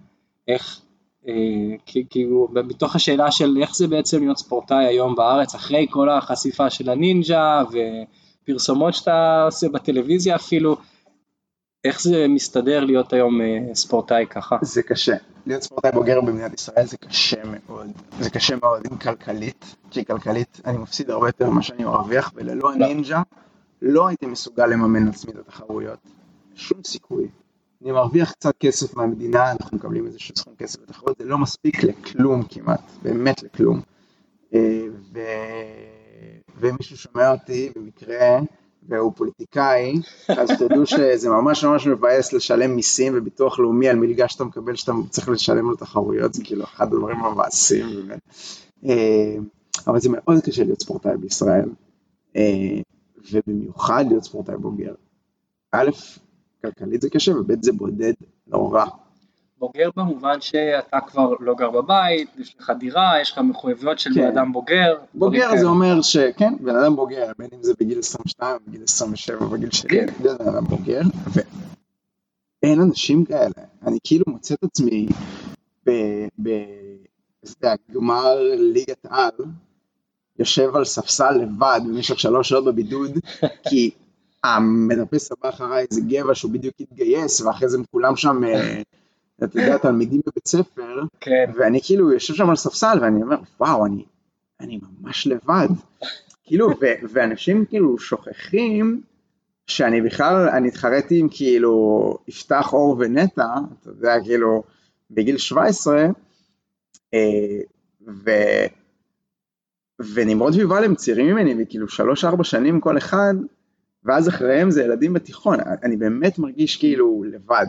איך, 0.49 0.81
אה, 1.29 1.95
כאילו 2.11 2.49
בתוך 2.53 2.97
השאלה 2.97 3.31
של 3.31 3.59
איך 3.61 3.77
זה 3.77 3.89
בעצם 3.89 4.23
להיות 4.23 4.39
ספורטאי 4.39 4.87
היום 4.87 5.15
בארץ, 5.15 5.55
אחרי 5.55 5.87
כל 5.91 6.09
החשיפה 6.09 6.71
של 6.71 6.91
הנינג'ה 6.91 7.63
ופרסומות 8.51 8.95
שאתה 8.95 9.43
עושה 9.47 9.69
בטלוויזיה 9.69 10.37
אפילו, 10.37 10.77
איך 11.85 12.03
זה 12.03 12.27
מסתדר 12.29 12.85
להיות 12.85 13.13
היום 13.13 13.41
אה, 13.41 13.75
ספורטאי 13.75 14.27
ככה? 14.31 14.57
זה 14.63 14.83
קשה. 14.83 15.17
להיות 15.47 15.63
ספורטאי 15.63 15.91
בוגר 15.93 16.21
במדינת 16.21 16.55
ישראל 16.55 16.87
זה 16.87 16.97
קשה 16.97 17.41
מאוד. 17.45 17.91
זה 18.21 18.31
קשה 18.31 18.57
מאוד 18.57 18.83
עם 18.91 18.99
כלכלית, 18.99 19.77
כי 19.91 20.05
כלכלית 20.05 20.61
אני 20.65 20.79
מפסיד 20.79 21.11
הרבה 21.11 21.29
יותר 21.29 21.51
ממה 21.51 21.63
שאני 21.63 21.85
מרוויח, 21.85 22.33
וללא 22.35 22.73
הנינג'ה 22.73 23.23
לא 23.83 24.09
הייתי 24.09 24.27
מסוגל 24.27 24.67
לממן 24.67 25.07
לעצמי 25.07 25.33
את 25.33 25.39
התחרויות. 25.39 25.99
שום 26.55 26.79
סיכוי. 26.85 27.29
אני 27.83 27.93
מרוויח 27.93 28.33
קצת 28.33 28.55
כסף 28.61 28.97
מהמדינה, 28.97 29.53
אנחנו 29.53 29.77
מקבלים 29.77 30.07
איזשהו 30.07 30.37
סכום 30.37 30.55
כסף 30.59 30.81
בתחרות, 30.81 31.19
זה 31.19 31.25
לא 31.25 31.39
מספיק 31.39 31.83
לכלום 31.83 32.43
כמעט, 32.43 32.91
באמת 33.03 33.43
לכלום. 33.43 33.81
אה, 34.55 34.87
ו... 36.61 36.67
ומישהו 36.69 36.97
שומע 36.97 37.33
אותי 37.33 37.71
במקרה, 37.77 38.41
והוא 38.89 39.13
פוליטיקאי, 39.17 39.95
אז 40.29 40.51
תדעו 40.59 40.87
שזה 40.87 41.29
ממש 41.29 41.65
ממש 41.65 41.87
מבאס 41.87 42.33
לשלם 42.33 42.77
מיסים 42.77 43.13
וביטוח 43.17 43.59
לאומי 43.59 43.89
על 43.89 43.97
מלגה 43.97 44.29
שאתה 44.29 44.45
מקבל 44.45 44.77
שאתה 44.77 44.93
צריך 45.11 45.29
לשלם 45.29 45.71
לו 45.71 45.77
תחרויות, 45.77 46.35
זה 46.35 46.45
כאילו 46.45 46.65
אחד 46.65 46.87
הדברים 46.87 47.25
המבאסים 47.25 47.87
באמת. 47.97 48.21
אה, 48.85 49.37
אבל 49.87 50.01
זה 50.01 50.09
מאוד 50.13 50.41
קשה 50.45 50.65
להיות 50.65 50.83
ספורטאי 50.83 51.17
בישראל, 51.17 51.69
אה, 52.37 52.81
ובמיוחד 53.33 54.05
להיות 54.09 54.25
ספורטאי 54.25 54.57
בוגר. 54.57 54.95
א', 55.73 55.91
כלכלית 56.63 57.03
זה 57.03 57.11
קשה, 57.11 57.33
וב' 57.37 57.63
זה 57.63 57.73
בודד 57.73 58.13
נורא. 58.47 58.85
בוגר 59.61 59.91
במובן 59.97 60.41
שאתה 60.41 61.01
כבר 61.01 61.35
לא 61.41 61.55
גר 61.55 61.71
בבית, 61.71 62.29
יש 62.39 62.57
לך 62.61 62.73
דירה, 62.79 63.13
יש 63.21 63.33
לך 63.33 63.39
מחויבויות 63.39 63.99
של 63.99 64.11
כן. 64.15 64.21
בן 64.21 64.27
אדם 64.27 64.53
בוגר. 64.53 64.97
בוגר 65.15 65.57
זה 65.57 65.67
אומר 65.67 66.03
שכן, 66.03 66.55
בן 66.61 66.77
אדם 66.77 66.97
בוגר, 66.97 67.33
בין 67.39 67.49
אם 67.55 67.63
זה 67.63 67.73
בגיל 67.81 67.99
22, 67.99 68.57
בגיל 68.67 68.83
27, 68.83 69.47
בגיל 69.47 69.71
שלי, 69.71 69.89
כן. 69.89 70.07
בן 70.23 70.49
אדם 70.49 70.65
בוגר, 70.65 71.01
ואין 72.63 72.81
אנשים 72.81 73.25
כאלה. 73.25 73.51
אני 73.87 73.99
כאילו 74.05 74.25
מוצא 74.29 74.55
את 74.55 74.65
עצמי 74.65 75.09
בגמר 77.63 78.37
ליגת 78.59 79.07
על, 79.11 79.33
יושב 80.39 80.77
על 80.77 80.85
ספסל 80.85 81.31
לבד 81.31 81.81
במשך 81.89 82.19
שלוש 82.19 82.49
שעות 82.49 82.65
בבידוד, 82.65 83.11
כי 83.69 83.91
המטפס 84.45 85.33
הבא 85.33 85.49
אחריי 85.49 85.87
זה 85.91 86.01
גבע 86.01 86.35
שהוא 86.35 86.53
בדיוק 86.53 86.75
התגייס, 86.81 87.41
ואחרי 87.41 87.69
זה 87.69 87.79
כולם 87.91 88.17
שם, 88.17 88.45
אה, 88.45 88.83
אתה 89.45 89.61
יודע, 89.61 89.79
תלמידים 89.79 90.21
בבית 90.27 90.49
ספר, 90.49 91.03
כן. 91.21 91.51
ואני 91.55 91.81
כאילו 91.83 92.13
יושב 92.13 92.35
שם 92.35 92.51
על 92.51 92.57
ספסל 92.57 92.99
ואני 93.01 93.23
אומר, 93.23 93.37
וואו, 93.61 93.87
אני, 93.87 94.05
אני 94.61 94.81
ממש 95.03 95.27
לבד. 95.27 95.69
כאילו, 96.45 96.71
ו- 96.71 97.07
ואנשים 97.13 97.65
כאילו 97.65 97.99
שוכחים 97.99 99.03
שאני 99.67 100.01
בכלל, 100.01 100.49
אני 100.49 100.69
התחרתי 100.69 101.19
עם 101.19 101.29
כאילו 101.31 102.19
יפתח 102.29 102.73
אור 102.73 102.97
ונטע, 102.99 103.47
אתה 103.81 103.91
יודע, 103.91 104.15
כאילו, 104.25 104.63
בגיל 105.11 105.39
17, 105.39 106.07
אה, 107.15 107.21
ו... 108.25 108.31
ונמרוד 110.15 110.55
ויובל 110.55 110.85
הם 110.85 110.95
צעירים 110.95 111.27
ממני, 111.27 111.55
וכאילו 111.59 111.89
שלוש-ארבע 111.89 112.45
שנים 112.45 112.81
כל 112.81 112.99
אחד, 112.99 113.35
ואז 114.05 114.29
אחריהם 114.29 114.71
זה 114.71 114.83
ילדים 114.83 115.13
בתיכון, 115.13 115.59
אני 115.83 115.97
באמת 115.97 116.39
מרגיש 116.39 116.77
כאילו 116.77 117.25
לבד, 117.27 117.67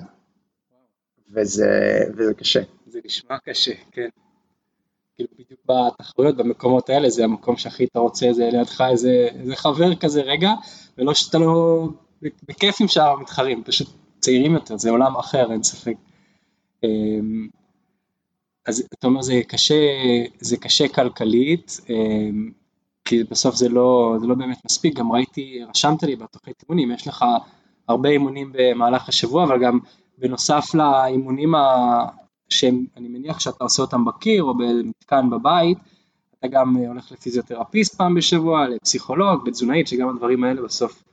וזה, 1.33 1.99
וזה 2.17 2.33
קשה. 2.33 2.61
זה 2.87 2.99
נשמע 3.05 3.37
קשה, 3.37 3.71
כן. 3.91 4.09
כאילו 5.15 5.29
בדיוק 5.39 5.59
בתחרויות, 5.65 6.37
במקומות 6.37 6.89
האלה, 6.89 7.09
זה 7.09 7.23
המקום 7.23 7.57
שהכי 7.57 7.83
אתה 7.83 7.99
רוצה, 7.99 8.33
זה 8.33 8.49
לידך 8.51 8.81
איזה, 8.91 9.27
איזה 9.39 9.55
חבר 9.55 9.95
כזה 9.95 10.21
רגע, 10.21 10.53
ולא 10.97 11.13
שאתה 11.13 11.37
לא 11.37 11.87
בכיף 12.21 12.81
עם 12.81 12.87
שאר 12.87 13.09
המתחרים, 13.09 13.63
פשוט 13.63 13.87
צעירים 14.19 14.53
יותר, 14.53 14.77
זה 14.77 14.89
עולם 14.89 15.15
אחר, 15.15 15.51
אין 15.51 15.63
ספק. 15.63 15.95
אמ, 16.83 17.47
אז 18.65 18.87
אתה 18.93 19.07
אומר 19.07 19.21
זה 19.21 19.41
קשה, 19.47 19.75
זה 20.39 20.57
קשה 20.57 20.87
כלכלית, 20.87 21.79
אמ, 21.89 22.51
כי 23.05 23.23
בסוף 23.23 23.55
זה 23.55 23.69
לא, 23.69 24.15
זה 24.21 24.27
לא 24.27 24.35
באמת 24.35 24.57
מספיק, 24.65 24.95
גם 24.95 25.11
ראיתי, 25.11 25.59
רשמת 25.69 26.03
לי 26.03 26.15
בתוכנית 26.15 26.63
אימונים, 26.63 26.91
יש 26.91 27.07
לך 27.07 27.25
הרבה 27.87 28.09
אימונים 28.09 28.51
במהלך 28.53 29.09
השבוע, 29.09 29.43
אבל 29.43 29.63
גם 29.63 29.79
בנוסף 30.17 30.65
לאימונים 30.73 31.55
ה... 31.55 32.05
שהם, 32.49 32.85
אני 32.97 33.07
מניח 33.07 33.39
שאתה 33.39 33.63
עושה 33.63 33.81
אותם 33.81 34.05
בקיר 34.05 34.43
או 34.43 34.57
במתקן 34.57 35.29
בבית, 35.29 35.77
אתה 36.39 36.47
גם 36.47 36.75
הולך 36.75 37.11
לפיזיותרפיסט 37.11 37.95
פעם 37.95 38.15
בשבוע, 38.15 38.67
לפסיכולוג, 38.67 39.45
בתזונאית, 39.45 39.87
שגם 39.87 40.09
הדברים 40.09 40.43
האלה 40.43 40.61
בסוף 40.61 41.03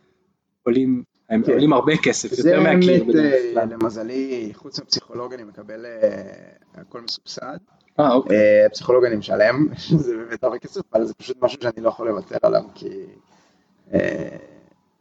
עולים, 0.62 1.02
הם 1.30 1.42
כן. 1.42 1.52
עולים 1.52 1.72
הרבה 1.72 1.92
כסף, 2.02 2.38
יותר 2.38 2.60
מהקיר 2.60 3.04
בדרך 3.04 3.34
אה, 3.34 3.52
כלל. 3.54 3.68
למזלי, 3.74 4.50
חוץ 4.54 4.80
מפסיכולוג 4.80 5.34
אני 5.34 5.44
מקבל 5.44 5.86
uh, 5.86 6.80
הכל 6.80 7.00
מסובסד. 7.00 7.56
אה, 8.00 8.12
אוקיי. 8.12 8.38
פסיכולוג 8.72 9.04
אני 9.04 9.16
משלם, 9.16 9.68
זה 10.04 10.16
באמת 10.16 10.44
הרבה 10.44 10.58
כסף, 10.58 10.80
אבל 10.94 11.04
זה 11.04 11.14
פשוט 11.14 11.36
משהו 11.42 11.62
שאני 11.62 11.84
לא 11.84 11.88
יכול 11.88 12.08
לוותר 12.08 12.36
עליו, 12.42 12.62
כי 12.74 12.88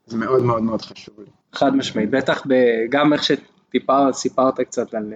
זה 0.05 0.17
מאוד 0.17 0.43
מאוד 0.43 0.63
מאוד 0.63 0.81
חשוב 0.81 1.19
לי. 1.19 1.31
חד 1.53 1.75
משמעית, 1.75 2.09
בטח 2.09 2.43
גם 2.89 3.13
איך 3.13 3.23
שטיפה 3.67 4.07
סיפרת 4.13 4.59
קצת 4.59 4.93
על, 4.93 5.13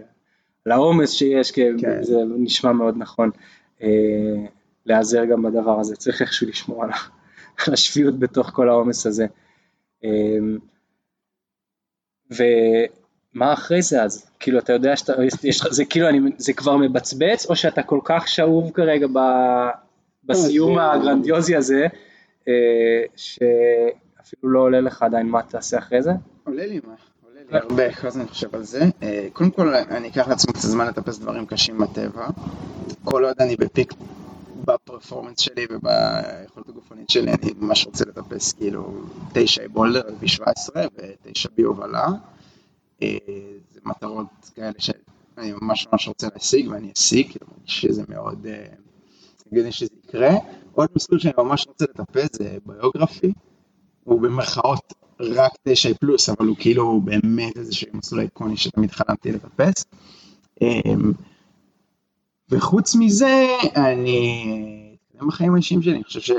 על 0.66 0.72
העומס 0.72 1.12
שיש, 1.12 1.52
כי 1.52 1.62
כן. 1.78 2.04
זה 2.04 2.16
נשמע 2.38 2.72
מאוד 2.72 2.96
נכון. 2.98 3.30
uh, 3.80 3.84
להיעזר 4.86 5.26
גם 5.26 5.44
בדבר 5.44 5.80
הזה, 5.80 5.96
צריך 5.96 6.22
איכשהו 6.22 6.48
לשמור 6.48 6.84
על 6.84 6.90
השפיות 7.74 8.20
בתוך 8.20 8.50
כל 8.54 8.70
העומס 8.70 9.06
הזה. 9.06 9.26
אמ, 10.04 10.58
ומה 12.32 13.54
אחרי 13.54 13.82
זה 13.82 14.04
אז? 14.04 14.32
כאילו 14.40 14.60
אתה 14.60 14.74
יודע 14.74 14.96
שאתה, 14.96 15.14
יש, 15.44 15.62
זה 15.70 15.86
כאילו 15.86 16.10
אני, 16.10 16.20
זה 16.38 16.54
כבר 16.54 16.78
מבצבץ 16.78 17.46
או 17.50 17.56
שאתה 17.56 17.84
כל 17.84 18.00
כך 18.04 18.28
שאוב 18.28 18.72
כרגע 18.72 19.08
ב, 19.08 19.20
בסיום 20.24 20.80
הגרנדיוזי 20.80 21.56
הזה 21.56 21.88
אה, 22.48 23.04
שאפילו 23.16 24.52
לא 24.52 24.60
עולה 24.60 24.82
לך 24.82 25.04
עדיין 25.04 25.28
מה 25.28 25.44
תעשה 25.44 25.78
אחרי 25.78 26.02
זה? 26.02 26.12
עולה 26.44 26.66
לי 26.66 26.80
מה, 26.88 26.94
הרבה, 27.52 27.94
כל 27.96 28.08
הזמן 28.08 28.22
אני 28.22 28.30
חושב 28.30 28.56
על 28.56 28.64
זה. 28.64 28.90
אה, 29.04 29.28
קודם 29.34 29.52
כל 29.52 29.76
אני 29.76 30.08
אקח 30.08 30.28
לעצמי 30.28 30.54
קצת 30.54 30.68
זמן 30.68 30.88
לטפס 30.88 31.20
דברים 31.20 31.46
קשים 31.46 31.78
בטבע. 31.78 32.28
כל 33.04 33.26
עוד 33.26 33.36
אני 33.40 33.56
בפיק 33.56 33.94
בפרפורמנס 34.66 35.40
שלי 35.40 35.66
וביכולת 35.70 36.70
הגופנית 36.70 37.10
שלי, 37.10 37.32
אני 37.32 37.52
ממש 37.60 37.86
רוצה 37.86 38.06
לטפס 38.06 38.54
כאילו 38.54 38.94
תשע 39.34 39.68
בולדר 39.68 40.08
על 40.08 40.14
V17 40.24 40.70
ותשע 40.98 41.50
בי 41.56 41.64
הובלה. 41.64 42.08
אה, 43.02 43.18
זה 43.74 43.80
מטרות 43.86 44.52
כאלה 44.56 44.74
שאני 44.78 45.54
ממש 45.62 45.88
ממש 45.92 46.08
רוצה 46.08 46.28
להשיג 46.34 46.68
ואני 46.72 46.92
אשיג, 46.98 47.32
כאילו 47.32 47.48
מרגיש 47.58 47.82
שזה 47.82 48.04
מאוד 48.10 48.48
אה, 48.48 48.66
הגיוני 49.48 49.72
שזה 49.72 49.90
יקרה. 50.08 50.32
עוד 50.74 50.90
מסלול 50.96 51.20
שאני 51.20 51.34
ממש 51.38 51.68
רוצה 51.68 51.86
לטפס 51.86 52.30
זה 52.38 52.58
ביוגרפי, 52.66 53.34
הוא 54.04 54.22
במרכאות 54.22 54.94
רק 55.36 55.52
תשע 55.64 55.94
פלוס, 55.94 56.30
אבל 56.30 56.48
הוא 56.48 56.56
כאילו 56.60 57.02
באמת 57.02 57.58
איזשהו 57.58 57.88
מסלול 57.94 58.22
איקוני 58.22 58.58
שתמיד 58.58 58.92
חלמתי 58.92 59.32
לטפס. 59.32 59.86
אה, 60.62 60.94
וחוץ 62.50 62.96
מזה, 62.96 63.48
אני... 63.76 64.98
אתקדם 65.12 65.28
בחיים 65.28 65.54
האישיים 65.54 65.82
שלי, 65.82 65.96
אני 65.96 66.04
חושב 66.04 66.20
ש... 66.20 66.32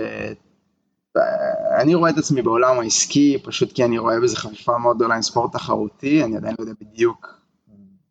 אני 1.80 1.94
רואה 1.94 2.10
את 2.10 2.18
עצמי 2.18 2.42
בעולם 2.42 2.78
העסקי, 2.80 3.38
פשוט 3.42 3.72
כי 3.72 3.84
אני 3.84 3.98
רואה 3.98 4.20
בזה 4.20 4.36
חפיפה 4.36 4.78
מאוד 4.78 4.96
גדולה 4.96 5.14
עם 5.14 5.22
ספורט 5.22 5.52
תחרותי, 5.52 6.24
אני 6.24 6.36
עדיין 6.36 6.54
לא 6.58 6.64
יודע 6.64 6.74
בדיוק 6.80 7.42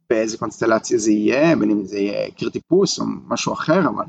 באיזה 0.09 0.38
קונסטלציה 0.38 0.97
זה 0.97 1.11
יהיה, 1.11 1.55
בין 1.55 1.72
אם 1.72 1.86
זה 1.86 1.97
יהיה 1.99 2.32
קיר 2.32 2.49
טיפוס 2.49 2.99
או 2.99 3.05
משהו 3.28 3.53
אחר, 3.53 3.80
אבל 3.89 4.05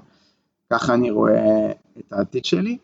ככה 0.72 0.94
אני 0.94 1.10
רואה 1.10 1.72
את 1.98 2.12
העתיד 2.12 2.44
שלי. 2.44 2.78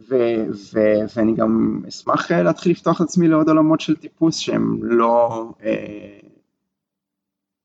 ו- 0.00 0.46
ו- 0.74 1.16
ואני 1.16 1.34
גם 1.34 1.82
אשמח 1.88 2.30
להתחיל 2.30 2.72
לפתוח 2.72 3.00
את 3.00 3.06
עצמי 3.06 3.28
לעוד 3.28 3.48
עולמות 3.48 3.80
של 3.80 3.96
טיפוס 3.96 4.36
שהם 4.38 4.78
לא, 4.82 5.44
אה, 5.62 6.18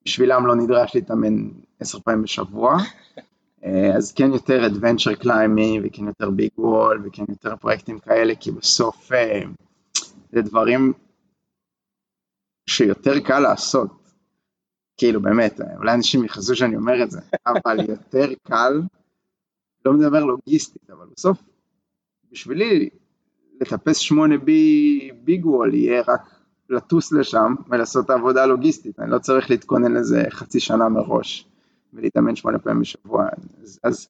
בשבילם 0.06 0.48
לא 0.48 0.56
נדרש 0.56 0.96
להתאמן 0.96 1.50
עשר 1.80 2.00
פעמים 2.00 2.24
בשבוע, 2.24 2.78
אה, 3.64 3.96
אז 3.96 4.14
כן 4.14 4.34
יותר 4.34 4.68
adventure 4.68 5.24
climbing 5.24 5.80
וכן 5.84 6.08
יותר 6.08 6.30
ביג 6.30 6.52
וול 6.58 7.02
וכן 7.06 7.24
יותר 7.30 7.56
פרויקטים 7.56 8.00
כאלה, 8.00 8.36
כי 8.36 8.52
בסוף 8.52 9.12
אה, 9.12 9.42
זה 10.32 10.42
דברים 10.42 10.94
שיותר 12.70 13.20
קל 13.20 13.40
לעשות. 13.40 14.04
כאילו 14.98 15.22
באמת, 15.22 15.62
אולי 15.78 15.94
אנשים 15.94 16.24
יכעסו 16.24 16.56
שאני 16.56 16.76
אומר 16.76 17.04
את 17.04 17.12
זה, 17.12 17.22
אבל 17.48 17.80
יותר 17.90 18.28
קל, 18.44 18.82
לא 19.86 19.94
מדבר 19.94 20.24
לוגיסטית, 20.26 20.90
אבל 20.90 21.06
בסוף 21.18 21.38
בשבילי 22.34 22.90
לטפס 23.62 23.98
8 23.98 24.38
בי 24.38 25.12
ביג 25.24 25.46
וול 25.46 25.74
יהיה 25.74 26.02
רק 26.08 26.22
לטוס 26.70 27.12
לשם 27.12 27.56
ולעשות 27.70 28.06
את 28.06 28.10
העבודה 28.10 28.44
הלוגיסטית, 28.44 29.00
אני 29.00 29.12
לא 29.12 29.20
צריך 29.20 29.50
להתכונן 29.50 29.92
לזה 29.92 30.24
חצי 30.30 30.60
שנה 30.60 30.90
מראש. 30.90 31.48
ולהתאמן 31.94 32.36
שמונה 32.36 32.60
פעמים 32.60 32.82
בשבוע. 32.82 33.28
אז, 33.62 33.80
אז, 33.84 34.08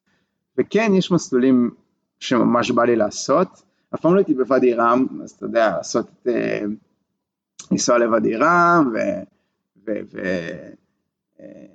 וכן, 0.57 0.91
יש 0.93 1.11
מסלולים 1.11 1.71
שממש 2.19 2.71
בא 2.71 2.83
לי 2.83 2.95
לעשות. 2.95 3.47
אף 3.95 4.01
פעם 4.01 4.13
לא 4.13 4.17
הייתי 4.17 4.33
בוואדי 4.33 4.73
רם, 4.73 5.05
אז 5.23 5.31
אתה 5.31 5.45
יודע, 5.45 5.69
לעשות 5.77 6.05
את... 6.05 6.27
אה, 6.27 6.61
לנסוע 7.71 7.97
לוואדי 7.97 8.35
רם, 8.35 8.91
ו... 8.93 8.97
ו, 9.87 9.91
ו 10.13 10.19
אה, 11.39 11.65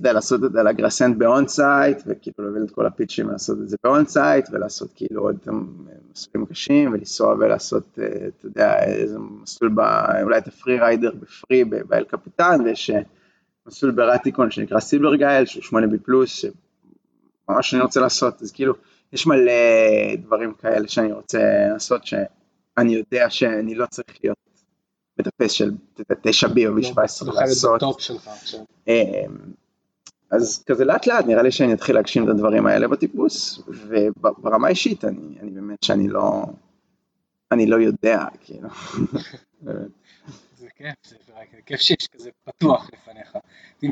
יודע, 0.00 0.12
לעשות 0.12 0.44
את 0.44 0.52
זה 0.52 0.62
La 0.62 0.70
Guerre 0.70 0.93
Sainte 0.93 1.16
ב 1.16 1.27
on 1.27 1.48
sight, 1.48 1.98
וכאילו 2.06 2.34
להוביל 2.38 2.62
את 2.64 2.70
כל 2.70 2.86
הפיצ'ים 2.86 3.30
לעשות 3.30 3.58
את 3.62 3.68
זה 3.68 3.76
ב 3.84 3.91
on 3.91 4.06
sight, 4.06 4.48
ולעשות 4.52 4.90
כאילו 4.94 5.22
עוד 5.22 5.38
מסלולים 6.12 6.46
קשים, 6.46 6.92
ולנסוע 6.92 7.34
ולעשות, 7.34 7.98
אה, 7.98 8.06
אתה 8.06 8.46
יודע, 8.46 8.84
איזה 8.84 9.18
מסלול, 9.18 9.72
ב, 9.74 9.80
אולי 10.22 10.38
את 10.38 10.48
ה 10.48 10.78
Freerider 10.78 11.10
ב 11.20 11.29
free 11.29 11.64
באל 11.64 12.04
קפיטן, 12.04 12.60
ויש 12.64 12.90
מסלול 13.66 13.92
ברטיקון 13.92 14.50
שנקרא 14.50 14.80
Silbergeier, 14.80 15.46
שהוא 15.46 15.62
8 15.62 15.86
b 15.86 15.98
פלוס, 15.98 16.30
שממש 16.30 17.74
אני 17.74 17.82
רוצה 17.82 18.00
לעשות, 18.00 18.42
אז 18.42 18.52
כאילו, 18.52 18.74
יש 19.12 19.26
מלא 19.26 19.52
דברים 20.22 20.54
כאלה 20.54 20.88
שאני 20.88 21.12
רוצה 21.12 21.68
לעשות, 21.72 22.06
שאני 22.06 22.94
יודע 22.94 23.30
שאני 23.30 23.74
לא 23.74 23.86
צריך 23.86 24.18
להיות 24.24 24.38
מטפס 25.18 25.50
של 25.50 25.70
9 26.22 26.48
בי 26.48 26.66
או 26.66 26.74
בי 26.74 26.82
17 26.82 27.34
לעשות. 27.34 27.82
אז 30.30 30.64
כזה 30.66 30.84
לאט 30.84 31.06
לאט 31.06 31.24
נראה 31.26 31.42
לי 31.42 31.52
שאני 31.52 31.72
אתחיל 31.72 31.94
להגשים 31.94 32.24
את 32.24 32.28
הדברים 32.28 32.66
האלה 32.66 32.88
בטיפוס, 32.88 33.62
וברמה 33.68 34.68
אישית 34.68 35.04
אני, 35.04 35.40
אני 35.40 35.50
באמת 35.50 35.82
שאני 35.82 36.08
לא, 36.08 36.44
אני 37.52 37.66
לא 37.66 37.76
יודע, 37.76 38.24
כאילו. 38.40 38.68
זה 40.58 40.68
כיף, 40.76 40.94
זה 41.04 41.16
כיף 41.66 41.80
שיש 41.80 42.08
כזה 42.12 42.30
פתוח 42.44 42.90
לפניך, 42.92 43.38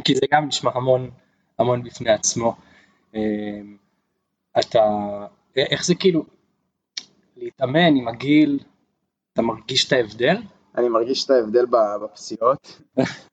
כי 0.04 0.14
זה 0.14 0.26
גם 0.32 0.46
נשמע 0.46 0.70
המון, 0.74 1.10
המון 1.58 1.82
בפני 1.82 2.10
עצמו. 2.10 2.56
אמ, 3.14 3.76
אתה, 4.58 4.80
איך 5.56 5.84
זה 5.84 5.94
כאילו, 5.94 6.24
להתאמן 7.36 7.96
עם 7.96 8.08
הגיל, 8.08 8.60
אתה 9.32 9.42
מרגיש 9.42 9.86
את 9.86 9.92
ההבדל? 9.92 10.36
אני 10.76 10.88
מרגיש 10.88 11.24
את 11.24 11.30
ההבדל 11.30 11.66
בפסיעות, 12.02 12.80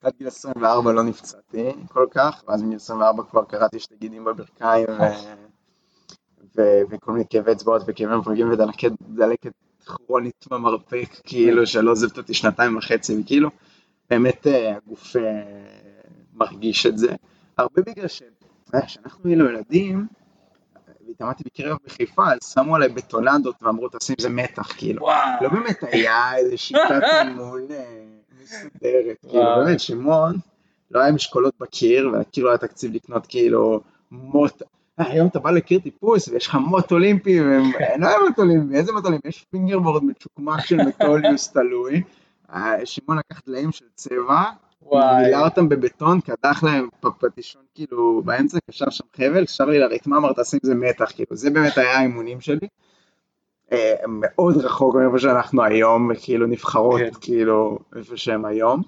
עד 0.01 0.13
גיל 0.17 0.27
24 0.27 0.91
לא 0.91 1.03
נפצעתי 1.03 1.69
כל 1.87 2.07
כך, 2.11 2.43
ואז 2.47 2.63
מגיל 2.63 2.75
24 2.75 3.23
כבר 3.23 3.43
קראתי 3.45 3.79
שתי 3.79 3.95
גידים 3.99 4.25
בברכיים, 4.25 4.87
ו- 6.57 6.81
וכל 6.89 7.11
מיני 7.11 7.25
כאבי 7.29 7.51
אצבעות 7.51 7.81
וכאבי 7.87 8.15
מפרקים 8.15 8.51
ודלקת 8.51 9.51
כרונית 9.85 10.45
במרפק, 10.51 11.09
כאילו 11.23 11.67
שלא 11.67 11.91
עוזבת 11.91 12.17
אותי 12.17 12.33
שנתיים 12.33 12.77
וחצי, 12.77 13.21
וכאילו 13.21 13.49
באמת 14.09 14.47
אה, 14.47 14.77
הגוף 14.77 15.15
אה, 15.15 15.21
מרגיש 16.33 16.85
את 16.85 16.97
זה. 16.97 17.15
הרבה 17.57 17.81
בגלל 17.81 18.07
שכשאנחנו 18.07 19.29
היינו 19.29 19.45
ילדים, 19.45 20.07
והתאמנתי 21.07 21.43
בקיר 21.45 21.77
בחיפה, 21.85 22.23
אז 22.33 22.39
שמו 22.53 22.75
עליי 22.75 22.89
בטונדות 22.89 23.55
ואמרו 23.63 23.87
תשים 23.89 24.15
זה 24.19 24.29
מתח, 24.29 24.71
כאילו. 24.77 25.01
וואו. 25.03 25.29
לא 25.41 25.49
באמת 25.49 25.83
היה 25.91 26.35
איזה 26.37 26.57
שיטת 26.57 26.79
אימון 27.27 27.61
אה, 27.71 28.03
מסודרת, 28.43 29.17
כאילו 29.29 29.43
באמת 29.65 29.79
שמעון, 29.79 30.35
לא 30.91 30.99
היה 30.99 31.11
משקולות 31.11 31.53
בקיר, 31.59 32.11
וכאילו 32.21 32.49
היה 32.49 32.57
תקציב 32.57 32.93
לקנות 32.95 33.25
כאילו 33.27 33.81
מוט, 34.11 34.61
אה, 34.99 35.05
היום 35.11 35.27
אתה 35.27 35.39
בא 35.39 35.51
לקיר 35.51 35.79
טיפוס 35.79 36.27
ויש 36.27 36.47
לך 36.47 36.55
מוט 36.55 36.91
אולימפי, 36.91 37.41
והם- 37.41 37.71
לא 38.01 38.07
היה 38.07 38.17
מוט 38.27 38.39
אולימפי, 38.39 38.75
איזה 38.75 38.91
מוט 38.91 39.05
אולימפי? 39.05 39.27
יש 39.27 39.45
fingerboard 39.51 40.03
מצ'וקמק 40.03 40.65
של 40.65 40.77
Metolius 40.77 41.51
תלוי, 41.51 42.01
אה, 42.53 42.85
שמעון 42.85 43.17
לקח 43.17 43.41
דליים 43.47 43.71
של 43.71 43.85
צבע, 43.95 44.43
וואי. 44.85 45.25
מילא 45.25 45.45
אותם 45.45 45.69
בבטון, 45.69 46.21
קדח 46.21 46.63
להם 46.63 46.87
פטישון 47.19 47.61
כאילו 47.75 48.21
באמצע, 48.25 48.57
קשר 48.69 48.89
שם 48.89 49.03
חבל, 49.15 49.45
קשר 49.45 49.65
לי 49.65 49.79
לרתמה, 49.79 50.17
אמר 50.17 50.33
תשים 50.33 50.59
זה 50.63 50.75
מתח, 50.75 51.11
כאילו 51.15 51.35
זה 51.35 51.49
באמת 51.49 51.77
היה 51.77 51.97
האימונים 51.97 52.41
שלי. 52.41 52.67
אה, 53.71 53.95
מאוד 54.07 54.57
רחוק 54.57 54.95
מאיפה 54.95 55.19
שאנחנו 55.19 55.63
היום, 55.63 56.11
וכאילו 56.11 56.47
נבחרות 56.47 56.99
כן. 56.99 57.09
כאילו 57.21 57.79
איפה 57.95 58.17
שהם 58.17 58.45
היום. 58.45 58.81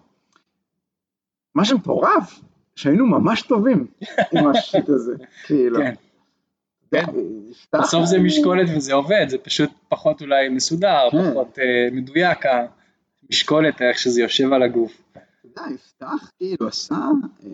מה 1.55 1.65
שמטורף, 1.65 2.39
שהיינו 2.75 3.05
ממש 3.05 3.41
טובים 3.41 3.87
עם 4.31 4.47
השיט 4.47 4.89
הזה, 4.89 5.13
כאילו. 5.45 5.79
כן. 5.79 5.93
כן. 6.91 7.05
בסוף 7.73 8.05
זה 8.05 8.19
משקולת 8.19 8.67
וזה 8.75 8.93
עובד, 8.93 9.25
זה 9.29 9.37
פשוט 9.37 9.69
פחות 9.89 10.21
אולי 10.21 10.49
מסודר, 10.49 11.09
כן. 11.11 11.31
פחות 11.31 11.59
אה, 11.59 11.87
מדויק 11.91 12.39
המשקולת, 13.29 13.81
איך 13.81 13.99
שזה 13.99 14.21
יושב 14.21 14.53
על 14.53 14.63
הגוף. 14.63 15.01
יודע, 15.61 15.73
יפתח 15.73 16.31
כאילו 16.37 16.67
עשה 16.67 16.95
אה, 17.45 17.49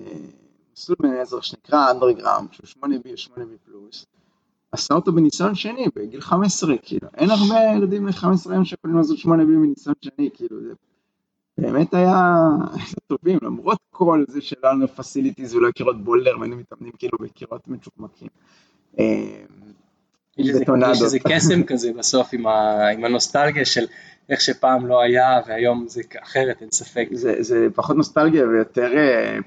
מסלול 0.74 0.98
בן 1.02 1.42
שנקרא 1.42 1.92
אנדרגראם, 1.92 2.46
שהוא 2.52 2.84
8B 2.84 3.10
או 3.10 3.36
8B 3.36 3.58
פלוס, 3.66 4.06
עשה 4.72 4.94
אותו 4.94 5.12
בניסיון 5.12 5.56
שני, 5.56 5.86
בגיל 5.96 6.22
15, 6.22 6.76
כאילו, 6.82 7.08
אין 7.14 7.30
הרבה 7.30 7.56
ילדים 7.76 8.04
בני 8.04 8.14
15 8.14 8.54
היום 8.54 8.66
שיכולים 8.66 8.98
לעשות 8.98 9.18
8B 9.18 9.46
בניסיון 9.46 9.96
שני, 10.02 10.30
כאילו, 10.34 10.62
זה 10.62 10.74
באמת 11.58 11.94
היה 11.94 12.40
טובים, 13.08 13.40
למרות 13.42 13.78
כל 13.90 14.26
זה 14.28 14.42
שלא 14.42 14.60
היה 14.64 14.74
לנו 14.74 14.88
פסיליטיז 14.88 15.56
ולא 15.56 15.72
קירות 15.72 16.04
בולדר, 16.04 16.40
והיינו 16.40 16.56
מתאמנים 16.56 16.92
כאילו 16.98 17.18
בקירות 17.22 17.68
מצ'וקמקים. 17.68 18.30
יש 20.38 20.50
איזה- 20.50 20.66
קסם 21.20 21.64
כזה 21.64 21.94
בסוף 21.98 22.30
עם 22.34 22.48
ה- 22.48 22.88
עם 22.90 23.06
הנוסטלגיה 23.06 23.66
של 23.66 23.86
איך 24.30 24.42
שפעם 24.42 24.88
לא 24.88 25.02
היה 25.02 25.40
והיום 25.48 25.86
זה 25.88 26.02
אחרת, 26.24 26.62
אין 26.62 26.72
ספק. 26.72 27.08
זה, 27.12 27.36
זה 27.40 27.68
פחות 27.76 27.96
נוסטלגיה 27.96 28.48
ויותר, 28.48 28.92
אה, 28.98 29.38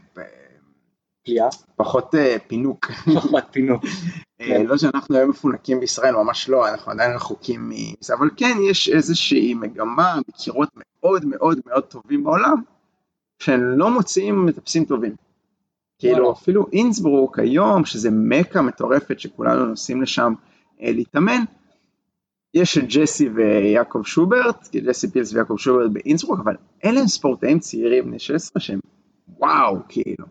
פליאה, 1.24 1.49
פחות 1.76 2.14
אה, 2.14 2.37
פינוק. 2.47 2.87
פחות 3.14 3.45
פינוק. 3.51 3.84
אה, 4.41 4.62
לא 4.62 4.76
שאנחנו 4.78 5.16
היום 5.16 5.30
מפונקים 5.30 5.80
בישראל, 5.80 6.14
ממש 6.14 6.49
לא, 6.49 6.68
אנחנו 6.68 6.93
עדיין 6.93 7.14
רחוקים 7.14 7.68
מזה, 7.68 8.14
אבל 8.14 8.28
כן 8.37 8.57
יש 8.70 8.89
איזושהי 8.89 9.55
מגמה 9.55 10.18
בקירות 10.28 10.68
מאוד 10.76 11.24
מאוד 11.24 11.61
מאוד 11.66 11.82
טובים 11.84 12.24
בעולם, 12.24 12.62
שהם 13.43 13.61
לא 13.78 13.91
מוציאים 13.91 14.47
מטפסים 14.47 14.84
טובים. 14.84 15.14
כאילו. 15.99 16.32
אפילו 16.32 16.66
אינסברוק 16.72 17.39
היום, 17.39 17.84
שזה 17.84 18.09
מכה 18.12 18.62
מטורפת 18.62 19.20
שכולנו 19.20 19.66
נוסעים 19.66 20.03
לשם 20.03 20.34
להתאמן, 20.81 21.43
יש 22.55 22.79
את 22.79 22.85
ג'סי 22.89 23.29
ויעקב 23.29 24.03
שוברט, 24.05 24.66
כי 24.66 24.81
ג'סי 24.81 25.11
פילס 25.11 25.33
ויעקב 25.33 25.57
שוברט 25.59 25.91
באינסברוק, 25.91 26.41
אבל 26.45 26.57
אלה 26.85 27.01
הם 27.01 27.07
ספורטאים 27.07 27.59
צעירים 27.59 28.05
בני 28.05 28.18
16 28.18 28.61
שהם 28.61 28.81
וואו, 29.29 29.77
כאילו. 29.89 30.27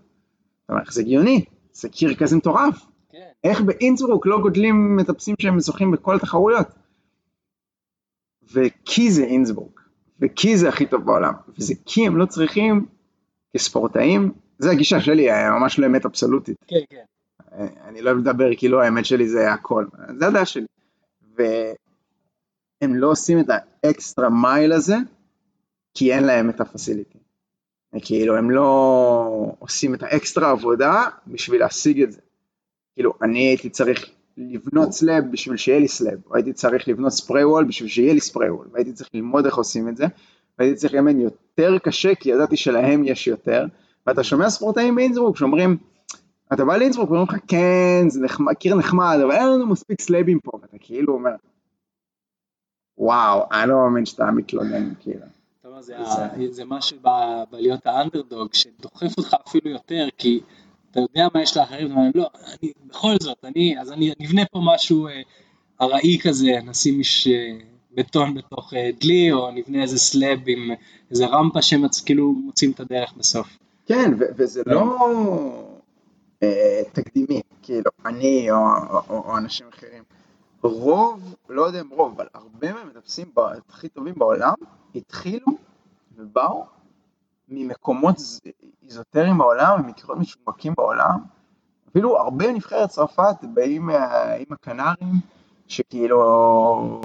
זאת 0.61 0.69
אומרת, 0.69 0.85
זה 0.91 1.01
הגיוני, 1.01 1.45
זה 1.73 1.89
קיר 1.89 2.15
כזה 2.15 2.37
מטורף. 2.37 2.85
כן. 3.11 3.29
איך 3.43 3.61
באינסברוק 3.61 4.25
לא 4.27 4.39
גודלים 4.41 4.95
מטפסים 4.95 5.35
שהם 5.41 5.59
זוכים 5.59 5.91
בכל 5.91 6.15
התחרויות? 6.15 6.67
וכי 8.53 9.11
זה 9.11 9.23
אינסברוק, 9.23 9.81
וכי 10.19 10.57
זה 10.57 10.69
הכי 10.69 10.85
טוב 10.85 11.05
בעולם, 11.05 11.33
וזה 11.57 11.73
כי 11.85 12.07
הם 12.07 12.17
לא 12.17 12.25
צריכים 12.25 12.85
כספורטאים, 13.53 14.31
זה 14.59 14.71
הגישה 14.71 15.01
שלי, 15.01 15.27
ממש 15.59 15.79
לא 15.79 15.85
אמת 15.85 16.05
אבסולוטית. 16.05 16.57
כן, 16.67 16.75
כן. 16.89 17.03
אני 17.83 18.01
לא 18.01 18.09
אוהב 18.09 18.19
לדבר 18.19 18.49
כאילו 18.57 18.81
האמת 18.81 19.05
שלי 19.05 19.29
זה 19.29 19.53
הכל, 19.53 19.85
זה 20.19 20.27
הדעה 20.27 20.45
שלי. 20.45 20.65
והם 21.35 22.95
לא 22.95 23.07
עושים 23.07 23.39
את 23.39 23.45
ה 23.83 23.91
extra 23.91 24.29
mile 24.29 24.73
הזה, 24.73 24.95
כי 25.93 26.13
אין 26.13 26.23
להם 26.23 26.49
את 26.49 26.61
ה 26.61 26.67
facility. 26.67 27.17
כאילו 28.01 28.37
הם 28.37 28.51
לא 28.51 29.55
עושים 29.59 29.93
את 29.93 30.03
האקסטרה 30.03 30.51
עבודה 30.51 31.03
בשביל 31.27 31.59
להשיג 31.59 32.01
את 32.01 32.11
זה. 32.11 32.21
כאילו 32.95 33.13
אני 33.21 33.39
הייתי 33.39 33.69
צריך 33.69 34.09
לבנות 34.37 34.91
slab 34.91 35.23
בשביל 35.31 35.57
שיהיה 35.57 35.79
לי 35.79 35.87
slab, 35.87 36.19
או 36.29 36.35
הייתי 36.35 36.53
צריך 36.53 36.87
לבנות 36.87 37.11
spray 37.11 37.45
wall 37.45 37.63
בשביל 37.63 37.89
שיהיה 37.89 38.13
לי 38.13 38.21
spray 38.21 38.49
wall, 38.49 38.67
והייתי 38.71 38.93
צריך 38.93 39.09
ללמוד 39.13 39.45
איך 39.45 39.55
עושים 39.55 39.89
את 39.89 39.97
זה, 39.97 40.05
והייתי 40.59 40.75
צריך 40.75 40.93
לאמן 40.93 41.19
יותר 41.19 41.77
קשה 41.79 42.15
כי 42.15 42.29
ידעתי 42.29 42.57
שלהם 42.57 43.03
יש 43.03 43.27
יותר, 43.27 43.65
ואתה 44.07 44.23
שומע 44.23 44.49
ספורטאים 44.49 44.95
באינסברוק 44.95 45.37
שאומרים, 45.37 45.77
אתה 46.53 46.65
בא 46.65 46.77
לאינסברוק 46.77 47.11
ואומרים 47.11 47.27
לך 47.29 47.43
כן 47.47 48.05
זה 48.09 48.19
נחמד, 48.21 48.53
קיר 48.53 48.75
נחמד, 48.75 49.17
אבל 49.23 49.31
אין 49.31 49.47
לנו 49.47 49.67
מספיק 49.67 50.01
סלאבים 50.01 50.39
פה, 50.39 50.51
ואתה 50.61 50.77
כאילו 50.79 51.13
אומר, 51.13 51.31
וואו, 52.97 53.43
אני 53.51 53.69
לא 53.69 53.75
מאמין 53.75 54.05
שאתה 54.05 54.31
מתלונן, 54.31 54.93
כאילו. 54.99 55.25
זה 55.79 55.97
ה- 55.97 56.03
זה 56.49 56.65
משהו 56.65 56.97
ב- 57.01 57.43
בלהיות 57.51 57.85
האנדרדוג 57.87 58.53
שדוחף 58.53 59.17
אותך 59.17 59.35
אפילו 59.47 59.69
יותר, 59.69 60.07
כי 60.17 60.39
אתה 60.91 60.99
יודע 60.99 61.27
מה 61.33 61.41
יש 61.41 61.57
לאחרים, 61.57 61.85
אתה 61.87 61.95
אומר, 61.95 62.09
לא, 62.15 62.29
אני, 62.63 62.71
בכל 62.85 63.13
זאת, 63.21 63.37
אני, 63.45 63.79
אז 63.81 63.91
אני 63.91 64.11
נבנה 64.19 64.41
פה 64.51 64.59
משהו 64.63 65.07
אה, 65.07 65.21
ארעי 65.81 66.19
כזה, 66.23 66.51
נשים 66.65 66.99
איזה 66.99 67.27
אה, 67.27 67.57
בטון 67.95 68.33
בתוך 68.33 68.73
אה, 68.73 68.89
דלי, 69.01 69.31
או 69.31 69.51
נבנה 69.51 69.81
איזה 69.81 69.97
slab 69.97 70.39
עם 70.47 70.71
איזה 71.11 71.25
רמפה 71.25 71.61
שכאילו 71.61 72.31
מוצאים 72.31 72.71
את 72.71 72.79
הדרך 72.79 73.13
בסוף. 73.17 73.57
כן, 73.85 74.11
ו- 74.19 74.25
וזה 74.37 74.61
לא 74.65 75.64
תקדימי, 76.93 77.41
כאילו, 77.61 77.91
אני 78.05 78.51
או, 78.51 78.57
או, 78.89 79.01
או, 79.09 79.37
אנשים 79.37 79.67
אחרים. 79.73 80.03
רוב, 80.63 81.35
לא 81.49 81.61
יודע 81.61 81.81
אם 81.81 81.89
רוב, 81.89 82.13
אבל 82.15 82.27
הרבה 82.33 82.73
מהמטפסים 82.73 83.27
הכי 83.69 83.89
טובים 83.89 84.13
בעולם 84.17 84.53
התחילו 84.95 85.47
ובאו 86.17 86.65
ממקומות 87.49 88.15
איזוטריים 88.83 89.37
בעולם, 89.37 89.81
ממקומות 89.81 90.17
משומקים 90.17 90.73
בעולם. 90.77 91.19
אפילו 91.89 92.17
הרבה 92.17 92.51
מנבחרת 92.51 92.89
צרפת 92.89 93.35
באים 93.53 93.89
עם 93.89 94.45
הקנרים, 94.51 95.13
שכאילו, 95.67 97.01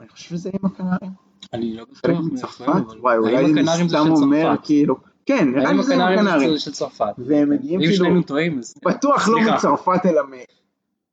אני 0.00 0.08
חושב 0.08 0.30
שזה 0.30 0.50
עם 0.52 0.70
הקנרים. 0.70 1.10
אני 1.52 1.76
לא 1.76 1.84
בטוח 1.84 2.20
מצרפת, 2.32 2.82
וואי, 3.00 3.16
אולי 3.16 3.38
אני 3.38 3.88
סתם 3.88 4.10
אומר? 4.10 4.54
כאילו, 4.62 4.96
כן, 5.26 5.48
נראה 5.54 5.72
לי 5.72 5.82
זה 5.82 5.94
עם 5.94 6.00
הקנרים 6.00 6.58
של 6.58 6.72
צרפת? 6.72 7.04
והם 7.18 7.50
מגיעים 7.50 7.80
כאילו, 7.80 7.94
שנינו 7.94 8.22
טועים, 8.22 8.58
אז 8.58 8.74
בטוח 8.84 9.28
לא. 9.28 9.38
מצרפת 9.54 10.06
אלא 10.06 10.22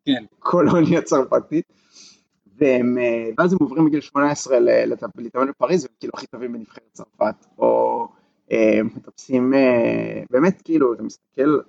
כן. 0.06 0.24
מקולוניה 0.40 1.02
צרפתית. 1.02 1.66
והם, 2.60 2.98
אה, 2.98 3.30
ואז 3.38 3.54
הם 3.54 3.60
עוברים 3.62 3.86
בגיל 3.86 4.02
18 4.02 4.60
ל- 4.60 4.70
לת- 4.86 5.04
להתאמן 5.18 5.48
בפריז, 5.50 5.84
והם 5.84 5.94
כאילו 6.00 6.12
הכי 6.16 6.28
טובים 6.28 6.54
בנבחרת 6.54 6.84
צרפת, 6.94 7.46
או 7.60 8.08
אה, 8.52 8.80
מטפסים, 8.84 9.54
אה, 9.54 10.22
באמת 10.30 10.62
כאילו, 10.62 10.94
אתה 10.94 11.04
מסתכל 11.04 11.60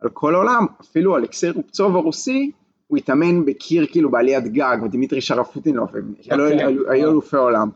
על 0.00 0.08
כל 0.12 0.34
העולם, 0.34 0.66
אפילו 0.80 1.16
אלכסי 1.16 1.50
רופצוב 1.50 1.96
הרוסי, 1.96 2.50
הוא 2.86 2.98
התאמן 2.98 3.44
בקיר 3.44 3.86
כאילו 3.86 4.10
בעליית 4.10 4.44
גג, 4.44 4.76
ודימיטרי 4.84 5.20
שרפוטינוב, 5.20 5.96
הם 5.96 6.14
כן. 6.22 6.40
היו 6.40 6.90
היו 6.90 7.10
אלופי 7.10 7.36
עולם. 7.36 7.68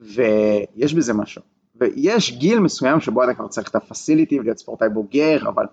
ויש 0.00 0.94
בזה 0.94 1.14
משהו. 1.14 1.42
ויש 1.80 2.38
גיל 2.38 2.58
מסוים 2.58 3.00
שבו 3.00 3.24
אתה 3.24 3.34
כבר 3.34 3.48
צריך 3.48 3.70
את 3.70 3.74
הפסיליטי 3.74 4.40
ולהיות 4.40 4.58
ספורטאי 4.58 4.88
בוגר, 4.88 5.48
אבל 5.48 5.66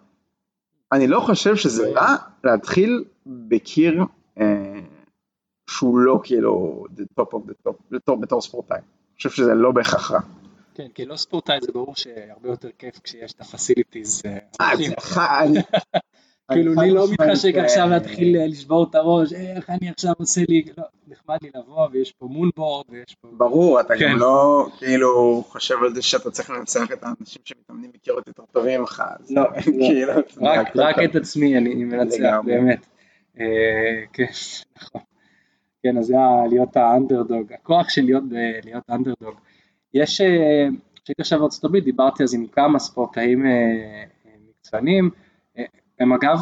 אני 0.91 1.07
לא 1.07 1.19
חושב 1.19 1.55
שזה 1.55 1.91
רע 1.91 2.15
להתחיל 2.43 3.03
בקיר 3.25 4.03
אה, 4.39 4.79
שהוא 5.69 5.99
לא 5.99 6.19
כאילו 6.23 6.83
the 6.97 7.21
top 7.21 7.27
of 7.33 7.49
the 7.49 7.67
top, 7.67 7.73
בתור, 7.91 8.17
בתור 8.17 8.41
ספורטאי. 8.41 8.77
אני 8.77 9.17
חושב 9.17 9.29
שזה 9.29 9.53
לא 9.53 9.71
בהכרח 9.71 10.11
רע. 10.11 10.19
כן, 10.73 10.87
כי 10.93 11.05
לא 11.05 11.15
ספורטאי 11.15 11.57
זה 11.61 11.71
ברור 11.71 11.95
שהרבה 11.95 12.49
יותר 12.49 12.69
כיף 12.77 12.99
כשיש 13.03 13.33
את 13.33 13.41
הפסיליטיז. 13.41 14.21
אה, 16.51 16.55
כאילו 16.55 16.73
אני 16.73 16.87
לי 16.87 16.93
לא 16.93 17.07
מתחשק 17.11 17.55
אה, 17.55 17.63
עכשיו 17.63 17.87
להתחיל 17.89 18.37
אה, 18.37 18.47
לשבור 18.47 18.85
את 18.89 18.95
הראש, 18.95 19.33
"אה, 19.33 19.55
איך 19.55 19.69
אני 19.69 19.89
עכשיו 19.89 20.13
עושה 20.17 20.41
לי, 20.49 20.63
לא, 20.77 20.83
נחמד 21.07 21.37
לי 21.41 21.49
לבוא 21.55 21.87
ויש 21.91 22.11
פה 22.11 22.25
מונבורד 22.25 22.85
ויש 22.89 23.15
פה... 23.21 23.27
ברור, 23.37 23.79
אתה 23.79 23.93
כן. 23.99 24.11
גם 24.11 24.17
לא 24.17 24.67
כאילו 24.77 25.43
חושב 25.47 25.75
על 25.83 25.95
זה 25.95 26.01
שאתה 26.01 26.31
צריך 26.31 26.49
לנצח 26.49 26.91
את 26.93 27.03
האנשים 27.03 27.41
שמתאמנים 27.45 27.91
בקירות 27.93 28.27
יותר 28.27 28.43
טובים 28.51 28.79
ממך. 28.79 29.03
אז 29.19 29.31
לא, 29.31 29.43
כאילו, 29.63 30.13
רק, 30.41 30.75
לא 30.75 30.83
רק. 30.83 30.95
את 31.05 31.15
עצמי 31.15 31.57
אני 31.57 31.73
מנצח. 31.83 32.39
באמת. 32.45 32.85
אה, 33.39 33.45
כן, 34.13 34.25
נכון. 34.81 35.01
כן, 35.83 35.97
אז 35.97 36.05
זה 36.05 36.13
היה 36.13 36.47
להיות 36.49 36.77
האנדרדוג, 36.77 37.53
הכוח 37.53 37.89
של 37.89 38.01
להיות, 38.01 38.23
להיות 38.63 38.83
אנדרדוג. 38.89 39.35
יש, 39.93 40.21
כשהייתי 41.03 41.21
עכשיו 41.21 41.39
בארצות 41.39 41.63
הברית 41.63 41.83
דיברתי 41.83 42.23
אז 42.23 42.33
עם 42.33 42.47
כמה 42.47 42.79
ספורטאים 42.79 43.45
מקצוענים, 44.49 45.09
הם 45.99 46.13
אגב 46.13 46.37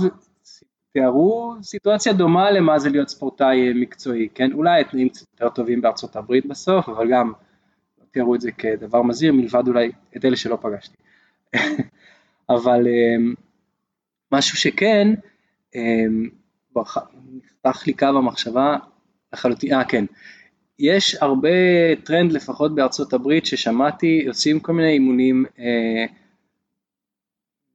תיארו 0.94 1.56
סיטואציה 1.62 2.14
דומה 2.14 2.52
למה 2.52 2.80
זה 2.80 2.90
להיות 2.90 3.10
ספורטאי 3.10 3.74
מקצועי, 3.76 4.30
כן? 4.36 4.52
אולי 4.52 4.82
התנאים 4.82 5.10
קצת 5.10 5.26
יותר 5.32 5.50
טובים 5.50 5.82
בארצות 5.82 6.16
הברית 6.16 6.46
בסוף, 6.46 6.90
אבל 6.90 7.12
גם 7.12 7.32
תיארו 8.12 8.36
את 8.36 8.42
זה 8.42 8.52
כדבר 8.52 9.02
מזהיר, 9.02 9.34
מלבד 9.34 9.68
אולי 9.68 9.92
את 10.18 10.26
אלה 10.26 10.36
שלא 10.36 10.58
פגשתי. 10.62 10.98
אבל 12.50 12.88
אמ, 12.88 13.34
משהו 14.32 14.58
שכן, 14.58 15.08
אמ, 15.76 16.30
נפתח 17.34 17.88
לי 17.88 17.94
קו 17.94 18.06
המחשבה 18.06 18.78
לחלוטין, 19.34 19.74
אה 19.74 19.84
כן, 19.84 20.06
יש 20.80 21.16
הרבה 21.16 21.50
טרנד 22.04 22.32
לפחות 22.32 22.76
בארצות 22.76 23.14
הברית 23.14 23.46
ששמעתי, 23.46 24.26
עושים 24.28 24.60
כל 24.60 24.74
מיני 24.74 24.92
אימונים 24.92 25.46
אה, 25.60 26.06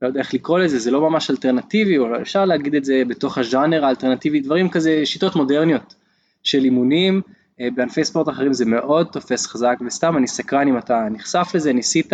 לא 0.03 0.09
יודע 0.09 0.20
איך 0.20 0.34
לקרוא 0.34 0.59
לזה, 0.59 0.78
זה 0.78 0.90
לא 0.90 1.11
ממש 1.11 1.30
אלטרנטיבי, 1.30 1.99
או 1.99 2.20
אפשר 2.20 2.44
להגיד 2.44 2.74
את 2.74 2.84
זה 2.84 3.03
בתוך 3.09 3.38
הז'אנר 3.38 3.84
האלטרנטיבי, 3.84 4.40
דברים 4.40 4.68
כזה, 4.68 5.07
שיטות 5.07 5.36
מודרניות 5.36 5.94
של 6.42 6.64
אימונים, 6.64 7.20
אה, 7.61 7.68
בענפי 7.74 8.05
ספורט 8.05 8.28
אחרים 8.28 8.53
זה 8.53 8.64
מאוד 8.64 9.07
תופס 9.12 9.46
חזק, 9.46 9.76
וסתם 9.86 10.16
אני 10.16 10.26
סקרן 10.26 10.68
אם 10.68 10.78
אתה 10.78 11.09
נחשף 11.11 11.51
לזה, 11.55 11.72
ניסית, 11.72 12.12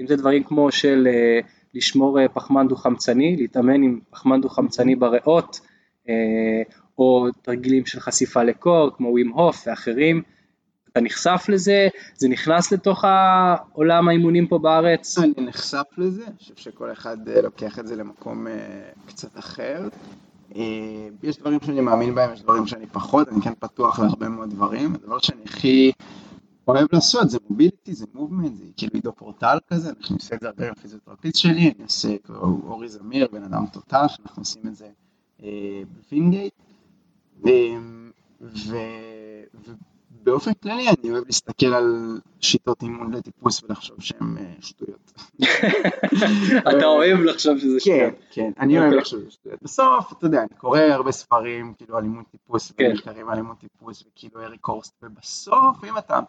אם 0.00 0.06
זה 0.06 0.16
דברים 0.16 0.44
כמו 0.44 0.72
של 0.72 1.08
אה, 1.10 1.40
לשמור 1.74 2.20
אה, 2.20 2.28
פחמן 2.28 2.68
דו-חמצני, 2.68 3.36
להתאמן 3.36 3.82
עם 3.82 4.00
פחמן 4.10 4.40
דו-חמצני 4.40 4.96
בריאות, 4.96 5.60
או 6.98 7.26
תרגילים 7.42 7.86
של 7.86 8.00
חשיפה 8.00 8.42
לקור, 8.42 8.90
כמו 8.96 9.08
ווים 9.08 9.28
הוף 9.28 9.64
ואחרים, 9.66 10.22
אתה 10.98 11.06
נחשף 11.06 11.46
לזה, 11.48 11.88
זה 12.16 12.28
נכנס 12.28 12.72
לתוך 12.72 13.04
העולם 13.04 14.08
האימונים 14.08 14.46
פה 14.46 14.58
בארץ? 14.58 15.18
אני 15.18 15.32
נחשף 15.46 15.84
לזה, 15.98 16.26
אני 16.26 16.36
חושב 16.38 16.56
שכל 16.56 16.92
אחד 16.92 17.28
אה, 17.28 17.42
לוקח 17.42 17.78
את 17.78 17.86
זה 17.86 17.96
למקום 17.96 18.46
אה, 18.46 18.52
קצת 19.06 19.38
אחר. 19.38 19.88
אה, 20.56 20.62
יש 21.22 21.38
דברים 21.38 21.58
שאני 21.66 21.80
מאמין 21.80 22.14
בהם, 22.14 22.32
יש 22.32 22.42
דברים 22.42 22.66
שאני 22.66 22.86
פחות, 22.86 23.28
אני 23.28 23.42
כן 23.42 23.52
פתוח 23.58 23.98
להרבה 23.98 24.28
מאוד 24.28 24.50
דברים. 24.50 24.94
הדבר 24.94 25.18
שאני 25.18 25.40
הכי 25.44 25.92
אוהב 26.68 26.86
לעשות 26.92 27.30
זה 27.30 27.38
מוביליטי, 27.50 27.94
זה 27.94 28.06
מובמנט, 28.14 28.56
זה 28.56 28.64
כאילו 28.76 28.92
עידו 28.94 29.12
פורטל 29.12 29.58
כזה, 29.68 29.88
אנחנו 29.88 30.16
עושים 30.16 30.36
את 30.36 30.40
זה 30.40 30.48
הרבה 30.48 30.66
עם 30.66 30.72
הפיזיותרפיסט 30.78 31.36
שלי, 31.36 31.72
אני 31.76 31.84
עושה 31.84 32.16
אורי 32.64 32.88
זמיר, 32.88 33.28
בן 33.32 33.42
אדם 33.42 33.66
total, 33.72 34.04
שאנחנו 34.08 34.40
עושים 34.40 34.62
את 34.66 34.76
זה 34.76 34.88
בווינגייט. 36.10 36.54
באופן 40.22 40.52
כללי 40.52 40.88
אני 40.88 41.10
אוהב 41.10 41.24
להסתכל 41.26 41.66
על 41.66 42.18
שיטות 42.40 42.82
אימון 42.82 43.14
לטיפוס 43.14 43.62
ולחשוב 43.62 43.96
שהן 44.00 44.36
אה, 44.38 44.54
שטויות. 44.60 45.12
אתה 46.76 46.86
אוהב 46.86 47.18
לחשוב 47.18 47.58
שזה 47.58 47.80
שטויות. 47.80 48.14
כן, 48.14 48.20
כן, 48.30 48.50
אני 48.58 48.78
אוהב 48.78 48.86
אוקיי. 48.86 49.00
לחשוב 49.00 49.20
שזה 49.20 49.30
שטויות. 49.30 49.62
בסוף, 49.62 50.12
אתה 50.12 50.26
יודע, 50.26 50.40
אני 50.40 50.58
קורא 50.58 50.80
הרבה 50.80 51.12
ספרים 51.12 51.74
כאילו 51.76 51.96
על 51.96 52.04
אימון 52.04 52.24
טיפוס 52.30 52.72
כן. 52.72 52.84
ומחקרים 52.90 53.28
על 53.28 53.36
אימון 53.36 53.56
טיפוס 53.56 54.04
וכאילו 54.06 54.40
אריק 54.40 54.60
הורסט, 54.60 54.94
ובסוף 55.02 55.84
אם 55.84 55.98
אתה... 55.98 56.20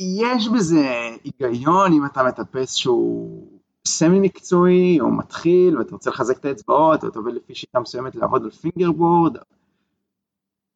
יש 0.00 0.48
בזה 0.48 1.10
היגיון 1.24 1.92
אם 1.92 2.06
אתה 2.06 2.22
מטפס 2.22 2.74
שהוא 2.74 3.46
סמי 3.86 4.20
מקצועי 4.20 5.00
או 5.00 5.10
מתחיל 5.10 5.78
ואתה 5.78 5.92
רוצה 5.92 6.10
לחזק 6.10 6.38
את 6.38 6.44
האצבעות 6.44 7.04
ואתה 7.04 7.18
עובד 7.18 7.34
לפי 7.34 7.54
שיטה 7.54 7.80
מסוימת 7.80 8.16
לעבוד 8.16 8.44
על 8.44 8.50
פינגר 8.50 8.92
בורד 8.92 9.36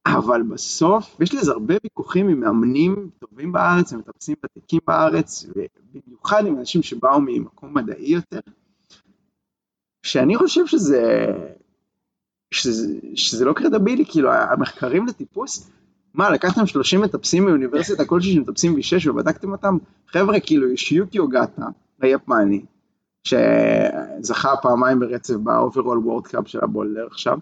אבל 0.06 0.42
בסוף 0.42 1.20
יש 1.20 1.34
לזה 1.34 1.52
הרבה 1.52 1.74
ויכוחים 1.84 2.28
עם 2.28 2.40
מאמנים 2.40 3.10
טובים 3.18 3.52
בארץ 3.52 3.92
ומטפסים 3.92 4.34
ותיקים 4.44 4.80
בארץ, 4.86 5.46
ובמיוחד 5.48 6.46
עם 6.46 6.58
אנשים 6.58 6.82
שבאו 6.82 7.20
ממקום 7.20 7.74
מדעי 7.74 8.10
יותר, 8.10 8.40
שאני 10.02 10.36
חושב 10.36 10.66
שזה, 10.66 11.26
שזה, 12.50 12.98
שזה 13.14 13.44
לא 13.44 13.52
קרדבילי, 13.52 14.04
כאילו 14.08 14.32
המחקרים 14.32 15.06
לטיפוס, 15.06 15.70
מה 16.14 16.30
לקחתם 16.30 16.66
30 16.66 17.00
מטפסים 17.00 17.44
מאוניברסיטה 17.44 18.04
כלשהי 18.04 18.34
שמטפסים 18.34 18.74
ב-6 18.74 19.10
ובדקתם 19.10 19.52
אותם? 19.52 19.78
חבר'ה 20.06 20.40
כאילו 20.40 20.72
יושיוקי 20.72 21.18
אוגטה 21.18 21.66
היפני, 22.00 22.64
שזכה 23.24 24.56
פעמיים 24.62 25.00
ברצף 25.00 25.34
ב 25.34 25.98
overall 25.98 26.15
World 26.15 26.26
Cup 26.26 26.48
של 26.48 26.58
הבולדר 26.62 27.06
עכשיו, 27.06 27.38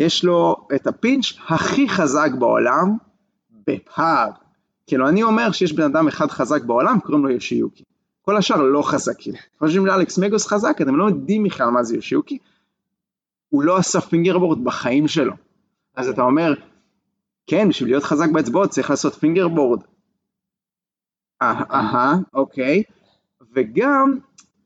יש 0.00 0.24
לו 0.24 0.56
את 0.74 0.86
ה 0.86 0.92
pinch 0.92 1.24
הכי 1.48 1.88
חזק 1.88 2.30
בעולם 2.38 2.96
by 3.66 3.87
far. 3.87 4.30
כאילו 4.86 5.08
אני 5.08 5.22
אומר 5.22 5.52
שיש 5.52 5.72
בן 5.72 5.82
אדם 5.82 6.08
אחד 6.08 6.30
חזק 6.30 6.62
בעולם, 6.62 7.00
קוראים 7.00 7.24
לו 7.26 7.30
יושיוקי. 7.30 7.84
כל 8.22 8.36
השאר 8.36 8.62
לא 8.62 8.82
חזקים. 8.82 9.34
חושבים 9.58 9.86
שאלכס 9.86 10.18
מגוס 10.18 10.46
חזק, 10.46 10.76
אתם 10.82 10.96
לא 10.96 11.04
יודעים 11.04 11.44
בכלל 11.44 11.68
מה 11.68 11.82
זה 11.82 11.96
יושיוקי. 11.96 12.38
הוא 13.48 13.62
לא 13.62 13.76
עשה 13.76 14.00
fingerboard 14.00 14.64
בחיים 14.64 15.08
שלו. 15.08 15.32
אז 15.96 16.08
אתה 16.08 16.22
אומר, 16.22 16.54
כן, 17.46 17.68
בשביל 17.68 17.90
להיות 17.90 18.04
חזק 18.04 18.28
באצבעות 18.32 18.70
צריך 18.70 18.90
לעשות 18.90 19.14
fingerboard. 19.14 19.80
אהה, 21.42 22.14
אוקיי. 22.34 22.82
וגם 23.52 24.18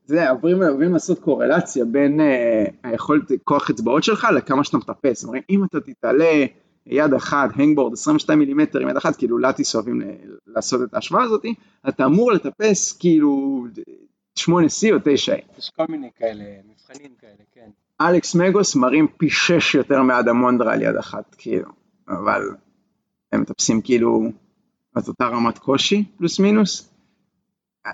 זה, 0.05 0.15
יודע, 0.15 0.29
עוברים, 0.29 0.63
עוברים 0.63 0.93
לעשות 0.93 1.19
קורלציה 1.19 1.85
בין 1.85 2.19
אה, 2.19 2.65
היכולת 2.83 3.31
כוח 3.43 3.69
אצבעות 3.69 4.03
שלך 4.03 4.27
לכמה 4.35 4.63
שאתה 4.63 4.77
מטפס. 4.77 5.25
אומרת, 5.25 5.43
אם 5.49 5.63
אתה 5.63 5.79
תתעלה 5.79 6.45
יד 6.85 7.13
אחת, 7.13 7.49
hangboard 7.53 7.93
22 7.93 8.39
מילימטר 8.39 8.79
עם 8.79 8.89
יד 8.89 8.97
אחת, 8.97 9.15
כאילו 9.15 9.37
Lattice 9.37 9.75
אוהבים 9.75 10.01
לעשות 10.47 10.81
את 10.81 10.93
ההשוואה 10.93 11.23
הזאת, 11.23 11.45
אתה 11.89 12.05
אמור 12.05 12.31
לטפס 12.31 12.97
כאילו 12.97 13.65
8C 14.39 14.43
או 14.91 14.97
9A. 14.97 15.57
יש 15.57 15.69
כל 15.75 15.85
מיני 15.89 16.09
כאלה, 16.15 16.43
מבחנים 16.69 17.11
כאלה, 17.21 17.33
כן. 17.51 17.69
אלכס 18.01 18.35
מגוס 18.35 18.75
מראים 18.75 19.07
פי 19.17 19.29
6 19.29 19.75
יותר 19.75 20.01
מאדמונדרה 20.01 20.73
על 20.73 20.81
יד 20.81 20.95
אחת, 20.95 21.35
כאילו, 21.37 21.69
אבל 22.07 22.41
הם 23.31 23.41
מטפסים 23.41 23.81
כאילו 23.81 24.23
את 24.97 25.07
אותה 25.07 25.27
רמת 25.27 25.57
קושי, 25.57 26.03
פלוס 26.17 26.39
מינוס. 26.39 26.89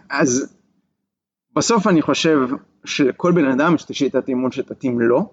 אז 0.09 0.55
בסוף 1.55 1.87
אני 1.87 2.01
חושב 2.01 2.39
שלכל 2.85 3.31
בן 3.31 3.45
אדם 3.45 3.75
יש 3.75 3.85
את 3.85 3.89
השיטת 3.89 4.27
אימון 4.27 4.51
שתתאים 4.51 5.01
לו, 5.01 5.29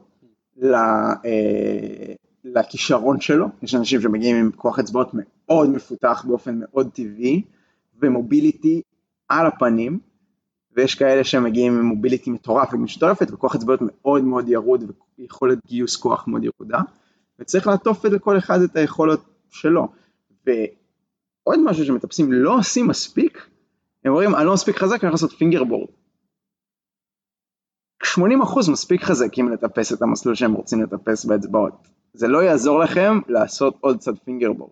אה, 0.64 2.14
לכישרון 2.44 3.20
שלו, 3.20 3.46
יש 3.62 3.74
אנשים 3.74 4.00
שמגיעים 4.00 4.36
עם 4.36 4.50
כוח 4.56 4.78
אצבעות 4.78 5.10
מאוד 5.14 5.70
מפותח 5.70 6.24
באופן 6.28 6.58
מאוד 6.60 6.90
טבעי, 6.94 7.42
ו 8.02 8.11
mobility 8.11 8.82
על 9.28 9.46
הפנים, 9.46 9.98
ויש 10.76 10.94
כאלה 10.94 11.24
שמגיעים 11.24 11.78
עם 11.78 11.84
mobility 11.84 12.30
מטורף 12.30 12.74
וגמישות 12.74 13.02
וכוח 13.32 13.54
אצבעות 13.54 13.80
מאוד 13.82 14.24
מאוד 14.24 14.48
ירוד 14.48 14.92
ויכולת 15.18 15.58
גיוס 15.66 15.96
כוח 15.96 16.28
מאוד 16.28 16.44
ירודה, 16.44 16.78
וצריך 17.38 17.66
לעטוף 17.66 18.06
את 18.06 18.12
לכל 18.12 18.38
אחד 18.38 18.60
את 18.60 18.76
היכולות 18.76 19.20
שלו. 19.50 19.88
ועוד 20.46 21.58
משהו 21.64 21.84
שמטפסים 21.84 22.32
לא 22.32 22.58
עושים 22.58 22.86
מספיק, 22.86 23.46
הם 24.04 24.12
אומרים 24.12 24.34
אני 24.34 24.46
לא 24.46 24.54
מספיק 24.54 24.76
חזק, 24.76 24.92
אני 24.92 24.96
יכול 24.96 25.10
לעשות 25.10 25.32
fingerboard. 25.32 25.88
80% 28.04 28.70
מספיק 28.70 29.02
חזקים 29.02 29.48
לטפס 29.48 29.92
את 29.92 30.02
המסלול 30.02 30.34
שהם 30.34 30.52
רוצים 30.52 30.82
לטפס 30.82 31.24
באצבעות. 31.24 31.88
זה 32.14 32.28
לא 32.28 32.42
יעזור 32.42 32.78
לכם 32.78 33.18
לעשות 33.28 33.76
עוד 33.80 33.98
סט 33.98 34.18
fingerboard. 34.24 34.70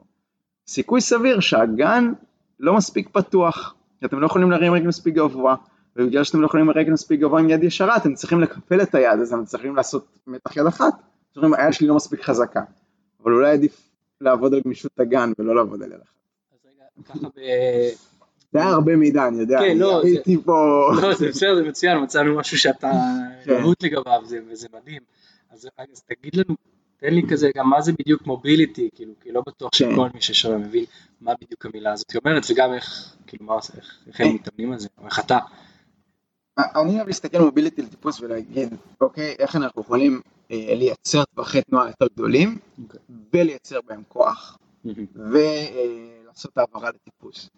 סיכוי 0.68 1.01
סביר 1.01 1.41
שהגן 1.41 2.12
לא 2.61 2.74
מספיק 2.74 3.09
פתוח, 3.12 3.74
אתם 4.05 4.20
לא 4.20 4.27
יכולים 4.27 4.51
להרים 4.51 4.72
רגל 4.72 4.87
מספיק 4.87 5.14
גבוה, 5.14 5.57
ובגלל 5.97 6.24
שאתם 6.24 6.41
לא 6.41 6.47
יכולים 6.47 6.70
רגל 6.70 6.93
מספיק 6.93 7.20
גבוה 7.20 7.41
עם 7.41 7.51
יד 7.51 7.64
ישרה, 7.64 7.97
אתם 7.97 8.14
צריכים 8.14 8.41
לקפל 8.41 8.83
את 8.83 8.95
היד, 8.95 9.20
אז 9.20 9.33
אתם 9.33 9.45
צריכים 9.45 9.77
לעשות 9.77 10.18
מתח 10.27 10.57
יד 10.57 10.66
אחת, 10.66 10.95
אתם 11.33 11.41
אומרים 11.45 11.55
היד 11.55 11.72
שלי 11.72 11.87
לא 11.87 11.95
מספיק 11.95 12.22
חזקה, 12.22 12.62
אבל 13.22 13.33
אולי 13.33 13.51
עדיף 13.51 13.91
לעבוד 14.20 14.55
על 14.55 14.61
גמישות 14.64 15.01
הגן 15.01 15.33
ולא 15.39 15.57
לעבוד 15.57 15.83
על 15.83 15.93
יד 15.93 16.01
אחת. 16.01 16.16
אז 16.53 16.59
רגע, 16.66 16.85
ככה 17.05 17.29
זה 18.53 18.59
היה 18.59 18.68
הרבה 18.68 18.97
מידע, 18.97 19.28
אני 19.28 19.40
יודע, 19.40 19.59
כן, 19.59 19.78
לא, 19.78 20.03
הייתי 20.03 20.36
פה... 20.44 20.53
לא, 21.03 21.14
זה 21.14 21.28
בסדר, 21.28 21.55
זה 21.55 21.62
מצוין, 21.62 22.03
מצאנו 22.03 22.36
משהו 22.36 22.59
שאתה 22.59 22.90
רהוט 23.47 23.80
כן. 23.80 23.86
לגביו, 23.86 24.22
וזה 24.51 24.68
מדהים. 24.80 25.03
אז 25.51 25.68
תגיד 26.07 26.36
לנו, 26.36 26.57
תן 26.97 27.14
לי 27.14 27.22
כזה, 27.30 27.51
גם 27.57 27.70
מה 27.70 27.80
זה 27.80 27.92
בדיוק 27.92 28.26
מוביליטי, 28.26 28.88
כאילו, 28.94 29.12
כי 29.20 29.32
לא 29.32 29.42
בטוח 29.47 29.70
כן. 29.72 29.90
שכל 29.92 30.09
מי 30.14 30.20
ששומע 30.20 30.57
מבין 30.57 30.84
מה 31.20 31.32
בדיוק 31.40 31.66
המילה 31.66 31.92
הזאת 31.92 32.16
אומרת, 32.16 32.42
וגם 32.51 32.74
איך, 32.74 33.16
כאילו, 33.26 33.44
מה 33.44 33.53
עושה, 33.55 33.72
איך 34.07 34.20
הם 34.20 34.34
מתאמנים 34.34 34.72
על 34.72 34.78
זה, 34.78 34.88
או 34.99 35.07
איך 35.07 35.18
אתה. 35.18 35.38
אני 36.59 36.97
אוהב 36.97 37.07
להסתכל 37.07 37.36
על 37.36 37.44
מוביליטי 37.44 37.82
לטיפוס 37.82 38.20
ולהגיד, 38.20 38.74
אוקיי, 39.01 39.36
איך 39.38 39.57
אנחנו 39.57 39.82
יכולים 39.82 40.20
אה, 40.51 40.74
לייצר 40.74 41.24
טווחי 41.24 41.62
תנועה 41.62 41.86
יותר 41.88 42.07
גדולים, 42.14 42.59
אוקיי. 42.82 43.01
ולייצר 43.32 43.80
בהם 43.86 44.03
כוח, 44.09 44.59
ולעשות 45.14 46.59
העברה 46.59 46.90
לטיפוס. 46.90 47.51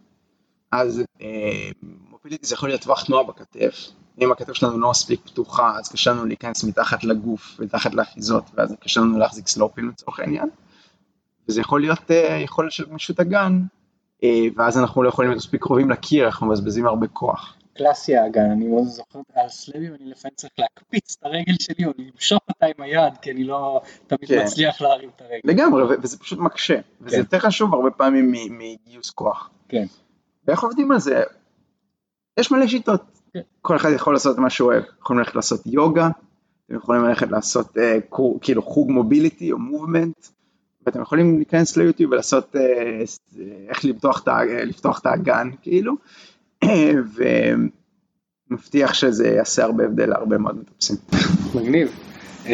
אז 0.73 1.03
אה, 1.21 1.71
מוביליטי 2.11 2.47
זה 2.47 2.55
יכול 2.55 2.69
להיות 2.69 2.83
טווח 2.83 3.05
תנועה 3.05 3.25
בכתף, 3.25 3.91
אם 4.21 4.33
הכתף 4.33 4.53
שלנו 4.53 4.79
לא 4.79 4.91
מספיק 4.91 5.21
פתוחה 5.25 5.79
אז 5.79 5.89
קשה 5.89 6.11
לנו 6.11 6.25
להיכנס 6.25 6.65
מתחת 6.65 7.05
לגוף 7.05 7.61
מתחת 7.61 7.95
לאחיזות 7.95 8.45
ואז 8.55 8.75
קשה 8.81 9.01
לנו 9.01 9.19
להחזיק 9.19 9.49
סלופים 9.49 9.89
לצורך 9.89 10.21
העניין. 10.21 10.49
וזה 11.49 11.61
יכול 11.61 11.81
להיות 11.81 12.11
אה, 12.11 12.41
יכולת 12.45 12.73
של 12.73 12.85
גמישות 12.87 13.21
אגן 13.21 13.63
אה, 14.25 14.47
ואז 14.57 14.79
אנחנו 14.79 15.03
לא 15.03 15.09
יכולים 15.09 15.31
להיות 15.31 15.43
מספיק 15.43 15.63
קרובים 15.63 15.91
לקיר 15.91 16.27
אנחנו 16.27 16.47
מבזבזים 16.47 16.87
הרבה 16.87 17.07
כוח. 17.07 17.55
קלאסי 17.75 18.17
האגן, 18.17 18.51
אני 18.51 18.67
מאוד 18.67 18.85
זוכר 18.85 19.19
על 19.35 19.49
סלבים, 19.49 19.95
אני 19.95 20.11
לפעמים 20.11 20.35
צריך 20.35 20.53
להקפיץ 20.59 21.17
את 21.19 21.27
הרגל 21.27 21.55
שלי 21.61 21.85
או 21.85 21.91
למשוך 21.99 22.41
אותה 22.49 22.67
עם 22.67 22.85
היד, 22.85 23.13
כי 23.23 23.31
אני 23.31 23.45
לא 23.45 23.81
תמיד 24.07 24.29
כן. 24.29 24.43
מצליח 24.43 24.81
להרים 24.81 25.11
את 25.17 25.21
הרגל. 25.21 25.41
לגמרי 25.45 25.83
וזה 26.03 26.19
פשוט 26.19 26.39
מקשה 26.39 26.79
וזה 27.01 27.17
כן. 27.17 27.23
יותר 27.23 27.39
חשוב 27.39 27.75
הרבה 27.75 27.91
פעמים 27.91 28.33
מגיוס 28.51 29.11
כוח. 29.11 29.51
כן. 29.69 29.85
ואיך 30.49 30.63
עובדים 30.63 30.93
על 30.93 31.01
זה? 31.01 31.23
יש 32.39 32.53
מלא 32.53 32.67
שיטות. 32.67 33.03
כן. 33.33 33.41
כל 33.63 33.77
אחד 33.77 33.91
יכול 33.95 34.13
לעשות 34.15 34.39
מה 34.39 34.51
שהוא 34.51 34.73
אוהב. 34.73 34.85
יכולים 35.01 35.19
ללכת 35.19 35.35
לעשות 35.35 35.61
יוגה, 35.67 36.09
אתם 36.67 36.75
יכולים 36.77 37.05
ללכת 37.05 37.31
לעשות 37.31 37.79
אה, 37.79 37.99
קור, 38.09 38.39
כאילו 38.41 38.63
חוג 38.63 38.91
מוביליטי 38.91 39.53
או 39.53 39.59
מובמנט, 39.59 40.27
ואתם 40.87 41.03
יכולים 41.03 41.37
להיכנס 41.37 41.77
ליוטיוב 41.77 42.13
ולעשות 42.13 42.57
אה, 42.57 42.63
אה, 42.63 43.45
איך 43.69 43.85
לפתוח 43.85 44.23
את, 44.23 44.29
אה, 44.29 44.65
לפתוח 44.65 45.01
את 45.01 45.07
האגן 45.07 45.51
כאילו, 45.63 45.95
ומבטיח 48.51 48.95
שזה 48.95 49.29
יעשה 49.29 49.65
הרבה 49.65 49.85
הבדל 49.85 50.09
להרבה 50.09 50.39
מאוד 50.39 50.57
מטפסים. 50.57 50.97
מגניב. 51.55 51.89
אמ, 52.47 52.53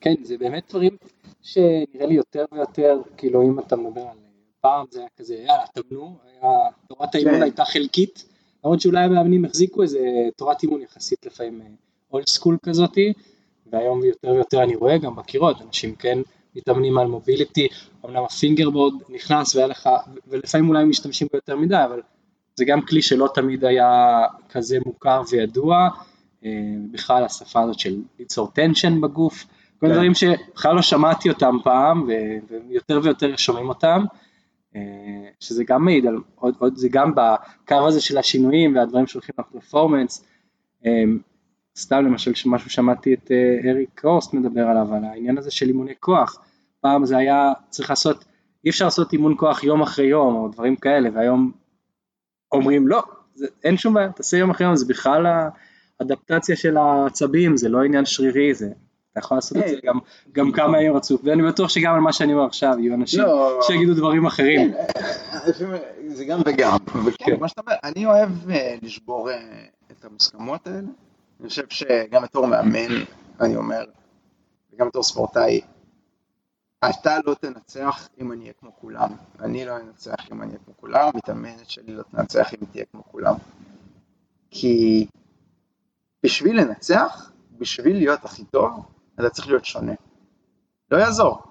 כן, 0.00 0.14
זה 0.22 0.38
באמת 0.38 0.64
דברים 0.70 0.96
שנראה 1.42 2.06
לי 2.06 2.14
יותר 2.14 2.44
ויותר, 2.52 3.00
כאילו 3.16 3.42
אם 3.42 3.58
אתה 3.58 3.76
מדבר 3.76 4.00
על 4.00 4.23
פעם 4.64 4.84
זה 4.90 4.98
היה 5.00 5.08
כזה, 5.18 5.34
יאללה, 5.34 5.64
תאמנו, 5.74 6.16
היה- 6.42 6.70
תורת 6.88 7.14
האימון 7.14 7.34
כן. 7.34 7.42
הייתה 7.42 7.64
חלקית, 7.64 8.24
למרות 8.64 8.80
שאולי 8.80 9.04
המאמנים 9.04 9.44
החזיקו 9.44 9.82
איזה 9.82 9.98
תורת 10.36 10.62
אימון 10.62 10.82
יחסית 10.82 11.26
לפעמים 11.26 11.60
old 12.12 12.26
school 12.28 12.58
כזאתי, 12.62 13.12
והיום 13.72 14.04
יותר 14.04 14.28
ויותר 14.28 14.62
אני 14.62 14.76
רואה 14.76 14.98
גם 14.98 15.16
בקירות, 15.16 15.62
אנשים 15.62 15.94
כן 15.94 16.18
מתאמנים 16.56 16.98
על 16.98 17.06
mobility, 17.06 17.68
אמנם 18.04 18.22
ה 18.24 18.30
fingerboard 18.30 18.94
נכנס 19.08 19.54
והיה 19.54 19.66
לך, 19.66 19.88
ולפעמים 20.28 20.68
אולי 20.68 20.84
משתמשים 20.84 21.28
בו 21.32 21.38
יותר 21.38 21.56
מדי, 21.56 21.84
אבל 21.84 22.00
זה 22.56 22.64
גם 22.64 22.82
כלי 22.82 23.02
שלא 23.02 23.28
תמיד 23.34 23.64
היה 23.64 24.22
כזה 24.50 24.78
מוכר 24.86 25.22
וידוע, 25.30 25.88
אה, 26.44 26.50
בכלל 26.90 27.24
השפה 27.24 27.62
הזאת 27.62 27.78
של 27.78 27.96
ליצור 28.18 28.50
טנשן 28.50 29.00
בגוף, 29.00 29.46
כל 29.80 29.86
כן. 29.86 29.92
דברים 29.92 30.14
שבכלל 30.14 30.74
לא 30.74 30.82
שמעתי 30.82 31.28
אותם 31.28 31.56
פעם, 31.64 32.08
ויותר 32.68 33.00
ויותר 33.02 33.36
שומעים 33.36 33.68
אותם, 33.68 34.04
אה, 34.12 34.18
שזה 35.40 35.64
גם 35.64 35.84
מעיד 35.84 36.06
על, 36.06 36.18
עוד, 36.34 36.54
עוד 36.58 36.76
זה 36.76 36.88
גם 36.88 37.12
בקו 37.14 37.88
הזה 37.88 38.00
של 38.00 38.18
השינויים 38.18 38.76
והדברים 38.76 39.06
שהולכים 39.06 39.34
לפרפורמנס, 39.38 40.24
אה, 40.86 41.02
סתם 41.78 42.04
למשל 42.04 42.32
משהו 42.46 42.70
שמעתי 42.70 43.14
את 43.14 43.30
אה, 43.30 43.70
אריק 43.70 44.00
קורסט 44.00 44.34
מדבר 44.34 44.66
עליו, 44.66 44.94
על 44.94 45.04
העניין 45.04 45.38
הזה 45.38 45.50
של 45.50 45.68
אימוני 45.68 45.94
כוח, 46.00 46.38
פעם 46.80 47.06
זה 47.06 47.16
היה 47.16 47.52
צריך 47.70 47.90
לעשות, 47.90 48.24
אי 48.64 48.70
אפשר 48.70 48.84
לעשות 48.84 49.12
אימון 49.12 49.34
כוח 49.38 49.64
יום 49.64 49.82
אחרי 49.82 50.06
יום 50.06 50.34
או 50.34 50.48
דברים 50.48 50.76
כאלה, 50.76 51.08
והיום 51.14 51.52
אומרים 52.52 52.88
לא, 52.88 53.02
זה, 53.34 53.46
אין 53.64 53.76
שום 53.76 53.94
בעיה, 53.94 54.12
תעשה 54.12 54.36
יום 54.36 54.50
אחרי 54.50 54.66
יום, 54.66 54.76
זה 54.76 54.86
בכלל 54.88 55.26
האדפטציה 56.00 56.56
של 56.56 56.76
העצבים, 56.76 57.56
זה 57.56 57.68
לא 57.68 57.82
עניין 57.82 58.04
שרירי, 58.04 58.54
זה, 58.54 58.70
אתה 59.14 59.24
יכול 59.24 59.36
לעשות 59.36 59.58
את 59.58 59.68
זה 59.68 59.76
גם, 59.84 59.98
גם 60.32 60.52
כמה 60.52 60.80
ימים 60.80 60.96
רצוף, 60.96 61.20
ואני 61.24 61.42
בטוח 61.42 61.68
שגם 61.68 61.94
על 61.94 62.00
מה 62.00 62.12
שאני 62.12 62.34
אומר 62.34 62.44
עכשיו 62.44 62.74
יהיו 62.78 62.94
אנשים 62.94 63.20
לא. 63.20 63.60
שיגידו 63.62 63.94
דברים 63.94 64.26
אחרים. 64.26 64.72
לפעמים 65.46 65.80
זה 66.16 66.24
גם 66.24 66.40
וגם, 66.46 66.76
וכן, 67.06 67.24
כן. 67.24 67.40
מה 67.40 67.48
שאתה 67.48 67.60
אומר, 67.60 67.74
אני 67.84 68.06
אוהב 68.06 68.50
אה, 68.50 68.76
לשבור 68.82 69.30
אה, 69.30 69.64
את 69.90 70.04
המוסכמות 70.04 70.66
האלה, 70.66 70.88
אני 71.40 71.48
חושב 71.48 71.64
שגם 71.70 72.22
בתור 72.22 72.46
מאמן, 72.46 73.04
אני 73.40 73.56
אומר, 73.56 73.84
וגם 74.72 74.88
בתור 74.88 75.02
ספורטאי, 75.02 75.60
אתה 76.90 77.18
לא 77.26 77.34
תנצח 77.34 78.08
אם 78.20 78.32
אני 78.32 78.42
אהיה 78.42 78.52
כמו 78.60 78.70
כולם, 78.80 79.10
אני 79.40 79.64
לא 79.64 79.76
אנצח 79.76 80.32
אם 80.32 80.42
אני 80.42 80.50
אהיה 80.50 80.60
כמו 80.64 80.74
כולם, 80.76 81.10
המתאמנת 81.14 81.70
שלי 81.70 81.94
לא 81.94 82.02
תנצח 82.02 82.54
אם 82.54 82.58
היא 82.60 82.68
תהיה 82.72 82.84
כמו 82.92 83.02
כולם, 83.10 83.34
כי 84.50 85.06
בשביל 86.22 86.60
לנצח, 86.60 87.30
בשביל 87.58 87.96
להיות 87.96 88.24
הכי 88.24 88.44
טוב, 88.44 88.84
אתה 89.14 89.30
צריך 89.30 89.48
להיות 89.48 89.64
שונה, 89.64 89.92
לא 90.90 90.96
יעזור. 90.96 91.42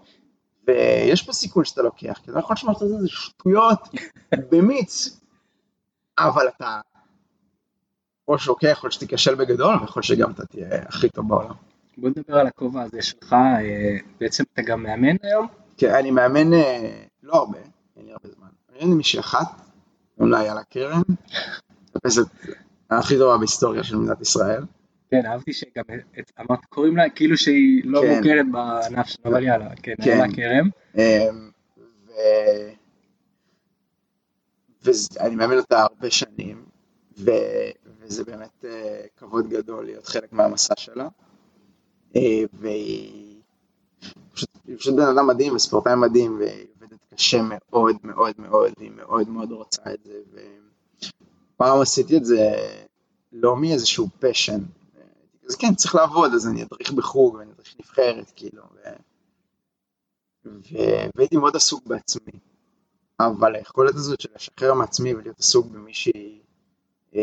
ויש 0.68 1.24
פה 1.24 1.34
סיכון 1.34 1.66
שאתה 1.66 1.82
לוקח, 1.82 2.20
כי 2.24 2.32
אתה 2.32 2.40
יכול 2.40 2.54
לשמוע 2.54 2.74
שאתה 2.74 2.86
עושה 2.86 2.96
איזה 2.96 3.08
שטויות 3.10 3.80
במיץ, 4.52 5.20
אבל 6.18 6.48
אתה 6.48 6.82
או 8.28 8.40
שאוקיי, 8.40 8.72
יכול 8.72 8.92
שתיכשל 8.92 9.36
בגדול, 9.36 9.76
ויכול 9.82 10.04
שגם 10.04 10.32
אתה 10.32 10.46
תהיה 10.46 10.68
הכי 10.88 11.10
טוב 11.10 11.28
בעולם. 11.28 11.54
בוא 11.98 12.10
נדבר 12.10 12.38
על 12.38 12.48
הכובע 12.48 12.82
הזה 12.82 13.02
שלך, 13.02 13.34
אה, 13.34 13.98
בעצם 14.20 14.44
אתה 14.54 14.62
גם 14.62 14.84
מאמן 14.84 15.16
היום? 15.24 15.48
כן, 15.78 15.94
אני 15.96 16.12
מאמן 16.12 16.54
אה, 16.54 17.04
לא 17.24 17.34
הרבה, 17.34 17.58
אין 17.98 18.06
לי 18.06 18.12
הרבה 18.12 18.30
זמן. 18.36 18.48
אני 18.70 18.80
מאמן 18.80 18.92
עם 18.92 18.98
מישהי 18.98 19.20
אחת, 19.20 19.48
איילה 20.22 20.62
כרם, 20.70 21.02
מטפסת 21.88 22.26
הכי 22.90 23.18
טובה 23.18 23.38
בהיסטוריה 23.38 23.84
של 23.84 23.96
מדינת 23.96 24.22
ישראל. 24.22 24.64
כן, 25.14 25.26
אהבתי 25.26 25.54
שגם 25.54 25.84
את- 26.20 26.32
אמרת, 26.40 26.66
קוראים 26.66 26.98
לה 26.98 27.10
כאילו 27.10 27.38
שהיא 27.38 27.82
לא 27.86 28.02
כן. 28.02 28.18
מוכרת 28.18 28.46
בענף 28.52 29.08
שלה, 29.08 29.24
אבל 29.26 29.44
יאללה, 29.44 29.70
כן, 29.76 29.94
כן. 30.04 30.12
איילה 30.12 30.26
כרם. 30.36 30.70
אמ, 30.98 31.50
ו... 32.08 32.12
ואני 34.84 35.36
מאמן 35.36 35.58
אותה 35.58 35.82
הרבה 35.82 36.12
שנים, 36.12 36.66
ו... 37.18 37.32
וזה 38.00 38.24
באמת 38.24 38.66
אה, 38.66 39.02
כבוד 39.18 39.50
גדול 39.50 39.86
להיות 39.86 40.06
חלק 40.08 40.34
מהמסע 40.34 40.74
שלה. 40.78 41.08
אה, 42.16 42.44
והיא 42.54 43.36
פשוט, 44.34 44.50
פשוט 44.78 44.96
בן 44.96 45.08
אדם 45.18 45.28
מדהים 45.28 45.56
וספורטאי 45.56 45.96
מדהים, 45.96 46.38
והיא 46.40 46.66
עובדת 46.76 47.00
קשה 47.16 47.38
מאוד 47.44 47.96
מאוד 48.04 48.36
מאוד, 48.38 48.72
והיא 48.78 48.92
מאוד 48.96 49.30
מאוד 49.30 49.52
רוצה 49.52 49.82
את 49.94 50.00
זה. 50.04 50.20
ופעם 51.56 51.82
עשיתי 51.82 52.18
את 52.18 52.26
זה 52.26 52.50
לא 53.32 53.56
מאיזשהו 53.58 54.08
פשן. 54.20 54.60
אז 55.50 55.56
כן, 55.56 55.76
צריך 55.76 55.96
לעבוד, 55.96 56.34
אז 56.34 56.48
אני 56.48 56.64
אדריך 56.64 56.92
בחוג 56.92 57.36
ואני 57.36 57.52
אדריך 57.52 57.76
נבחרת, 57.80 58.32
כאילו. 58.36 58.64
ו... 58.64 58.80
ו- 60.46 61.10
והייתי 61.16 61.38
מאוד 61.38 61.56
עסוק 61.56 61.88
בעצמי. 61.88 62.40
אבל 63.20 63.56
היכולת 63.56 63.96
הזאת 63.96 64.22
של 64.22 64.30
לשחרר 64.36 64.74
מעצמי 64.74 65.14
ולהיות 65.14 65.40
עסוק 65.40 65.68
במישהי 65.68 66.42
אה, 67.16 67.22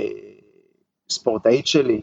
ספורטאית 1.10 1.66
שלי, 1.66 2.00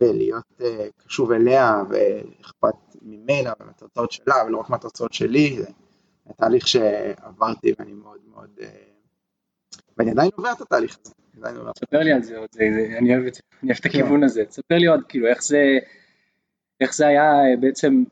ולהיות 0.00 0.60
אה, 0.60 0.88
קשוב 0.96 1.32
אליה 1.32 1.82
ואכפת 1.90 2.96
ממנה 3.02 3.52
ומהתוצאות 3.60 4.12
שלה 4.12 4.34
ולא 4.46 4.58
רק 4.58 4.70
מהתוצאות 4.70 5.12
שלי, 5.12 5.62
זה 5.62 5.70
תהליך 6.36 6.68
שעברתי 6.68 7.72
ואני 7.78 7.92
מאוד 7.92 8.20
מאוד, 8.30 8.50
אה, 8.60 8.68
ואני 9.96 10.10
עדיין 10.10 10.30
עובר 10.36 10.52
את 10.52 10.60
התהליך 10.60 10.98
הזה, 11.04 11.14
עדיין 11.36 11.56
עובר. 11.56 11.72
תספר 11.72 11.98
לי 11.98 12.12
על 12.12 12.22
זה 12.22 12.38
עוד, 12.38 12.48
אני 13.00 13.14
אוהב 13.14 13.26
את 13.26 13.34
זה, 13.34 13.40
אני 13.62 13.70
אוהב 13.70 13.76
את 13.76 13.82
כן. 13.82 13.88
הכיוון 13.88 14.24
הזה, 14.24 14.44
תספר 14.44 14.78
לי 14.78 14.86
עוד, 14.86 15.00
כאילו, 15.08 15.26
איך 15.26 15.42
זה, 15.42 15.78
איך 16.80 16.94
זה 16.94 17.06
היה 17.06 17.22
אה, 17.22 17.56
בעצם 17.60 18.04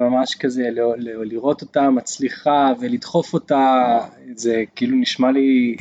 ממש 0.00 0.36
כזה 0.40 0.68
לא- 0.72 0.94
לא- 0.98 1.24
לראות 1.24 1.62
אותה 1.62 1.90
מצליחה 1.90 2.72
ולדחוף 2.80 3.34
אותה, 3.34 3.98
זה 4.34 4.64
כאילו 4.76 4.96
נשמע 4.96 5.30
לי, 5.30 5.76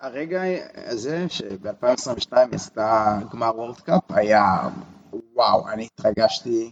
הרגע 0.00 0.42
הזה 0.74 1.26
שב-2022 1.28 2.36
היא 2.36 2.46
עשתה 2.52 3.18
גמר 3.32 3.52
וורד 3.56 3.80
קאפ 3.80 4.02
היה 4.08 4.68
וואו, 5.34 5.68
אני 5.68 5.88
התרגשתי 5.94 6.70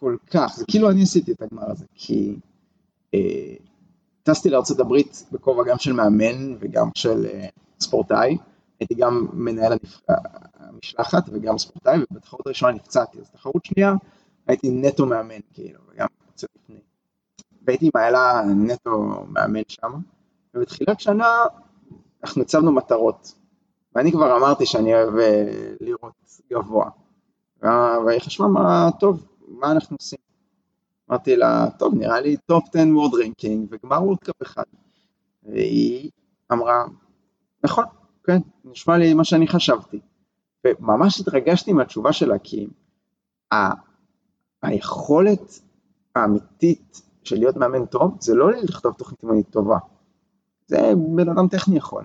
כל 0.00 0.16
כך, 0.30 0.52
זה 0.56 0.64
כאילו 0.70 0.90
אני 0.90 1.02
עשיתי 1.02 1.32
את 1.32 1.42
הגמר 1.42 1.70
הזה, 1.70 1.84
כי 1.94 2.36
אה, 3.14 3.54
טסתי 4.22 4.50
לארה"ב 4.50 4.94
בכובע 5.32 5.62
גם 5.64 5.78
של 5.78 5.92
מאמן 5.92 6.56
וגם 6.60 6.88
של 6.94 7.26
אה, 7.26 7.48
ספורטאי, 7.80 8.38
הייתי 8.80 8.94
גם 8.94 9.26
מנהל. 9.32 9.72
המשלחת 10.54 11.22
וגם 11.32 11.58
ספורטאי, 11.58 11.98
ובתחרות 12.10 12.46
הראשונה 12.46 12.72
נפצעתי, 12.72 13.20
אז 13.20 13.30
תחרות 13.30 13.64
שנייה 13.64 13.94
הייתי 14.46 14.70
נטו 14.70 15.06
מאמן, 15.06 15.40
כאילו, 15.52 15.80
וגם 15.88 16.06
יוצא 16.30 16.46
לפני. 16.56 16.80
והייתי 17.62 17.86
עם 17.86 17.90
איילה 18.02 18.42
נטו 18.56 18.98
מאמן 19.28 19.60
שם, 19.68 19.92
ובתחילת 20.54 21.00
שנה 21.00 21.44
אנחנו 22.24 22.42
הצבנו 22.42 22.72
מטרות, 22.72 23.32
ואני 23.94 24.12
כבר 24.12 24.36
אמרתי 24.36 24.66
שאני 24.66 24.94
אוהב 24.94 25.16
אה, 25.16 25.44
לראות 25.80 26.12
גבוה. 26.52 26.90
וה- 27.62 27.98
והיא 28.06 28.20
חשבה 28.20 28.46
מה 28.46 28.88
טוב, 29.00 29.26
מה 29.48 29.72
אנחנו 29.72 29.96
עושים? 29.96 30.18
אמרתי 31.10 31.36
לה, 31.36 31.66
טוב, 31.78 31.94
נראה 31.94 32.20
לי 32.20 32.36
top 32.46 32.64
10 32.68 32.78
world 32.94 33.14
ranking 33.24 33.66
וגמר 33.70 34.02
World 34.04 34.18
Cup 34.18 34.42
אחד. 34.42 34.62
והיא 35.42 36.10
אמרה, 36.52 36.84
נכון, 37.64 37.84
כן, 38.24 38.38
נשמע 38.64 38.98
לי 38.98 39.14
מה 39.14 39.24
שאני 39.24 39.48
חשבתי. 39.48 40.00
וממש 40.66 41.20
התרגשתי 41.20 41.72
מהתשובה 41.72 42.12
שלה, 42.12 42.38
כי 42.38 42.66
ה- 43.54 43.74
היכולת 44.62 45.60
האמיתית 46.16 47.02
של 47.24 47.36
להיות 47.38 47.56
מאמן 47.56 47.86
טוב, 47.86 48.16
זה 48.20 48.34
לא 48.34 48.50
לכתוב 48.50 48.92
תוכנית 48.94 49.22
אימונית 49.22 49.50
טובה. 49.50 49.78
זה 50.66 50.92
בן 51.16 51.28
אדם 51.28 51.48
טכני 51.48 51.76
יכול. 51.76 52.04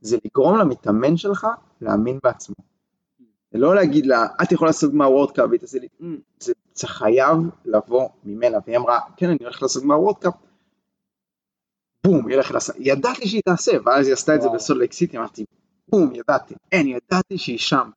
זה 0.00 0.16
לגרום 0.24 0.56
למתאמן 0.58 1.16
שלך 1.16 1.46
להאמין 1.80 2.18
בעצמו. 2.24 2.54
זה 3.52 3.58
לא 3.58 3.74
להגיד 3.74 4.06
לה, 4.06 4.26
את 4.42 4.52
יכולה 4.52 4.68
לעשות 4.68 4.92
גמר 4.92 5.10
World 5.10 5.30
Cup, 5.30 5.46
והיא 5.48 5.60
תעשה 5.60 5.78
לי, 5.78 5.88
"אמ, 6.00 6.16
זה, 6.40 6.52
חייב 6.88 7.36
לבוא 7.64 8.08
ממנה, 8.24 8.58
והיא 8.66 8.76
אמרה, 8.78 9.00
כן, 9.16 9.28
אני 9.28 9.38
הולכת 9.40 9.62
לעשות 9.62 9.82
גמר 9.82 10.00
World 10.00 10.19
Cup, 10.19 10.34
בום, 12.06 12.26
היא 12.26 12.34
הולכת 12.34 12.54
לעשות, 12.54 12.76
ידעתי 12.78 13.28
שהיא 13.28 13.42
תעשה, 13.44 13.72
ואז 13.84 14.06
היא 14.06 14.12
עשתה 14.12 14.34
את 14.34 14.42
זה. 14.42 14.48
בסולט 14.48 14.78
לייק 14.78 14.92
סיטי, 14.92 15.18
אמרתי, 15.18 15.44
בום, 15.88 16.14
ידעתי, 16.14 16.54
אין, 16.72 16.86
ידעתי 16.86 17.38
שהיא 17.38 17.58
שם. 17.58 17.90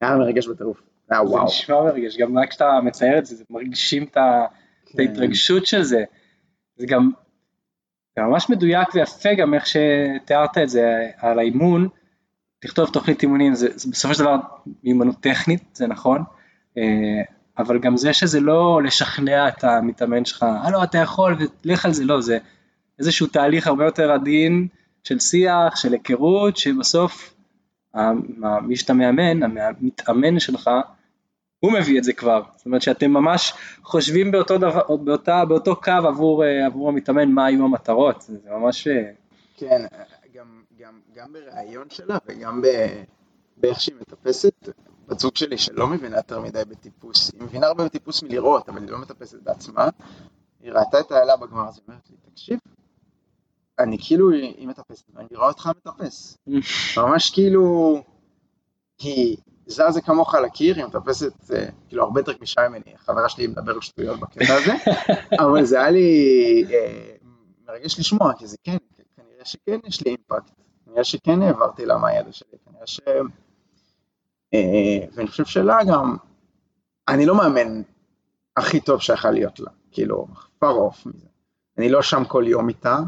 היה 0.00 0.16
מרגש 0.16 0.48
בטירוף, 0.48 0.80
היה 1.10 1.20
זה 1.24 1.30
וואו. 1.30 1.44
נשמע 1.44 1.82
מרגש, 1.82 2.16
גם 2.16 2.38
רק 2.38 2.50
כשאתה 2.50 2.80
מצייר 2.84 3.18
את 3.18 3.26
זה, 3.26 3.36
זה 3.36 3.44
מרגישים 3.50 4.02
את 4.02 4.14
כן. 4.14 5.00
ההתרגשות 5.00 5.66
של 5.66 5.82
זה. 5.82 6.04
זה 6.76 6.86
גם 6.86 7.10
זה 8.16 8.22
ממש 8.22 8.50
מדויק 8.50 8.94
ויפה 8.94 9.34
גם 9.34 9.54
איך 9.54 9.66
שתיארת 9.66 10.58
את 10.58 10.68
זה 10.68 11.10
על 11.16 11.38
האימון, 11.38 11.88
לכתוב 12.64 12.90
תוכנית 12.90 13.22
אימונים 13.22 13.54
זה, 13.54 13.68
זה 13.74 13.90
בסופו 13.90 14.14
של 14.14 14.20
דבר 14.22 14.36
מיומנות 14.84 15.20
טכנית, 15.20 15.62
זה 15.72 15.86
נכון, 15.86 16.24
אה, 16.78 17.22
אבל 17.58 17.78
גם 17.78 17.96
זה 17.96 18.12
שזה 18.12 18.40
לא 18.40 18.82
לשכנע 18.82 19.48
את 19.48 19.64
המתאמן 19.64 20.24
שלך, 20.24 20.46
לא 20.72 20.84
אתה 20.84 20.98
יכול 20.98 21.36
ולך 21.64 21.84
על 21.84 21.92
זה, 21.92 22.04
לא, 22.04 22.20
זה 22.20 22.38
איזשהו 23.00 23.26
תהליך 23.26 23.66
הרבה 23.66 23.84
יותר 23.84 24.12
עדין 24.12 24.68
של 25.04 25.18
שיח, 25.18 25.76
של 25.76 25.92
היכרות, 25.92 26.56
שבסוף 26.56 27.34
מי 28.62 28.76
שאתה 28.76 28.92
מאמן, 28.92 29.42
המתאמן 29.42 30.40
שלך, 30.40 30.70
הוא 31.60 31.72
מביא 31.72 31.98
את 31.98 32.04
זה 32.04 32.12
כבר, 32.12 32.42
זאת 32.56 32.66
אומרת 32.66 32.82
שאתם 32.82 33.10
ממש 33.10 33.52
חושבים 33.82 34.30
באותו, 34.30 34.58
דבר, 34.58 34.96
באותה, 34.96 35.44
באותו 35.44 35.76
קו 35.76 35.90
עבור, 35.90 36.44
אה, 36.44 36.66
עבור 36.66 36.88
המתאמן 36.88 37.28
מה 37.32 37.46
היו 37.46 37.64
המטרות, 37.64 38.20
זה 38.20 38.38
זה 38.42 38.50
ממש, 38.50 38.86
אה, 38.86 39.10
כן, 39.56 39.82
גם, 40.34 40.62
גם, 40.78 41.00
גם 41.14 41.32
בריאיון 41.32 41.90
שלה 41.90 42.18
וגם 42.26 42.62
ב, 42.62 42.66
באיך 43.56 43.80
שהיא 43.80 43.94
מטפסת, 44.00 44.68
בת 45.08 45.18
זוג 45.18 45.36
שלי 45.36 45.58
שלא 45.58 45.86
מבינה 45.86 46.16
יותר 46.16 46.40
מדי 46.40 46.62
בטיפוס, 46.68 47.32
היא 47.32 47.42
מבינה 47.42 47.66
הרבה 47.66 47.84
בטיפוס 47.84 48.22
מלראות, 48.22 48.68
אבל 48.68 48.82
היא 48.82 48.90
לא 48.90 48.98
מטפסת 48.98 49.42
בעצמה, 49.42 49.88
היא 50.60 50.72
ראתה 50.72 51.00
את 51.00 51.12
האלה 51.12 51.36
בגמר, 51.36 51.68
אז 51.68 51.76
היא 51.78 51.84
אומרת 51.88 52.10
לי, 52.10 52.16
תקשיב, 52.30 52.58
אני 53.80 53.96
כאילו, 54.00 54.30
היא 54.30 54.68
מטפסת, 54.68 55.04
ואני 55.14 55.28
רואה 55.36 55.48
אותך 55.48 55.70
מטפס, 55.76 56.38
ממש 56.98 57.30
כאילו, 57.30 57.96
היא 58.98 59.36
זזה 59.66 60.00
כמוך 60.00 60.34
על 60.34 60.44
הקיר, 60.44 60.76
היא 60.76 60.84
מטפסת 60.84 61.50
אה, 61.54 61.66
כאילו 61.88 62.04
הרבה 62.04 62.20
יותר 62.20 62.32
גמישה 62.32 62.68
ממני, 62.68 62.94
החברה 62.94 63.28
שלי 63.28 63.46
מדבר 63.46 63.80
שטויות 63.80 64.20
בקטע 64.20 64.54
הזה, 64.54 64.72
אבל 65.42 65.64
זה 65.64 65.80
היה 65.80 65.90
לי 65.90 66.64
אה, 66.70 67.12
מרגש 67.68 67.98
לשמוע, 67.98 68.32
כי 68.38 68.46
זה 68.46 68.56
כן, 68.64 68.76
כנראה 69.16 69.44
שכן 69.44 69.78
יש 69.86 70.04
לי 70.04 70.10
אימפקט, 70.10 70.50
כנראה 70.84 71.04
שכן 71.04 71.42
העברתי 71.42 71.86
לה 71.86 71.98
מהידע 71.98 72.32
שלי, 72.32 72.58
כנראה 72.64 72.86
ש... 72.86 73.00
אה, 74.54 75.06
ואני 75.14 75.28
חושב 75.28 75.44
שלה 75.44 75.78
גם, 75.88 76.16
אני 77.08 77.26
לא 77.26 77.36
מאמן 77.36 77.82
הכי 78.56 78.80
טוב 78.80 79.00
שיכול 79.00 79.30
להיות 79.30 79.60
לה, 79.60 79.70
כאילו, 79.90 80.26
far 80.64 80.68
off 80.68 81.08
מזה. 81.08 81.26
אני 81.78 81.88
לא 81.88 82.02
שם 82.02 82.24
כל 82.24 82.44
יום 82.46 82.68
איתה, 82.68 82.98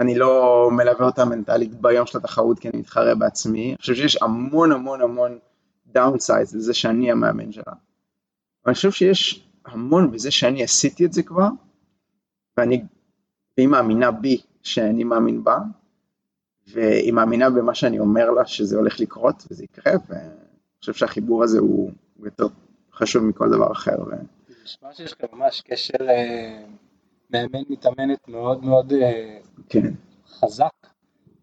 אני 0.00 0.18
לא 0.18 0.68
מלווה 0.72 1.06
אותה 1.06 1.24
מנטלית 1.24 1.74
ביום 1.74 2.06
של 2.06 2.18
התחרות 2.18 2.58
כי 2.58 2.68
אני 2.68 2.78
מתחרה 2.78 3.14
בעצמי, 3.14 3.68
אני 3.68 3.76
חושב 3.80 3.94
שיש 3.94 4.22
המון 4.22 4.72
המון 4.72 5.00
המון 5.00 5.38
downsides 5.86 6.54
לזה 6.54 6.74
שאני 6.74 7.10
המאמן 7.10 7.52
שלה. 7.52 7.62
אבל 7.66 7.74
אני 8.66 8.74
חושב 8.74 8.90
שיש 8.90 9.48
המון 9.64 10.10
בזה 10.10 10.30
שאני 10.30 10.62
עשיתי 10.62 11.04
את 11.04 11.12
זה 11.12 11.22
כבר, 11.22 11.48
ואני, 12.56 12.82
והיא 13.56 13.68
מאמינה 13.68 14.10
בי 14.10 14.40
שאני 14.62 15.04
מאמין 15.04 15.44
בה, 15.44 15.58
והיא 16.66 17.12
מאמינה 17.12 17.50
במה 17.50 17.74
שאני 17.74 17.98
אומר 17.98 18.30
לה 18.30 18.46
שזה 18.46 18.76
הולך 18.76 19.00
לקרות 19.00 19.46
וזה 19.50 19.64
יקרה, 19.64 19.92
ואני 20.08 20.30
חושב 20.80 20.92
שהחיבור 20.92 21.44
הזה 21.44 21.58
הוא 21.58 21.90
יותר 22.22 22.46
חשוב 22.92 23.24
מכל 23.24 23.50
דבר 23.50 23.72
אחר. 23.72 24.02
ו... 24.06 24.10
נשמע 24.64 24.92
שיש 24.92 25.12
לכם 25.12 25.26
ממש 25.32 25.60
קשר 25.60 26.08
אה, 26.08 26.64
מאמן 27.30 27.62
מתאמנת 27.68 28.28
מאוד 28.28 28.64
מאוד 28.64 28.92
אה, 28.92 29.38
כן, 29.68 29.92
חזק, 30.28 30.86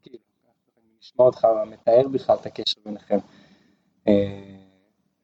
כאילו, 0.03 0.17
לשמוע 1.01 1.27
אותך 1.27 1.47
מתאר 1.71 2.07
בכלל 2.11 2.35
את 2.41 2.45
הקשר 2.45 2.81
ביניכם, 2.85 3.17
אה, 4.07 4.13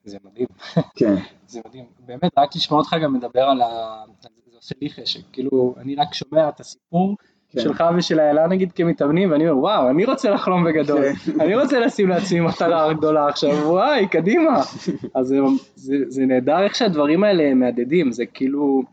זה 0.04 0.18
מדהים. 0.24 0.48
כן, 0.96 1.16
זה 1.48 1.62
מדהים, 1.68 1.86
באמת 2.00 2.32
רק 2.38 2.56
לשמוע 2.56 2.80
אותך 2.80 2.96
גם 3.04 3.14
מדבר 3.14 3.44
על 3.44 3.62
ה... 3.62 4.04
זה 4.22 4.30
עושה 4.56 4.76
לי 4.82 4.90
חשק, 4.90 5.20
כאילו 5.32 5.76
אני 5.78 5.96
רק 5.96 6.14
שומע 6.14 6.50
את 6.50 6.60
הסיפור 6.60 7.16
כן. 7.50 7.60
שלך 7.60 7.84
ושל 7.98 8.20
איילה 8.20 8.48
נגיד 8.48 8.72
כמתאמנים 8.72 9.32
ואני 9.32 9.50
אומר 9.50 9.62
וואו 9.62 9.90
אני 9.90 10.06
רוצה 10.06 10.30
לחלום 10.30 10.64
בגדול, 10.64 11.14
כן. 11.14 11.32
אני 11.42 11.56
רוצה 11.56 11.80
לשים 11.80 12.10
לעצמי 12.10 12.40
מטרה 12.40 12.94
גדולה 12.94 13.28
עכשיו. 13.28 13.50
וואי 13.50 14.08
קדימה, 14.08 14.60
אז 15.16 15.28
זה, 15.28 15.38
זה, 15.76 15.96
זה 16.08 16.26
נהדר 16.26 16.64
איך 16.64 16.76
שהדברים 16.76 17.24
האלה 17.24 17.54
מהדהדים, 17.54 18.12
זה 18.12 18.26
כאילו, 18.26 18.84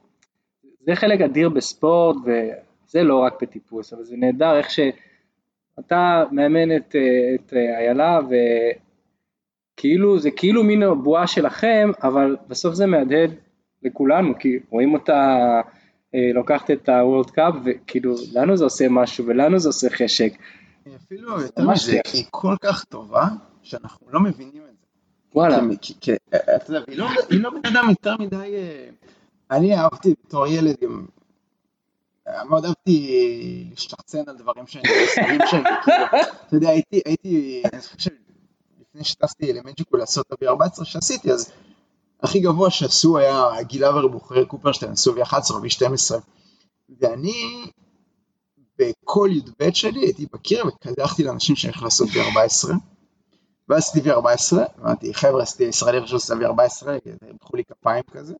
זה 0.86 0.94
חלק 0.96 1.20
אדיר 1.20 1.48
בספורט 1.48 2.16
וזה 2.24 3.02
לא 3.02 3.18
רק 3.18 3.42
בטיפוס 3.42 3.92
אבל 3.92 4.04
זה 4.04 4.16
נהדר 4.16 4.56
איך 4.58 4.66
שאתה 4.70 6.22
מאמן 6.32 6.76
את, 6.76 6.96
אה, 6.96 7.00
את 7.34 7.52
אה, 7.54 7.78
איילה 7.78 8.18
ו... 8.30 8.34
כאילו 9.76 10.18
זה 10.18 10.30
כאילו 10.30 10.64
מין 10.64 10.82
הבועה 10.82 11.26
שלכם 11.26 11.90
אבל 12.02 12.36
בסוף 12.48 12.74
זה 12.74 12.86
מהדהד 12.86 13.30
לכולנו 13.82 14.38
כי 14.38 14.58
רואים 14.70 14.94
אותה 14.94 15.36
אה, 16.14 16.30
לוקחת 16.34 16.70
את 16.70 16.88
הוורלד 16.88 17.30
קאפ 17.30 17.54
וכאילו 17.64 18.14
לנו 18.34 18.56
זה 18.56 18.64
עושה 18.64 18.86
משהו 18.90 19.26
ולנו 19.26 19.58
זה 19.58 19.68
עושה 19.68 19.90
חשק. 19.90 20.32
אפילו 20.96 21.40
יותר 21.40 21.70
מזה. 21.70 22.00
היא 22.12 22.24
כל 22.30 22.54
כך 22.60 22.84
טובה, 22.84 23.24
שאנחנו 23.62 24.06
לא 24.10 24.20
מבינים 24.20 24.62
את 24.62 24.76
זה. 24.80 24.86
וואלה. 25.34 25.58
כי- 25.82 25.94
כי- 26.00 26.12
אתה 26.34 26.72
יודע, 26.74 26.80
לא- 26.94 27.08
היא 27.30 27.40
לא 27.40 27.50
בן 27.50 27.76
אדם 27.76 27.86
יותר 27.88 28.16
מדי... 28.18 28.54
אני 29.50 29.76
אהבתי 29.76 30.14
בתור 30.24 30.46
ילד 30.46 30.76
גם... 30.82 31.06
מאוד 32.48 32.64
אהבתי 32.64 33.66
להשתחצן 33.70 34.22
על 34.26 34.36
דברים 34.36 34.66
שאני 34.66 34.82
בסביבים 34.82 35.40
שלי, 35.50 35.60
כאילו, 35.84 36.06
אתה 36.46 36.56
יודע, 36.56 36.68
הייתי, 36.68 37.00
הייתי, 37.06 37.62
אני 37.72 37.80
חושב 37.80 37.96
שלפני 37.98 39.04
שטסתי 39.04 39.52
למג'יקו 39.52 39.96
לעשות 39.96 40.26
את 40.26 40.42
ה-14 40.42 40.84
שעשיתי, 40.84 41.32
אז 41.32 41.52
הכי 42.22 42.40
גבוה 42.40 42.70
שעשו 42.70 43.18
היה 43.18 43.62
גיל 43.62 43.84
אבר 43.84 44.08
בוחרי 44.08 44.46
קופרשטיין, 44.46 44.92
עשו 44.92 45.14
V11 45.16 45.50
או 45.50 45.58
V12, 45.58 46.14
ואני 47.00 47.66
בכל 48.78 49.30
י"ב 49.32 49.70
שלי 49.74 50.00
הייתי 50.00 50.26
בקיר 50.32 50.64
וקדחתי 50.66 51.24
לאנשים 51.24 51.56
שאני 51.56 51.72
יכול 51.72 51.86
לעשות 51.86 52.08
V14, 52.08 52.68
ואז 53.68 53.82
עשיתי 53.82 54.10
V14, 54.10 54.56
אמרתי 54.80 55.14
חבר'ה 55.14 55.42
עשיתי 55.42 55.64
ישראלי 55.64 55.98
ראשון 55.98 56.18
שעשה 56.18 56.34
V14, 56.34 56.86
ימחאו 57.30 57.56
לי 57.56 57.64
כפיים 57.64 58.02
כזה, 58.10 58.34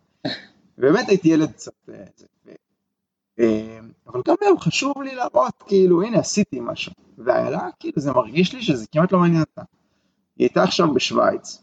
ובאמת 0.79 1.09
הייתי 1.09 1.29
ילד 1.29 1.53
קצת, 1.53 1.73
אה, 1.89 2.05
ו- 2.47 2.51
אה, 3.39 3.79
אבל 4.07 4.23
גם 4.29 4.35
היום 4.41 4.61
חשוב 4.61 5.03
לי 5.03 5.15
להראות, 5.15 5.63
כאילו 5.67 6.03
הנה 6.03 6.19
עשיתי 6.19 6.61
משהו, 6.61 6.93
ואיילה 7.19 7.69
כאילו 7.81 8.01
זה 8.01 8.13
מרגיש 8.13 8.55
לי 8.55 8.63
שזה 8.63 8.87
כמעט 8.93 9.13
לא 9.13 9.19
מעניין 9.19 9.41
אותה, 9.41 9.63
היא 10.37 10.47
הייתה 10.47 10.63
עכשיו 10.63 10.95
בשוויץ, 10.95 11.63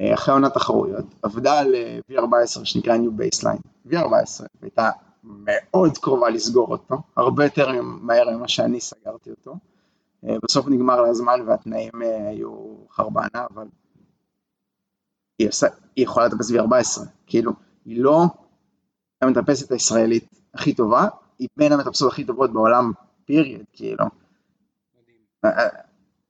אה, 0.00 0.14
אחרי 0.14 0.34
עונת 0.34 0.54
תחרויות, 0.54 1.04
עבדה 1.22 1.58
על 1.58 1.74
אה, 1.74 1.98
V14 2.10 2.64
שנקרא 2.64 2.96
New 2.96 3.20
Baseline, 3.20 3.90
V14, 3.92 4.44
והייתה 4.60 4.90
מאוד 5.24 5.98
קרובה 5.98 6.30
לסגור 6.30 6.68
אותו, 6.68 6.96
הרבה 7.16 7.44
יותר 7.44 7.82
מהר 7.82 8.36
ממה 8.36 8.48
שאני 8.48 8.80
סגרתי 8.80 9.30
אותו. 9.30 9.54
אה, 10.24 10.36
בסוף 10.42 10.66
נגמר 10.68 11.02
לה 11.02 11.08
הזמן 11.08 11.40
והתנאים 11.46 12.02
אה, 12.02 12.28
היו 12.28 12.50
חרבנה, 12.90 13.46
אבל 13.54 13.66
היא, 15.38 15.48
עושה, 15.48 15.66
היא 15.96 16.04
יכולה 16.04 16.26
לטפס 16.26 16.50
V14, 16.50 17.00
כאילו, 17.26 17.52
היא 17.88 18.02
לא 18.02 18.24
המטפסת 19.22 19.72
הישראלית 19.72 20.28
הכי 20.54 20.74
טובה, 20.74 21.08
היא 21.38 21.48
בין 21.56 21.72
המטפסות 21.72 22.12
הכי 22.12 22.24
טובות 22.24 22.52
בעולם, 22.52 22.92
פיריד, 23.24 23.64
כאילו. 23.72 24.04
אה, 25.44 25.50
אה, 25.50 25.68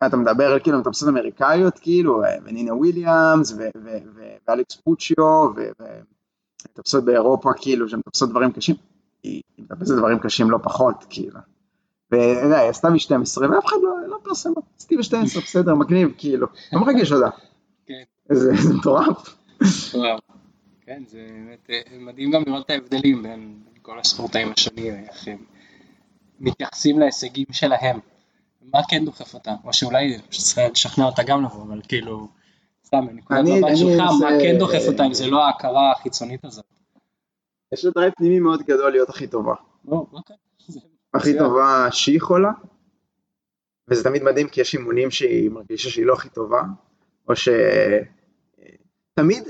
אתה 0.06 0.16
מדבר 0.16 0.52
על 0.52 0.60
כאילו 0.60 0.78
מטפסות 0.78 1.08
אמריקאיות, 1.08 1.78
כאילו, 1.78 2.24
אה, 2.24 2.36
ונינה 2.44 2.74
וויליאמס, 2.74 3.54
ואלכס 4.48 4.76
פוצ'יו, 4.76 5.48
ומטפסות 6.68 7.04
באירופה, 7.04 7.50
כאילו, 7.56 7.88
שמטפסות 7.88 8.30
דברים 8.30 8.52
קשים, 8.52 8.76
היא 9.22 9.42
מטפסת 9.58 9.94
דברים 9.94 10.18
קשים 10.18 10.50
לא 10.50 10.58
פחות, 10.62 11.04
כאילו. 11.10 11.40
ואתה 12.10 12.44
יודע, 12.44 12.58
היא 12.58 12.70
עשתה 12.70 12.88
מ-12 12.90 13.40
ואף 13.50 13.66
אחד 13.66 13.76
לא, 13.82 14.08
לא 14.08 14.18
פרסם, 14.22 14.50
עשיתי 14.78 14.96
ב-12, 14.96 15.40
בסדר, 15.44 15.74
מגניב, 15.74 16.08
כאילו, 16.18 16.46
לא 16.72 16.80
מרגש 16.80 17.12
אותה. 17.12 17.36
כן. 17.86 18.02
זה 18.28 18.52
זה 18.62 18.74
מטורף. 18.74 19.36
כן 20.88 21.02
זה 21.06 21.26
באמת 21.30 21.70
אה, 21.70 21.98
מדהים 21.98 22.30
גם 22.30 22.42
לראות 22.46 22.66
את 22.66 22.70
ההבדלים 22.70 23.22
בין 23.22 23.60
כל 23.82 23.98
הספורטאים 23.98 24.52
השונים 24.56 24.94
איך 24.94 25.28
הם 25.28 25.38
מתייחסים 26.40 26.98
להישגים 26.98 27.46
שלהם. 27.52 27.98
מה 28.62 28.78
כן 28.88 29.04
דוחף 29.04 29.34
אותה? 29.34 29.54
או 29.64 29.72
שאולי 29.72 30.18
צריך 30.30 30.58
לשכנע 30.72 31.04
אותה 31.04 31.22
גם 31.22 31.44
לבוא 31.44 31.62
אבל 31.62 31.80
כאילו 31.88 32.28
סתם 32.86 32.98
מנקודת 32.98 33.40
מבט 33.40 33.76
שלך 33.76 34.00
מה 34.20 34.28
כן 34.42 34.58
דוחף 34.58 34.82
אותה 34.88 35.06
אם 35.06 35.14
זה 35.14 35.26
לא 35.26 35.44
ההכרה 35.44 35.92
החיצונית 35.92 36.44
הזאת. 36.44 36.64
יש 37.72 37.84
לה 37.84 37.90
drive 37.90 38.12
פנימי 38.16 38.40
מאוד 38.40 38.62
גדול 38.62 38.92
להיות 38.92 39.08
הכי 39.08 39.26
טובה. 39.26 39.54
אוקיי. 39.88 40.36
הכי. 41.14 41.38
טובה 41.38 41.88
שהיא 41.90 42.20
יכולה, 42.20 42.50
וזה 43.88 44.04
תמיד 44.04 44.22
מדהים 44.22 44.48
כי 44.48 44.60
יש 44.60 44.74
אימונים 44.74 45.10
שהיא 45.10 45.50
מרגישה 45.50 45.90
שהיא 45.90 46.06
לא 46.06 46.14
הכי 46.14 46.28
טובה, 46.28 46.62
או 47.28 47.36
ש... 47.36 47.48
תמיד 49.14 49.48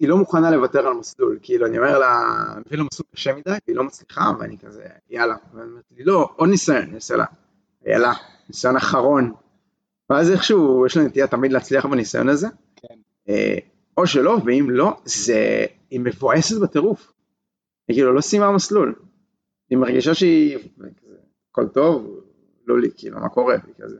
היא 0.00 0.08
לא 0.08 0.16
מוכנה 0.16 0.50
לוותר 0.50 0.86
על 0.86 0.94
מסלול, 0.94 1.38
כאילו 1.42 1.66
אני 1.66 1.78
אומר 1.78 1.98
לה, 1.98 2.34
מביא 2.66 2.78
לה 2.78 2.84
מסלול 2.84 3.06
קשה 3.14 3.34
מדי, 3.34 3.50
והיא 3.66 3.76
לא 3.76 3.84
מצליחה, 3.84 4.32
ואני 4.38 4.58
כזה, 4.58 4.84
יאללה, 5.10 5.36
ואני 5.54 5.70
אומרת 5.70 5.84
לי, 5.96 6.04
לא, 6.04 6.28
עוד 6.36 6.48
ניסיון, 6.48 6.78
אני 6.82 6.94
עושה 6.94 7.16
לה, 7.16 7.24
יאללה, 7.86 8.12
ניסיון 8.48 8.76
אחרון, 8.76 9.32
ואז 10.10 10.30
איכשהו 10.30 10.86
יש 10.86 10.96
לה 10.96 11.02
נטייה 11.02 11.26
תמיד 11.26 11.52
להצליח 11.52 11.86
בניסיון 11.86 12.28
הזה, 12.28 12.48
כן. 12.76 12.94
אה, 13.28 13.58
או 13.96 14.06
שלא, 14.06 14.38
ואם 14.44 14.66
לא, 14.70 14.96
זה, 15.04 15.64
היא 15.90 16.00
מבואסת 16.00 16.60
בטירוף, 16.60 17.12
היא 17.88 17.96
כאילו 17.96 18.14
לא 18.14 18.20
סיימה 18.20 18.52
מסלול, 18.52 18.94
היא 19.70 19.78
מרגישה 19.78 20.14
שהיא, 20.14 20.58
כזה, 20.78 21.16
הכל 21.50 21.68
טוב, 21.68 22.20
לא 22.66 22.80
לי, 22.80 22.90
כאילו, 22.96 23.20
מה 23.20 23.28
קורה, 23.28 23.54
היא 23.54 23.74
כזה, 23.84 23.98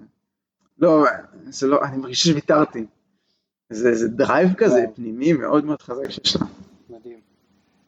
לא, 0.78 1.04
זה 1.44 1.66
לא, 1.66 1.84
אני 1.84 1.96
מרגישה 1.96 2.28
שוויתרתי, 2.28 2.86
זה, 3.70 3.94
זה 3.94 4.08
drive 4.08 4.54
כזה 4.54 4.80
וואו. 4.80 4.94
פנימי 4.94 5.32
מאוד 5.32 5.64
מאוד 5.64 5.82
חזק 5.82 6.10
שיש 6.10 6.36
לה. 6.36 6.46
מדהים. 6.90 7.18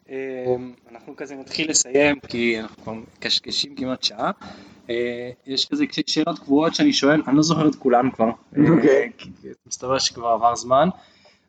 אמ, 0.08 0.72
אנחנו 0.90 1.16
כזה 1.16 1.36
נתחיל 1.36 1.70
לסיים 1.70 2.20
כי 2.20 2.60
אנחנו 2.60 2.82
כבר 2.82 2.92
מקשקשים 2.92 3.74
כמעט 3.74 4.02
שעה. 4.02 4.30
אה, 4.90 5.30
יש 5.46 5.68
כזה 5.68 5.84
שאלות 6.06 6.38
קבועות 6.38 6.74
שאני 6.74 6.92
שואל, 6.92 7.22
אני 7.28 7.36
לא 7.36 7.42
זוכר 7.42 7.68
את 7.68 7.74
כולן 7.74 8.10
כבר. 8.10 8.24
אה, 8.56 8.70
אוקיי. 8.76 9.10
כי 9.18 9.30
מסתבר 9.66 9.98
שכבר 9.98 10.28
עבר 10.28 10.56
זמן, 10.56 10.88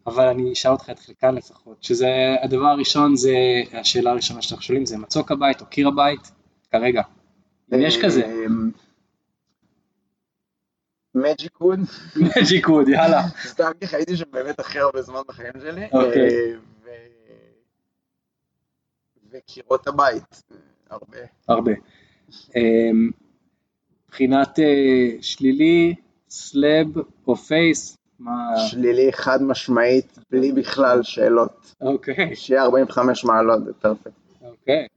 אבל 0.08 0.28
אני 0.28 0.54
אשאל 0.54 0.72
אותך 0.72 0.90
את 0.90 1.00
חלקן 1.00 1.36
לפחות, 1.36 1.84
שזה 1.84 2.36
הדבר 2.44 2.66
הראשון 2.66 3.16
זה, 3.16 3.36
השאלה 3.74 4.12
הראשונה 4.12 4.42
שאנחנו 4.42 4.64
שואלים 4.64 4.86
זה 4.86 4.98
מצוק 4.98 5.32
הבית 5.32 5.62
או 5.62 5.66
קיר 5.66 5.88
הבית, 5.88 6.32
כרגע. 6.72 7.02
אם 7.74 7.82
יש 7.82 8.02
כזה, 8.02 8.36
מג'יק 11.16 11.62
ווד, 11.62 11.80
מג'יק 12.16 12.70
ווד, 12.70 12.90
יאללה. 12.90 13.22
סתם 13.46 13.72
כי 13.80 13.88
חייתי 13.88 14.18
שם 14.18 14.32
באמת 14.32 14.60
הכי 14.60 14.80
הרבה 14.80 15.02
זמן 15.02 15.22
בחיים 15.28 15.54
שלי, 15.62 15.86
אוקיי. 15.94 16.30
אה, 16.30 16.54
וקירות 19.32 19.88
הבית, 19.88 20.44
הרבה. 20.90 21.18
הרבה. 21.48 21.72
אמ, 22.56 23.12
מבחינת 24.08 24.60
אה, 24.60 25.10
שלילי, 25.22 25.96
slab 26.30 26.88
או 27.28 27.36
face. 27.36 27.98
שלילי 28.70 29.14
חד 29.14 29.44
משמעית, 29.44 30.18
בלי 30.32 30.52
בכלל 30.52 31.04
שאלות. 31.04 31.74
אוקיי, 31.82 32.36
שיהיה 32.36 32.64
45 32.64 33.24
מעלות, 33.24 33.66
זה 33.66 33.74
perfect. 33.74 34.12
אוקיי. 34.42 34.88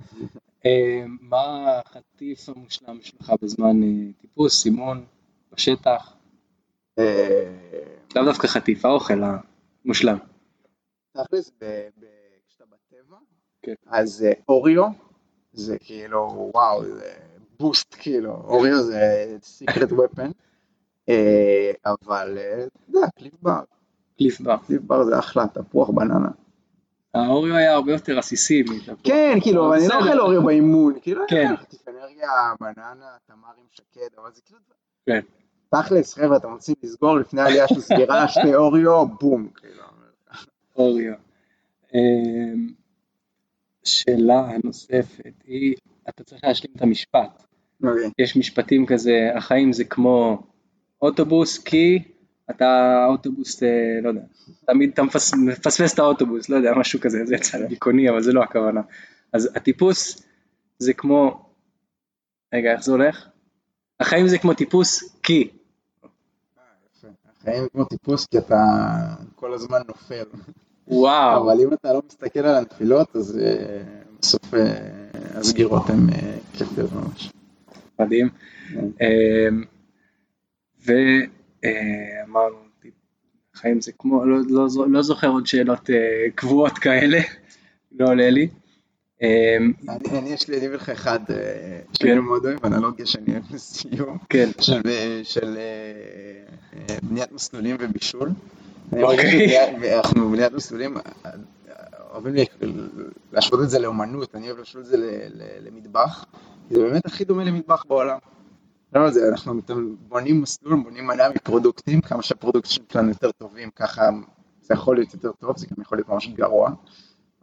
אמ, 0.65 1.17
מה 1.21 1.69
החטיף 1.85 2.49
המושלם 2.49 2.99
שלך 3.03 3.33
בזמן 3.43 3.83
אה, 3.83 3.89
טיפוס, 4.21 4.67
אימון, 4.67 5.05
בשטח? 5.57 6.13
אה, 6.99 7.53
לאו 8.17 8.25
דווקא 8.25 8.47
חטיף, 8.47 8.85
האוכל 8.85 9.23
המושלם. 9.85 10.19
תכלס, 11.13 11.53
כשאתה 12.49 12.65
בטבע, 12.65 13.17
כן. 13.63 13.75
אז 13.87 14.27
אה, 14.29 14.33
אוריו 14.49 14.85
זה 15.53 15.77
כאילו, 15.81 16.51
וואו, 16.55 16.85
זה 16.85 17.13
בוסט 17.61 17.95
כאילו, 17.99 18.33
אוריו 18.33 18.83
זה 18.83 19.37
סיקרט 19.43 19.93
ופן, 19.93 20.31
אבל 21.85 22.39
אה, 22.39 22.65
אתה 22.65 22.79
יודע, 22.89 23.07
קליף 23.17 23.35
בר, 23.43 23.61
קליף 24.19 24.41
בר. 24.41 24.57
קליף 24.67 24.83
בר 24.83 25.05
זה 25.05 25.19
אחלה, 25.19 25.45
תפוח 25.49 25.91
בננה. 25.91 26.31
האוריו 27.15 27.55
היה 27.55 27.73
הרבה 27.73 27.93
יותר 27.93 28.19
עסיסי 28.19 28.63
מתפוח. 28.63 28.99
כן, 29.05 29.39
כאילו, 29.43 29.67
אבל 29.67 29.77
אני 29.77 29.89
לא. 29.89 29.99
אוכל 29.99 30.21
אוריו 30.21 30.43
באימון, 30.43 31.01
כאילו, 31.03 31.23
כן. 31.29 31.55
אנרגיה, 31.89 32.31
בננה, 32.61 33.17
תמר 33.27 33.49
עם 33.59 33.67
שקד, 33.71 34.19
אבל 34.19 34.33
זה 34.33 34.41
כאילו, 34.45 34.61
כן. 35.07 35.21
תכלס, 35.69 36.15
חבר'ה, 36.15 36.37
אתם 36.37 36.53
רוצים 36.53 36.75
לסגור 36.83 37.17
לפני 37.17 37.41
העלייה 37.41 37.69
של 37.69 37.81
סגירה, 37.81 38.29
שתי 38.35 38.55
אוריו, 38.55 39.07
בום. 39.07 39.49
אוריו. 40.77 41.15
אמ, 41.95 42.69
שאלה 43.85 44.49
נוספת 44.65 45.33
היא, 45.45 45.75
אתה 46.09 46.25
צריך 46.25 46.45
להשלים 46.45 46.73
את 46.77 46.83
המשפט. 46.83 47.43
אוקיי. 47.83 48.11
יש 48.19 48.37
משפטים 48.37 48.87
כזה, 48.87 49.31
החיים 49.37 49.73
זה 49.73 49.85
כמו 49.85 50.43
אוטובוס, 51.03 51.59
כי 51.59 52.03
אתה 52.51 53.05
אוטובוס, 53.09 53.63
אה, 53.63 53.69
לא 54.03 54.09
יודע, 54.09 54.21
תמיד 54.67 54.91
אתה 54.93 55.03
מפס, 55.03 55.35
מפספס 55.35 55.95
את 55.95 55.99
האוטובוס, 55.99 56.49
לא 56.49 56.57
יודע, 56.57 56.73
משהו 56.77 57.01
כזה, 57.01 57.19
זה 57.25 57.35
יצא 57.35 57.59
לי 57.59 57.67
דיכאוני, 57.67 58.11
אבל 58.11 58.23
זה 58.23 58.33
לא 58.33 58.43
הכוונה. 58.43 58.81
אז 59.33 59.51
הטיפוס 59.57 60.27
זה 60.79 60.93
כמו, 60.93 61.51
רגע, 62.55 62.73
איך 62.73 62.85
זה 62.85 62.93
הולך? 62.93 63.29
החיים 64.01 64.29
זה 64.29 64.39
כמו 64.39 64.55
טיפוס, 64.55 65.19
כי. 65.23 65.51
יפה. 67.47 67.51
החיים 67.51 67.69
כמו 67.73 67.85
טיפוס 67.85 68.27
כי 68.27 68.39
אתה 68.39 68.65
כל 69.35 69.55
הזמן 69.55 69.79
נופל. 69.89 70.25
וואו, 70.89 71.45
אבל 71.45 71.61
אם 71.61 71.73
אתה 71.73 71.93
לא 71.93 72.03
מסתכל 72.07 72.41
על 72.41 72.55
הנפילות, 72.55 73.17
אז 73.17 73.39
אה, 73.39 73.83
בסוף 74.21 74.55
אה, 74.55 74.77
הסגירות 75.35 75.91
הן 75.91 76.11
אה, 76.13 76.39
כיפיות 76.53 76.91
ממש. 76.93 77.33
מדהים. 78.01 78.29
כן. 78.73 78.87
אמ, 79.01 79.65
ואמרנו, 80.85 82.57
חיים 83.55 83.81
זה 83.81 83.93
כמו, 83.99 84.25
לא, 84.25 84.39
לא, 84.49 84.67
לא 84.89 85.03
זוכר 85.03 85.29
עוד 85.29 85.47
שאלות 85.47 85.91
קבועות 86.35 86.79
כאלה, 86.79 87.19
לא 87.93 88.09
עולה 88.09 88.31
לי. 88.31 88.49
אמ, 89.23 89.73
אני, 89.89 90.31
יש 90.31 90.49
לי, 90.49 90.69
לך 90.69 90.89
אחד 90.89 91.19
אה, 91.31 91.37
כן. 91.37 91.95
שאני 91.95 92.21
מאוד 92.21 92.47
אוהב, 92.47 92.67
אנלוגיה 92.67 93.07
שאני 93.07 93.33
אוהב 93.33 93.43
לסיום, 93.51 94.19
כן, 94.29 94.51
של, 94.59 95.57
אה, 95.57 95.63
אה, 96.91 96.97
בניית 97.03 97.33
מסלולים 97.33 97.77
ובישול. 97.81 98.31
אוקיי. 98.93 99.97
אנחנו 99.97 100.29
בבניית 100.29 100.53
מסלולים, 100.53 100.97
אוהבים 102.13 102.35
להשוות 103.33 103.61
את 103.63 103.71
זה 103.71 103.79
לאומנות, 103.79 104.35
אני 104.35 104.47
אוהב 104.47 104.59
להשוות 104.59 104.85
את 104.85 104.89
זה 104.89 104.97
למטבח, 105.61 106.25
כי 106.69 106.75
זה 106.75 106.83
באמת 106.83 107.07
הכי 107.07 107.25
דומה 107.25 107.45
למטבח 107.45 107.85
בעולם. 107.89 108.19
לא, 108.95 109.09
אנחנו 109.29 109.61
בונים 110.09 110.41
מסלול, 110.43 110.83
בונים 110.83 111.07
מנה 111.07 111.29
מפרודוקטים, 111.29 112.01
כמה 112.01 112.23
שהפרודוקטים 112.23 112.85
שלנו 112.93 113.09
יותר 113.09 113.31
טובים, 113.31 113.71
ככה 113.71 114.09
זה 114.63 114.75
יכול 114.75 114.97
להיות 114.97 115.15
יותר 115.15 115.33
טוב, 115.33 115.59
זה 115.59 115.67
גם 115.67 115.83
יכול 115.83 115.99
להיות 115.99 116.09
ממש 116.09 116.29
גרוע, 116.29 116.71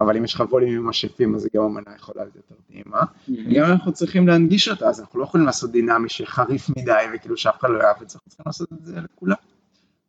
אבל 0.04 0.18
אם 0.18 0.24
יש 0.24 0.34
לך 0.34 0.44
ווליומים 0.50 0.86
משאפים, 0.86 1.36
אז 1.36 1.48
גם 1.56 1.64
המנה 1.64 1.96
יכולה 1.96 2.24
להיות 2.24 2.36
יותר 2.36 2.56
טעימה. 2.68 3.02
גם 3.56 3.72
אנחנו 3.72 3.94
צריכים 3.94 4.28
להנגיש 4.28 4.70
אותה, 4.70 4.88
אז 4.90 5.00
אנחנו 5.00 5.20
לא 5.20 5.24
יכולים 5.24 5.46
לעשות 5.46 5.72
דינמי 5.72 6.10
שחריף 6.10 6.70
מדי, 6.70 7.04
וכאילו 7.16 7.38
שאף 7.38 7.60
אחד 7.60 7.70
לא 7.70 7.84
יאהב 7.84 8.02
את 8.02 8.10
זה, 8.10 8.18
אנחנו 8.18 8.30
צריכים 8.30 8.44
לעשות 8.46 8.74
את 8.74 8.86
זה 8.86 8.96
לכולם. 9.02 9.36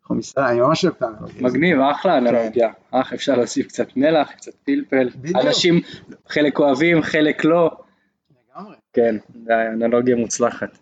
אנחנו 0.02 0.14
מסתכל, 0.14 0.40
אני 0.40 0.60
ממש 0.60 0.84
אוהב 0.84 0.94
את 0.96 1.02
האנלוגיה. 1.02 1.42
מגניב, 1.42 1.80
אחלה 1.80 2.18
אנלוגיה. 2.18 2.72
אח, 2.90 3.12
אפשר 3.12 3.36
להוסיף 3.36 3.66
קצת 3.66 3.96
מלח, 3.96 4.30
קצת 4.32 4.52
פלפל. 4.64 5.08
אנשים, 5.46 5.80
חלק 6.28 6.58
אוהבים, 6.58 7.02
חלק 7.02 7.44
לא. 7.44 7.70
לגמרי. 8.56 8.74
כן, 8.92 9.16
זה 9.44 9.52
אנלוגיה 9.72 10.16
מוצלחת. 10.16 10.78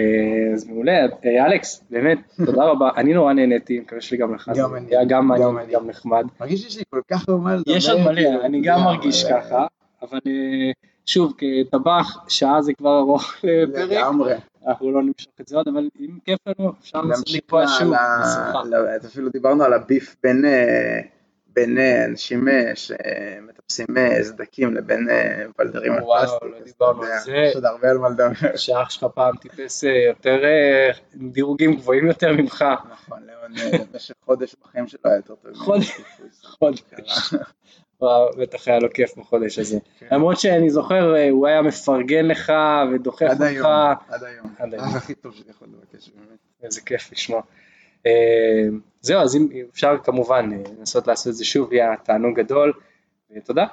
אה, 0.00 0.54
אז 0.54 0.68
מעולה, 0.68 1.06
אה, 1.24 1.46
אלכס, 1.46 1.84
באמת, 1.90 2.18
תודה 2.46 2.64
רבה, 2.64 2.90
אני 2.96 3.14
נורא 3.14 3.32
נהניתי, 3.32 3.80
מקווה 3.80 4.00
שגם 4.00 4.34
לך, 4.34 4.50
גם 4.56 4.74
אני, 4.74 4.86
גם 4.90 5.08
גם 5.08 5.26
מעניין. 5.26 5.68
וגם 5.68 5.86
נחמד. 5.86 6.26
מרגיש 6.40 6.62
שיש 6.62 6.78
לי 6.78 6.82
כל 6.90 7.00
כך 7.10 7.28
הרבה 7.28 7.42
מה 7.42 7.56
לדבר. 7.56 7.76
יש 7.76 7.88
עוד 7.88 8.00
מלא, 8.00 8.14
כאילו, 8.14 8.42
אני 8.42 8.60
גם 8.60 8.80
מרגיש 8.84 9.24
ככה, 9.24 9.66
אבל 10.02 10.18
אה, 10.26 10.70
שוב, 11.06 11.34
כטבח, 11.38 12.28
שעה 12.28 12.62
זה 12.62 12.72
כבר 12.72 12.98
ארוך 12.98 13.34
לפרק, 13.44 13.90
לגמרי. 13.90 14.34
אנחנו 14.66 14.90
לא 14.90 15.02
נמשוך 15.02 15.32
את 15.40 15.48
זה 15.48 15.56
עוד, 15.56 15.68
אבל 15.68 15.88
אם 16.00 16.18
כיף 16.24 16.38
לנו, 16.46 16.72
אפשר 16.80 17.00
לקבוע 17.34 17.66
שוב, 17.66 17.94
בשמחה. 17.94 18.62
אפילו 19.06 19.28
דיברנו 19.28 19.64
על 19.64 19.72
הביף 19.72 20.16
בין, 20.22 20.44
בין 21.52 21.78
אה, 21.78 22.04
אנשים 22.04 22.48
אה, 22.48 22.72
שמטפסים 22.74 23.86
אה, 23.96 24.24
סדקים 24.24 24.74
לבין 24.74 25.08
ולדרים 25.58 25.92
על 25.92 26.02
וואו. 26.02 26.38
לא 26.42 26.60
דיברנו 26.64 27.02
על 27.02 27.18
זה. 27.24 27.32
יש 27.32 27.54
עוד 27.54 27.64
הרבה 27.64 27.90
על 27.90 27.98
מה 27.98 28.08
לדבר. 28.08 28.56
שאח 28.56 28.90
שלך 28.90 29.04
פעם 29.14 29.36
טיפס 29.36 29.82
יותר, 29.82 30.42
דירוגים 31.14 31.76
גבוהים 31.76 32.06
יותר 32.06 32.32
ממך. 32.32 32.64
נכון, 32.90 33.18
ליאון 33.26 33.58
אה, 33.58 33.78
במשך 33.92 34.14
חודש 34.24 34.54
בחיים 34.62 34.88
שלו 34.88 35.00
היה 35.04 35.16
יותר 35.16 35.34
טוב. 35.34 35.54
חודש. 35.54 36.00
חודש. 36.42 36.82
וואו, 38.00 38.30
בטח 38.38 38.68
היה 38.68 38.78
לו 38.78 38.88
כיף 38.94 39.18
בחודש 39.18 39.58
הזה. 39.58 39.78
כן. 39.98 40.06
למרות 40.10 40.40
שאני 40.40 40.70
זוכר, 40.70 41.14
הוא 41.30 41.46
היה 41.46 41.62
מפרגן 41.62 42.26
לך 42.26 42.52
ודוחף 42.94 43.26
עד 43.30 43.42
היום, 43.42 43.66
אותך, 43.66 44.02
עד 44.08 44.24
היום. 44.24 44.54
עד 44.58 44.74
היום. 44.74 44.86
הכי 44.96 45.14
טוב 45.14 45.34
שאני 45.34 45.50
יכול 45.50 45.68
לבקש 45.68 46.08
באמת. 46.08 46.38
איזה 46.62 46.80
כיף 46.80 47.12
לשמוע. 47.12 47.42
אה, 48.06 48.68
זהו, 49.00 49.20
אז 49.20 49.36
אם 49.36 49.48
אפשר 49.70 49.96
כמובן 50.04 50.50
אה, 50.52 50.72
לנסות 50.78 51.06
לעשות 51.06 51.28
את 51.28 51.34
זה 51.34 51.44
שוב, 51.44 51.72
יהיה 51.72 51.96
תענוג 51.96 52.40
גדול, 52.40 52.72
ותודה. 53.36 53.66